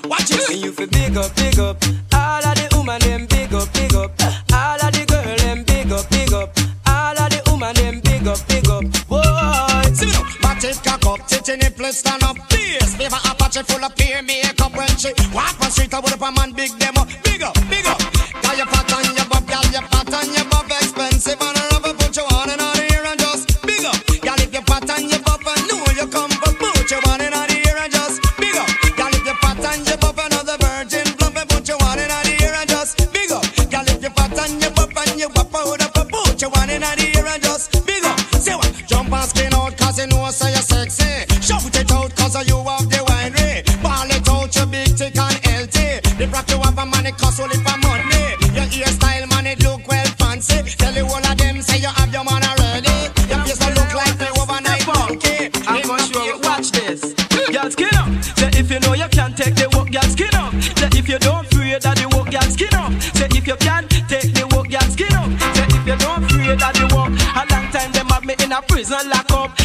Watch 0.10 0.32
it. 0.32 0.50
And 0.50 0.60
you 0.60 0.72
feel 0.74 0.88
big 0.88 1.18
up, 1.18 1.34
big 1.36 1.60
up. 1.60 1.86
All 2.14 2.46
of 2.46 2.56
the 2.56 2.76
woman, 2.76 3.00
them 3.00 3.26
big 3.28 3.54
up, 3.54 3.72
big 3.74 3.96
up. 3.96 4.12
All 4.52 4.86
of 4.86 4.92
the 4.92 5.06
girl, 5.06 5.38
them 5.38 5.64
big 5.64 5.92
up, 5.94 6.10
big 6.10 6.34
up. 6.34 6.60
All 6.86 7.18
of 7.18 7.30
the 7.30 7.42
woman, 7.50 7.74
them 7.76 8.02
big 8.02 8.28
up, 8.28 8.40
big 8.50 8.68
up. 8.68 8.84
Boy. 9.08 9.94
See 9.94 10.06
me 10.06 10.12
now 10.86 11.01
up, 11.42 11.46
titty 11.46 11.58
nipple 11.58 11.92
stand 11.92 12.24
up. 12.24 12.38
Please, 12.50 12.96
favor 12.96 13.16
Apache 13.16 13.64
full 13.64 13.84
of 13.84 13.96
peer 13.96 14.22
makeup 14.22 14.76
when 14.76 14.88
she 14.98 15.12
walk 15.34 15.60
on 15.62 15.72
street. 15.72 15.94
I 15.94 16.00
would 16.00 16.14
up 16.14 16.22
a 16.22 16.32
man 16.32 16.54
big 16.54 16.72
them 16.80 16.98
up, 16.98 17.08
big 17.24 17.42
The 46.22 46.28
rock 46.28 46.46
you 46.52 46.62
have 46.62 46.78
a 46.78 46.86
man, 46.86 47.08
it 47.08 47.18
cost 47.18 47.42
only 47.42 47.58
for 47.66 47.74
money. 47.82 48.38
Your 48.54 48.70
hairstyle, 48.70 49.26
man, 49.34 49.48
it 49.48 49.58
look 49.64 49.82
well 49.88 50.06
fancy. 50.22 50.62
Tell 50.78 50.94
you 50.94 51.10
all 51.10 51.18
of 51.18 51.36
them, 51.36 51.64
say 51.64 51.82
you 51.82 51.90
have 51.90 52.14
your 52.14 52.22
man 52.24 52.46
already. 52.46 53.10
Your 53.26 53.42
face 53.42 53.58
don't 53.58 53.74
look 53.74 53.90
like 53.98 54.14
the 54.22 54.30
overnight 54.38 54.86
monkey. 54.86 55.50
I'm 55.66 55.82
for 55.82 55.98
sure. 55.98 56.38
Watch 56.46 56.70
this. 56.78 57.18
Girl, 57.50 57.72
skin 57.74 57.98
up. 57.98 58.06
Say 58.38 58.54
if 58.54 58.70
you 58.70 58.80
know 58.86 58.94
you 58.94 59.10
can 59.10 59.34
take 59.34 59.58
the 59.58 59.66
work, 59.74 59.90
girl, 59.90 60.06
skin 60.14 60.30
up. 60.38 60.54
Say 60.78 60.94
if 60.94 61.10
you 61.10 61.18
don't 61.18 61.42
afraid 61.50 61.82
that 61.82 61.98
the 61.98 62.06
work, 62.14 62.30
girl, 62.30 62.46
skin 62.54 62.76
up. 62.78 62.94
Say 63.18 63.26
if 63.26 63.48
you 63.48 63.58
can 63.58 63.90
take 63.90 64.30
the 64.30 64.46
work, 64.54 64.70
girl, 64.70 64.86
skin 64.94 65.10
up. 65.18 65.26
Say 65.58 65.74
if 65.74 65.90
you 65.90 65.98
don't 65.98 66.22
afraid 66.22 66.60
that 66.62 66.78
the 66.78 66.86
work. 66.94 67.10
A 67.34 67.50
long 67.50 67.66
time 67.74 67.90
them 67.98 68.14
have 68.14 68.22
me 68.22 68.38
in 68.38 68.54
a 68.54 68.62
prison 68.62 69.10
lock 69.10 69.26
up. 69.34 69.58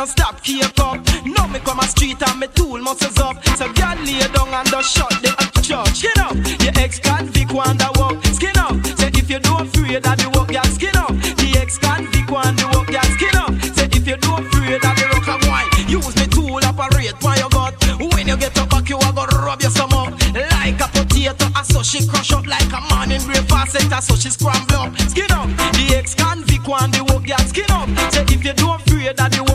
Don't 0.00 0.08
stop 0.08 0.42
keep 0.42 0.80
up. 0.80 0.96
Now 1.26 1.46
me 1.46 1.58
come 1.58 1.78
a 1.78 1.82
street 1.82 2.22
and 2.26 2.40
me 2.40 2.46
tool 2.54 2.78
muscles 2.78 3.18
up. 3.18 3.36
So 3.58 3.70
girl 3.74 3.96
lay 4.00 4.24
down 4.32 4.48
and 4.48 4.66
just 4.66 4.96
shut 4.96 5.10
the 5.20 5.28
church. 5.60 5.92
Skin 5.92 6.16
up. 6.16 6.32
Your 6.64 6.72
ex 6.80 6.98
convict 6.98 7.52
want 7.52 7.80
to 7.80 7.92
walk. 8.00 8.16
Skin 8.32 8.56
up. 8.56 8.80
Say 8.96 9.12
if 9.12 9.28
you 9.28 9.38
don't 9.40 9.60
afraid 9.68 10.02
that 10.02 10.16
the 10.16 10.30
work, 10.32 10.48
girl, 10.48 10.64
skin 10.72 10.96
up. 10.96 11.12
The 11.36 11.52
ex 11.60 11.76
convict 11.76 12.30
want 12.30 12.56
the 12.56 12.64
work, 12.72 12.88
girl, 12.88 13.08
skin 13.12 13.36
up. 13.36 13.52
Say 13.76 13.92
if 13.92 14.08
you 14.08 14.16
don't 14.16 14.40
afraid 14.40 14.80
that 14.80 14.96
the 14.96 15.04
rock 15.12 15.28
and 15.36 15.44
wine. 15.44 15.68
Use 15.84 16.16
me 16.16 16.26
tool 16.32 16.64
operate 16.64 17.12
why 17.20 17.36
you 17.36 17.50
got. 17.52 17.76
When 18.00 18.24
you 18.26 18.38
get 18.40 18.56
up 18.56 18.70
back, 18.70 18.88
you 18.88 18.96
are 18.96 19.12
gonna 19.12 19.36
rub 19.36 19.60
your 19.60 19.70
some 19.70 19.92
up. 19.92 20.16
Like 20.32 20.80
a 20.80 20.88
potato, 20.96 21.44
and 21.44 21.66
so 21.68 21.82
she 21.84 22.08
crush 22.08 22.32
up 22.32 22.46
like 22.46 22.72
a 22.72 22.80
morning 22.88 23.20
breakfast 23.28 23.76
center, 23.76 24.00
so 24.00 24.16
she 24.16 24.32
scramble 24.32 24.80
up. 24.80 24.96
Skin 25.12 25.28
up. 25.28 25.52
The 25.76 25.92
ex 25.92 26.16
convict 26.16 26.64
want 26.64 26.96
the 26.96 27.04
work, 27.04 27.28
girl, 27.28 27.44
skin 27.44 27.68
up. 27.68 27.84
Say 28.16 28.24
if 28.32 28.40
you 28.40 28.56
don't 28.56 28.80
afraid 28.80 29.20
that 29.20 29.28
the 29.36 29.49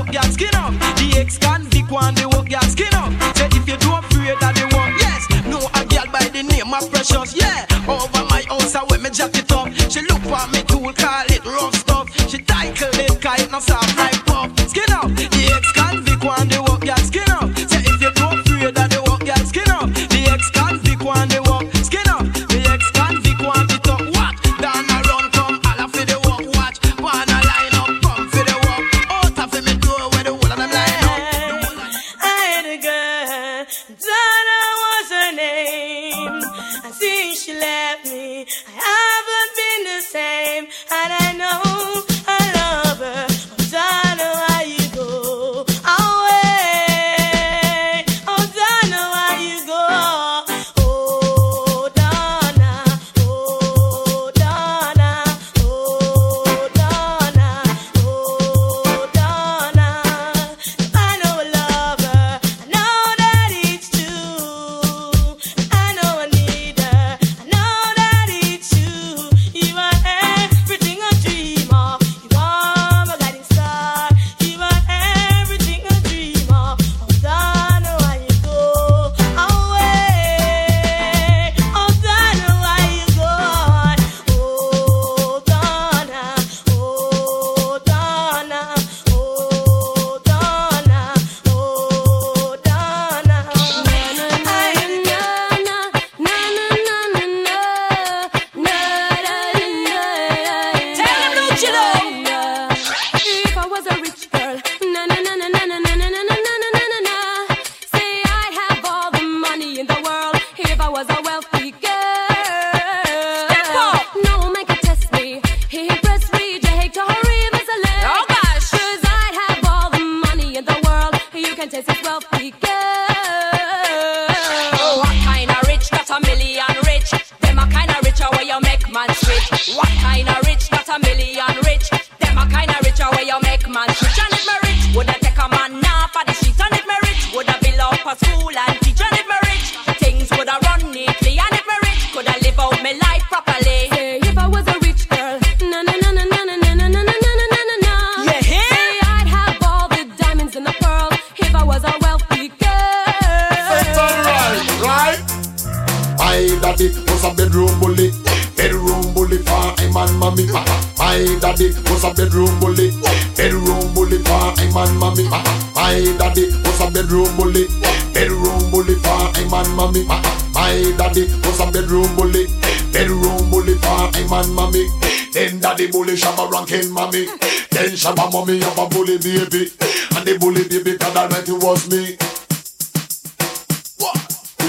yeah. 7.36 7.66
Over 7.88 8.26
my 8.26 8.44
house, 8.48 8.76
I 8.76 8.84
wear 8.90 9.00
me 9.00 9.10
jacket 9.10 9.52
up. 9.52 9.72
She 9.92 10.02
look 10.02 10.22
for 10.24 10.48
me 10.52 10.62
tool, 10.64 10.92
call 10.94 11.26
it 11.28 11.46
rough 11.46 11.76
stuff. 11.76 12.30
She 12.30 12.40
title 12.40 12.90
it, 12.94 13.22
call 13.22 13.40
it 13.40 13.52
no 13.52 13.60
soft 13.60 14.05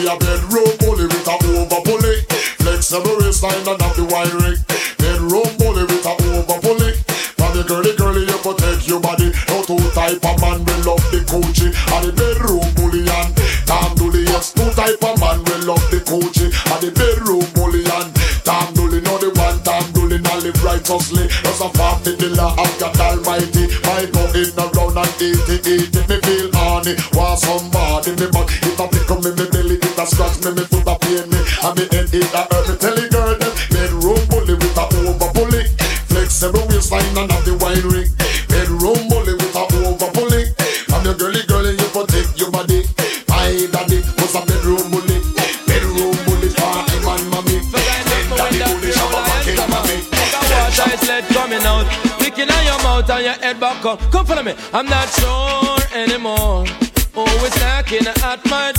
a 0.07 0.17
bedroom 0.19 0.71
bully 0.79 1.07
with 1.11 1.27
a 1.27 1.35
over 1.59 1.81
bully. 1.83 2.23
Flexible 2.63 3.19
waistline 3.19 3.67
and 3.67 3.81
have 3.83 3.97
the 3.99 4.07
wiring. 4.07 4.59
Bedroom 5.03 5.51
bully 5.59 5.83
with 5.83 6.07
a 6.07 6.15
over 6.31 6.59
bully. 6.63 6.95
From 7.35 7.51
the 7.59 7.65
girly 7.67 7.91
girly 7.99 8.23
you 8.23 8.39
protect 8.39 8.87
your 8.87 9.01
body. 9.01 9.35
No 9.51 9.67
two 9.67 9.83
type 9.99 10.23
of 10.23 10.37
man 10.39 10.63
will 10.63 10.95
love 10.95 11.07
the 11.11 11.27
coochie. 11.27 11.75
And 11.75 12.03
the 12.07 12.13
bedroom 12.15 12.67
bully 12.79 13.03
and 13.03 13.31
Tom 13.67 13.99
Dooley. 13.99 14.23
Yes, 14.31 14.55
two 14.55 14.71
type 14.79 15.03
of 15.03 15.19
man 15.19 15.43
will 15.43 15.75
love 15.75 15.87
the 15.91 15.99
coochie. 16.07 16.55
And 16.55 16.81
the 16.87 16.91
bedroom 16.95 17.47
bully 17.59 17.83
and 17.83 18.11
Tom 18.47 18.75
Dooley. 18.79 19.03
No 19.03 19.19
the 19.19 19.35
one 19.35 19.59
Tom 19.67 19.83
Dooley 19.91 20.23
not 20.23 20.39
live 20.47 20.61
righteously. 20.63 21.27
Just 21.27 21.67
a 21.67 21.69
party 21.75 22.15
the 22.15 22.31
law 22.39 22.55
of 22.55 22.71
God 22.79 22.95
Almighty. 22.95 23.75
My 23.83 24.07
go 24.07 24.23
in 24.39 24.55
around 24.55 25.03
and 25.03 25.19
eat 25.19 25.49
it, 25.51 25.67
eat 25.67 25.91
it. 25.91 26.07
Me 26.07 26.17
feel 26.23 26.47
horny. 26.55 26.95
Want 27.11 27.43
somebody 27.43 28.15
me 28.15 28.31
back. 28.31 28.47
Me 30.07 30.19
belly. 30.19 30.37
It 30.37 30.37
a 30.37 30.37
scratch 30.37 30.39
me, 30.45 30.51
me 30.55 30.65
foot 30.67 30.87
a 30.87 30.99
pain 30.99 31.31
me. 31.31 31.39
And 31.63 31.75
me 31.79 31.85
head 31.91 32.15
it 32.15 32.35
a 32.35 32.43
hurt 32.47 32.69
me. 32.69 32.77
Tell 32.77 32.95
the 32.95 33.09
girl 33.11 33.35
them 33.39 33.53
bedroom 33.71 34.23
bully 34.31 34.55
with 34.55 34.79
a 34.79 34.85
over 35.03 35.31
bully. 35.35 35.65
Flexible 36.07 36.67
waistline 36.69 37.17
and 37.19 37.31
have 37.31 37.45
the 37.45 37.55
wine 37.59 37.83
ring. 37.91 38.11
Bedroom 38.49 39.09
bully 39.09 39.35
with 39.35 39.57
a 39.57 39.65
over 39.83 40.11
bully. 40.15 40.43
From 40.87 41.05
your 41.05 41.15
girly 41.15 41.43
girly 41.47 41.73
you 41.75 41.89
protect 41.91 42.39
your 42.39 42.51
body. 42.51 42.87
My 43.29 43.67
daddy 43.73 44.03
was 44.19 44.35
a 44.35 44.41
bedroom 44.47 44.91
bully. 44.91 45.19
Bedroom 45.67 46.17
bully 46.27 46.49
for 46.55 46.77
him 46.87 47.07
and 47.07 47.27
mommy. 47.31 47.57
Daddy 48.39 48.59
bully 48.71 48.91
shabba 48.95 49.21
fucking 49.27 49.59
mommy. 49.71 49.97
water 50.07 50.87
is 50.95 51.03
lead 51.09 51.25
coming 51.35 51.65
out. 51.67 51.87
Licking 52.21 52.51
on 52.51 52.63
your 52.65 52.79
mouth 52.83 53.11
and 53.11 53.25
your 53.25 53.39
head 53.43 53.59
back 53.61 53.85
up. 53.85 54.01
Come 54.11 54.27
follow 54.27 54.43
me. 54.43 54.55
I'm 54.73 54.87
not 54.87 55.09
sure 55.11 55.79
anymore. 55.95 56.67
Always 57.17 57.57
knocking 57.61 58.07
at 58.07 58.45
my 58.45 58.73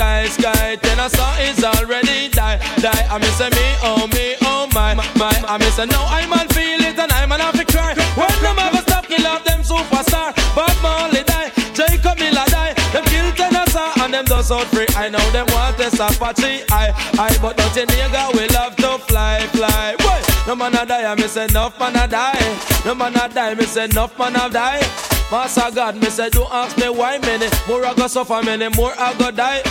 sky, 0.00 0.24
sky. 0.28 0.76
Then 0.80 0.98
I 0.98 1.08
saw 1.08 1.36
it's 1.38 1.62
already 1.62 2.28
die, 2.28 2.56
die. 2.80 3.04
I 3.10 3.18
miss 3.18 3.40
me, 3.40 3.66
oh 3.84 4.08
me, 4.16 4.36
oh 4.42 4.66
my, 4.72 4.94
my. 4.94 5.36
I 5.46 5.58
miss 5.58 5.76
no, 5.76 6.00
I 6.08 6.24
man 6.26 6.48
feel 6.56 6.80
it 6.80 6.98
and 6.98 7.12
I 7.12 7.26
man 7.26 7.40
have 7.40 7.56
to 7.60 7.66
cry. 7.66 7.92
When 8.16 8.32
them 8.40 8.58
ever 8.58 8.80
stop 8.88 9.04
kill 9.06 9.26
off 9.26 9.44
them 9.44 9.60
superstar, 9.60 10.32
Bob 10.56 10.72
Marley 10.80 11.22
die, 11.24 11.52
Jacob 11.76 12.16
Miller 12.18 12.48
die. 12.48 12.72
Them 12.92 13.04
kill 13.12 13.28
Tennessee 13.36 13.92
and 14.02 14.14
them 14.14 14.24
does 14.24 14.50
out 14.50 14.66
free. 14.72 14.88
I 14.96 15.10
know 15.10 15.26
them 15.36 15.46
want 15.52 15.76
this 15.76 16.00
Apache, 16.00 16.64
I, 16.70 16.96
I, 17.18 17.36
but 17.42 17.56
don't 17.58 17.76
a 17.76 17.84
nigga 17.84 18.32
will 18.32 18.48
love 18.56 18.76
to 18.76 18.96
fly, 19.04 19.40
fly. 19.52 19.96
Boy, 20.00 20.29
no 20.46 20.56
man 20.56 20.74
a 20.74 20.86
die, 20.86 21.10
I 21.10 21.14
miss 21.14 21.36
enough 21.36 21.78
man 21.78 21.96
a 21.96 22.06
die. 22.08 22.58
No 22.84 22.94
man 22.94 23.14
a 23.16 23.28
die, 23.28 23.50
I 23.50 23.54
miss 23.54 23.76
enough 23.76 24.18
man 24.18 24.36
a 24.36 24.48
die. 24.50 24.80
Master 25.30 25.70
God, 25.72 25.96
me 25.96 26.10
say, 26.10 26.28
don't 26.28 26.52
ask 26.52 26.76
me 26.76 26.88
why 26.88 27.18
many 27.18 27.46
more 27.68 27.84
I 27.86 27.94
go 27.94 28.08
suffer, 28.08 28.42
many 28.42 28.68
more 28.76 28.92
I 28.98 29.14
go 29.16 29.30
die. 29.30 29.62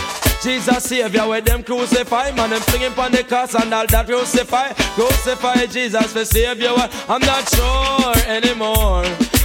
Jesus 0.42 0.84
Savior, 0.84 1.28
where 1.28 1.42
them 1.42 1.62
crucify, 1.62 2.30
man, 2.32 2.48
them 2.48 2.60
flinging 2.62 2.98
on 2.98 3.12
the 3.12 3.22
cross 3.24 3.54
and 3.54 3.74
all 3.74 3.86
that 3.86 4.06
crucify, 4.06 4.72
crucify 4.96 5.66
Jesus 5.66 6.12
for 6.14 6.24
Savior. 6.24 6.72
I'm 7.08 7.20
not 7.20 7.44
sure 7.50 8.16
anymore. 8.26 9.04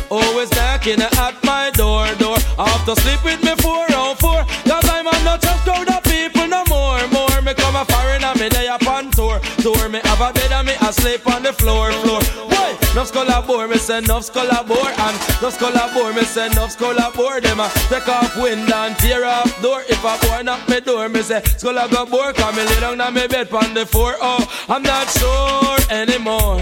Always 0.09 0.51
knocking 0.55 1.01
at 1.01 1.35
my 1.43 1.71
door, 1.71 2.07
door. 2.15 2.37
I 2.57 2.69
have 2.69 2.85
to 2.85 2.95
sleep 3.01 3.25
with 3.25 3.43
me 3.43 3.55
four 3.59 3.83
on 3.91 4.15
four, 4.15 4.45
cause 4.63 4.87
I'm 4.87 5.03
not 5.25 5.41
just 5.41 5.65
crowd 5.65 5.89
of 5.89 6.03
people 6.03 6.47
no 6.47 6.63
more, 6.69 7.01
more. 7.09 7.41
Me 7.41 7.53
come 7.53 7.75
a 7.75 7.83
foreigner, 7.83 8.31
me 8.39 8.47
day 8.47 8.67
upon 8.67 8.84
tour. 9.65 9.89
Me 9.89 9.99
have 10.03 10.21
a 10.21 10.31
bed 10.31 10.51
and 10.51 10.67
me 10.67 10.73
asleep 10.87 11.25
on 11.25 11.41
the 11.41 11.51
floor, 11.51 11.91
floor. 12.03 12.21
Boy, 12.53 12.71
no 12.93 13.03
skull 13.03 13.27
a 13.27 13.41
bore, 13.41 13.67
me 13.67 13.77
say 13.77 13.99
no 14.01 14.19
skull 14.21 14.49
a 14.49 14.63
bore, 14.63 14.93
and 15.05 15.17
no 15.41 15.49
skull 15.49 15.73
a 15.73 15.91
bore, 15.93 16.13
me 16.13 16.23
say 16.23 16.49
no 16.49 16.67
skull 16.67 16.97
a 16.97 17.11
bore. 17.11 17.41
Them 17.41 17.59
a 17.59 17.67
take 17.89 18.07
off 18.07 18.37
window 18.37 18.75
and 18.85 18.95
tear 18.97 19.25
off 19.25 19.49
door. 19.63 19.81
If 19.89 20.03
a 20.03 20.13
boy 20.27 20.43
knock 20.43 20.69
me 20.69 20.79
door, 20.81 21.09
me 21.09 21.21
say 21.23 21.41
skull 21.57 21.77
a 21.77 21.89
go 21.89 22.05
bore. 22.05 22.33
Come 22.33 22.55
me 22.55 22.63
lay 22.63 22.79
down 22.79 23.01
on 23.01 23.13
me 23.13 23.25
bed 23.27 23.51
on 23.51 23.73
the 23.73 23.85
floor. 23.85 24.15
Oh, 24.21 24.45
I'm 24.69 24.83
not 24.83 25.07
sure 25.17 25.77
anymore. 25.89 26.61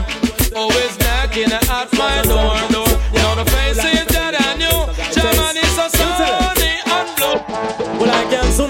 Always 0.56 0.94
knocking 1.00 1.52
at 1.52 1.90
my 1.94 2.22
door, 2.24 2.56
door. 2.72 2.94
Now 3.20 3.36
the 3.36 3.46
faces 3.52 3.84
that 3.84 4.03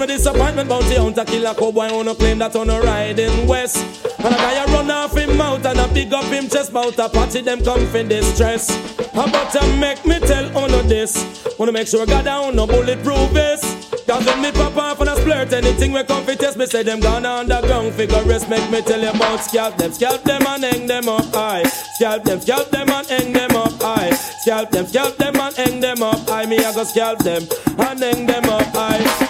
I 0.04 0.06
a 0.06 0.18
disappointment 0.18 0.68
bounty 0.68 0.96
hunter 0.96 1.24
kill 1.24 1.46
a 1.46 1.54
cowboy 1.54 1.88
on 1.88 2.08
a 2.08 2.14
claim 2.14 2.38
that 2.38 2.54
on 2.56 2.68
a 2.68 2.78
riding 2.78 3.46
west. 3.46 3.78
And 4.18 4.34
a 4.34 4.36
guy 4.36 4.62
a 4.62 4.66
run 4.66 4.90
off 4.90 5.16
him 5.16 5.34
mouth 5.38 5.64
and 5.64 5.80
a 5.80 5.88
big 5.94 6.12
up 6.12 6.24
him 6.26 6.46
chest 6.46 6.74
mouth 6.74 6.98
a 6.98 7.08
party 7.08 7.40
them 7.40 7.64
come 7.64 7.86
for 7.86 8.02
distress. 8.02 8.68
How 9.14 9.24
about 9.24 9.50
to 9.52 9.66
make 9.78 10.04
me 10.04 10.18
tell 10.20 10.44
on 10.58 10.88
this? 10.88 11.16
Wanna 11.58 11.72
make 11.72 11.88
sure 11.88 12.04
God 12.04 12.26
down 12.26 12.54
no 12.54 12.66
bulletproof 12.66 13.30
vest. 13.30 14.04
Cause 14.06 14.26
when 14.26 14.42
me 14.42 14.52
pop 14.52 14.76
off 14.76 15.00
and 15.00 15.08
I 15.08 15.14
splurt 15.14 15.54
anything 15.54 15.92
we 15.92 16.04
come 16.04 16.22
fi 16.26 16.34
test 16.34 16.58
me 16.58 16.66
say 16.66 16.82
them 16.82 17.00
gone 17.00 17.24
underground 17.24 17.94
figure 17.94 18.22
rest 18.24 18.50
make 18.50 18.70
me 18.70 18.82
tell 18.82 19.00
you 19.00 19.08
about 19.08 19.40
scalp 19.40 19.78
them 19.78 19.90
scalp 19.92 20.22
them 20.24 20.46
and 20.46 20.64
hang 20.64 20.86
them 20.86 21.08
up 21.08 21.34
high 21.34 21.62
scalp 21.96 22.24
them 22.24 22.40
scalp 22.40 22.68
them 22.70 22.90
and 22.90 23.06
hang 23.06 23.32
them 23.32 23.56
up 23.56 23.72
high 23.80 24.10
scalp 24.10 24.70
them 24.70 24.86
scalp 24.86 25.16
them 25.16 25.36
and 25.36 25.56
hang 25.56 25.80
them 25.80 26.02
up 26.02 26.28
high 26.28 26.44
me 26.44 26.58
I 26.58 26.74
go 26.74 26.84
scalp 26.84 27.20
them 27.20 27.44
and 27.78 28.00
hang 28.00 28.26
them 28.26 28.44
up 28.44 28.66
high 28.76 29.24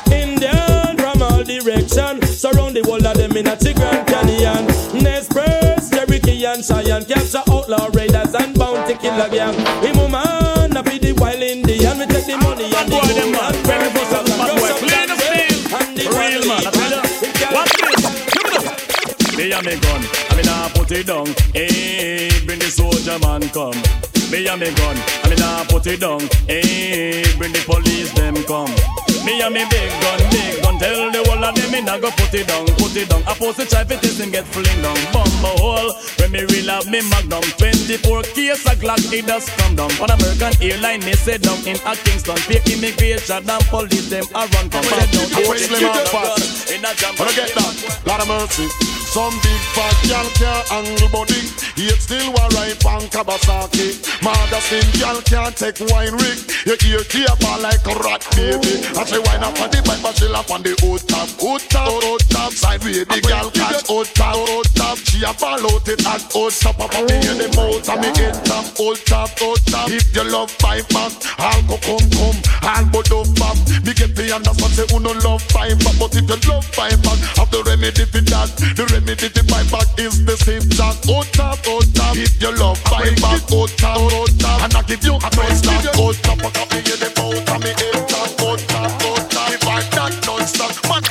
direction. 1.64 2.20
Surround 2.22 2.76
the 2.76 2.82
whole 2.84 3.04
of 3.04 3.16
them 3.16 3.36
in 3.36 3.46
a 3.48 3.56
Grand 3.56 4.06
Canyon 4.06 4.66
Nespress 5.00 5.90
Cherokee 5.90 6.44
and 6.44 6.62
Cheyenne. 6.64 7.04
Capture 7.04 7.42
outlaw 7.50 7.88
raiders 7.92 8.34
and 8.34 8.56
bounty 8.58 8.94
killer 8.94 9.28
gang. 9.30 9.56
We 9.80 9.90
woman 9.96 10.76
I 10.76 10.82
be 10.82 10.98
the 10.98 11.12
wild 11.16 11.40
Indian. 11.42 11.98
We 11.98 12.06
take 12.06 12.26
the 12.26 12.36
money 12.36 12.68
and 12.68 12.88
the 12.88 13.00
gold 13.00 13.08
and 13.16 13.56
bring 13.64 13.80
it 13.80 14.12
up 14.12 14.26
Real 16.04 16.44
man, 16.46 16.66
I 16.66 16.70
tell 16.70 16.92
you. 16.92 17.02
What 17.54 17.68
this? 17.80 19.36
Me 19.36 19.52
and 19.52 19.66
me 19.66 19.80
gun, 19.80 20.02
I 20.30 20.36
mean 20.36 20.48
I 20.48 20.70
put 20.74 20.92
it 20.92 21.06
down. 21.06 21.26
Hey, 21.52 22.28
bring 22.44 22.58
the 22.58 22.70
soldier 22.70 23.18
man 23.18 23.48
come. 23.50 23.76
Me 24.30 24.46
and 24.46 24.60
me 24.60 24.72
gun, 24.74 24.96
I 25.24 25.28
mean 25.30 25.42
I 25.42 25.64
put 25.68 25.86
it 25.86 26.00
down. 26.00 26.20
Hey, 26.46 27.24
bring 27.38 27.52
the 27.52 27.62
police 27.66 28.12
them 28.12 28.36
come. 28.44 29.13
Me 29.24 29.40
and 29.40 29.54
me 29.54 29.64
big 29.70 29.90
gun, 30.00 30.20
big 30.30 30.62
gun. 30.62 30.78
Tell 30.78 31.10
the 31.10 31.20
whole 31.24 31.44
of 31.44 31.54
them 31.54 31.70
me 31.72 31.80
nah 31.80 31.98
go 31.98 32.10
put 32.12 32.34
it 32.34 32.46
down, 32.46 32.66
put 32.76 32.94
it 32.96 33.08
down. 33.08 33.22
I 33.24 33.32
post 33.34 33.56
the 33.56 33.64
try 33.64 33.84
fi 33.84 33.96
test 33.96 34.20
him 34.20 34.30
get 34.30 34.44
fling 34.44 34.82
down. 34.84 34.96
Bumble 35.12 35.56
hole 35.56 35.92
when 36.20 36.30
me 36.32 36.44
real 36.44 36.68
have 36.68 36.86
me 36.92 37.00
magnum. 37.08 37.42
24 37.56 38.22
case 38.36 38.66
a 38.68 38.76
Glock 38.76 39.00
it 39.12 39.26
does 39.26 39.48
come 39.56 39.76
down. 39.76 39.90
On 40.02 40.10
American 40.12 40.52
airline 40.60 41.00
me 41.04 41.14
say 41.14 41.38
down 41.38 41.58
in 41.64 41.80
a 41.88 41.92
Kingston. 42.04 42.36
Pay 42.44 42.60
immigration 42.68 43.48
and 43.48 43.64
police 43.72 44.12
them 44.12 44.24
a 44.34 44.44
run 44.44 44.68
come 44.68 44.84
down. 44.84 45.08
I 45.08 45.40
will 45.48 45.56
slim 45.56 45.88
out 45.88 46.08
fast. 46.08 46.70
In 46.70 46.84
a 46.84 46.92
jam. 46.94 47.14
Wanna 47.16 47.32
get 47.32 47.54
that? 47.56 48.04
Lot 48.04 48.20
of 48.20 48.28
mercy. 48.28 49.03
Some 49.14 49.38
big 49.46 49.62
fat 49.78 49.94
gal 50.10 50.26
can't 50.34 50.72
angle 50.74 51.08
body. 51.08 51.38
Yet 51.78 52.02
still 52.02 52.34
wa 52.34 52.50
right 52.58 52.74
on 52.82 53.06
Kawasaki. 53.14 54.02
Magazine 54.26 54.90
gal 54.98 55.22
can't 55.22 55.54
take 55.54 55.78
wine 55.86 56.18
rig. 56.18 56.42
You 56.66 56.74
ear 56.90 57.04
tape 57.06 57.30
her 57.30 57.58
like 57.62 57.86
a 57.86 57.94
rat 58.02 58.26
baby. 58.34 58.82
I 58.98 59.06
say 59.06 59.22
wine 59.22 59.46
up 59.46 59.54
on 59.62 59.70
the 59.70 59.78
bike, 59.86 60.02
but 60.02 60.18
she 60.18 60.26
lap 60.26 60.50
on 60.50 60.66
the 60.66 60.74
hood 60.82 61.06
top, 61.06 61.30
hood 61.38 61.62
top, 61.70 61.94
hood 62.02 62.26
top. 62.26 62.50
Sideway 62.58 63.06
the 63.06 63.22
gal 63.22 63.54
catch 63.54 63.86
hood 63.86 64.10
top, 64.18 64.34
hood 64.34 64.66
top. 64.74 64.98
She 64.98 65.22
a 65.22 65.30
fall 65.30 65.62
out 65.62 65.86
it 65.86 66.02
at 66.02 66.26
hood 66.34 66.50
top. 66.50 66.82
Up 66.82 66.90
on 66.98 67.06
me 67.06 67.22
the 67.22 67.46
mouth 67.54 67.86
and 67.86 68.00
me 68.02 68.10
in 68.18 68.34
top, 68.42 68.66
hood 68.74 68.98
top, 69.06 69.30
hood 69.38 69.62
top. 69.70 69.94
If 69.94 70.10
you 70.10 70.26
love 70.26 70.50
five 70.58 70.90
back, 70.90 71.14
I'll 71.38 71.62
go 71.70 71.78
come 71.78 72.02
come. 72.18 72.38
I'll 72.66 72.90
go 72.90 72.98
do 73.06 73.22
back. 73.38 73.62
Me 73.86 73.94
get 73.94 74.18
the 74.18 74.34
understand 74.34 74.74
say 74.74 74.90
uno 74.90 75.14
love 75.22 75.42
five 75.54 75.78
back, 75.86 75.94
but 76.02 76.10
if 76.18 76.26
you 76.26 76.50
love 76.50 76.66
five 76.74 76.98
back, 77.06 77.18
have 77.38 77.50
the 77.54 77.62
remedy 77.62 78.10
for 78.10 78.18
that. 78.34 78.50
The 78.74 78.82
remedy 78.90 79.03
to 79.12 79.44
five 79.44 79.70
back 79.70 79.98
is 79.98 80.24
the 80.24 80.36
same 80.36 80.64
jack. 80.70 80.96
Hood 81.04 81.28
top, 81.32 81.58
hood 81.64 81.94
top. 81.94 82.16
If 82.16 82.40
you 82.40 82.56
love 82.56 82.78
five 82.88 83.14
back, 83.20 83.42
hood 83.52 83.70
top, 83.76 84.00
hood 84.00 84.40
top. 84.40 84.62
And 84.64 84.74
I 84.74 84.82
give 84.82 85.04
you 85.04 85.16
a 85.16 85.28
nice 85.36 85.60
slap, 85.60 85.84
hood 85.92 86.16
top. 86.24 86.38
I 86.40 86.48
got 86.48 86.72
me 86.72 86.78
in 86.80 86.96
the 86.96 87.12
mouth 87.12 87.48
and 87.52 87.60
me 87.64 87.70
in 87.76 88.00
top, 88.08 88.32
hood 88.40 88.60
top, 88.64 88.90
hood 89.04 89.30
top. 89.30 89.50
If 89.52 89.66
I 89.68 89.84
that 89.92 90.12
non-stop, 90.24 90.72
man. 90.88 91.04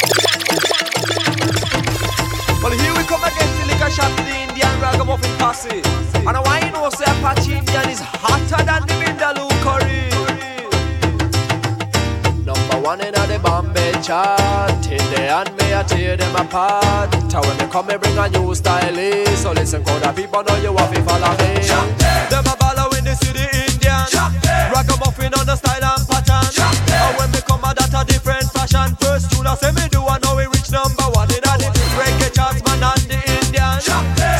Well, 2.64 2.74
here 2.74 2.96
we 2.98 3.04
come 3.06 3.24
again 3.24 3.50
to 3.62 3.64
liquor 3.70 3.92
shop 3.94 4.10
to 4.18 4.24
the 4.26 4.36
Indian 4.42 4.74
ragamuffin 4.82 5.38
posse. 5.38 5.82
And 6.26 6.34
I 6.34 6.42
want 6.42 6.66
you 6.66 6.72
know 6.72 6.90
say 6.90 7.06
Apache 7.06 7.62
Indian 7.62 7.90
is 7.90 8.02
hotter 8.02 8.64
than 8.66 8.88
the 8.90 8.96
Vindaloo 8.98 9.54
curry. 9.62 10.10
Number 12.42 12.78
one 12.82 13.02
in 13.02 13.14
the 13.14 13.40
bomb 13.44 13.73
and 14.10 14.82
be 14.82 14.88
chatting 14.88 15.12
there 15.12 15.32
and 15.32 15.50
me 15.56 15.74
I 15.74 15.84
tear 15.84 16.18
them 16.18 16.36
apart. 16.36 17.12
Tell 17.30 17.42
when 17.44 17.58
me 17.58 17.68
come 17.72 17.88
me 17.88 17.98
bring 17.98 18.18
a 18.18 18.30
new 18.30 18.54
style 18.56 18.98
in. 18.98 19.26
So 19.38 19.52
listen, 19.52 19.84
crowd 19.84 20.04
of 20.04 20.16
people 20.16 20.44
know 20.44 20.56
you 20.58 20.76
have 20.76 20.94
to 20.94 21.02
follow 21.04 21.32
me. 21.40 21.68
Them 22.30 22.46
a 22.46 22.54
follow 22.60 22.90
in 22.98 23.04
the 23.06 23.16
city 23.16 23.44
Indian. 23.44 24.06
Ragamuffin 24.74 25.34
on 25.34 25.46
the 25.46 25.56
style 25.56 25.84
and 25.84 26.08
pattern. 26.08 26.48
And 26.92 27.18
when 27.18 27.32
me 27.32 27.40
come 27.48 27.64
a 27.64 27.74
that 27.74 27.94
a 27.94 28.06
different 28.06 28.52
fashion. 28.52 28.96
First 29.00 29.32
tune 29.32 29.48
I 29.48 29.56
say 29.56 29.72
me 29.72 29.88
do 29.90 30.02
I 30.04 30.20
know 30.20 30.36
we 30.36 30.46
reach 30.48 30.72
number 30.72 31.08
one 31.14 31.30
in 31.32 31.44
a 31.44 31.54
the 31.60 31.84
reggae 31.96 32.34
charts 32.34 32.64
man 32.66 32.84
and 32.84 33.04
the 33.08 33.20
Indian. 33.40 33.80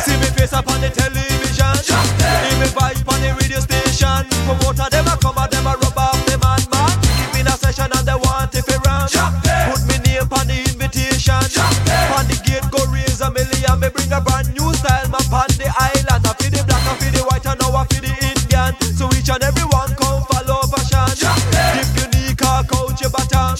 See 0.04 0.18
me 0.20 0.28
face 0.36 0.54
up 0.54 0.68
on 0.68 0.82
the 0.82 0.90
television. 0.90 1.76
Hear 1.88 2.58
me 2.60 2.68
voice 2.74 3.02
on 3.08 3.20
the 3.22 3.32
radio 3.40 3.60
station. 3.60 4.28
Promoter 4.46 4.90
them 4.92 5.08
a 5.08 5.16
come 5.18 5.38
a 5.38 5.48
them 5.48 5.68
a 5.68 5.83
and 8.56 8.66
they 8.66 8.70
want 8.70 8.70
if 8.70 8.70
it 8.70 8.82
run. 8.86 9.08
Put 9.72 9.82
me 9.90 9.98
name 10.06 10.30
on 10.30 10.46
the 10.48 10.58
invitation. 10.70 11.42
On 12.14 12.26
the 12.28 12.38
gate 12.46 12.66
go 12.70 12.80
raise 12.92 13.22
a 13.22 13.30
million. 13.32 13.80
Me 13.80 13.90
bring 13.90 14.12
a 14.12 14.22
brand 14.22 14.50
new 14.54 14.74
style 14.74 15.08
man 15.10 15.26
on 15.34 15.50
the 15.58 15.68
island. 15.74 16.24
I 16.26 16.34
feel 16.38 16.52
the 16.52 16.64
black, 16.66 16.86
I 16.86 16.94
feel 16.98 17.12
the 17.12 17.24
white, 17.30 17.46
and 17.46 17.60
now 17.60 17.74
I 17.74 17.86
feel 17.90 18.02
the 18.02 18.14
Indian. 18.14 18.72
So 18.94 19.10
each 19.18 19.30
and 19.30 19.44
everyone 19.44 19.96
come 19.96 20.24
follow 20.30 20.62
fashion. 20.70 21.28
If 21.80 21.90
unique 21.98 22.42
or 22.46 22.64
culture 22.70 23.10
pattern. 23.10 23.58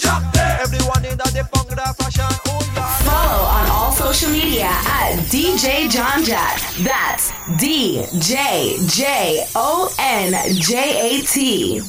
Everyone 0.62 1.04
in 1.04 1.16
the 1.18 1.42
Bhangra 1.52 1.94
fashion. 1.96 2.30
Oh 2.46 2.62
yeah. 2.74 2.88
Follow 3.04 3.42
on 3.44 3.66
all 3.70 3.92
social 3.92 4.30
media 4.30 4.70
at 4.70 5.18
DJ 5.28 5.90
John 5.90 6.24
Jat. 6.24 6.62
That's 6.80 7.32
D 7.58 8.04
J 8.18 8.78
J 8.86 9.46
O 9.54 9.90
N 9.98 10.32
J 10.60 11.18
A 11.18 11.20
T. 11.22 11.82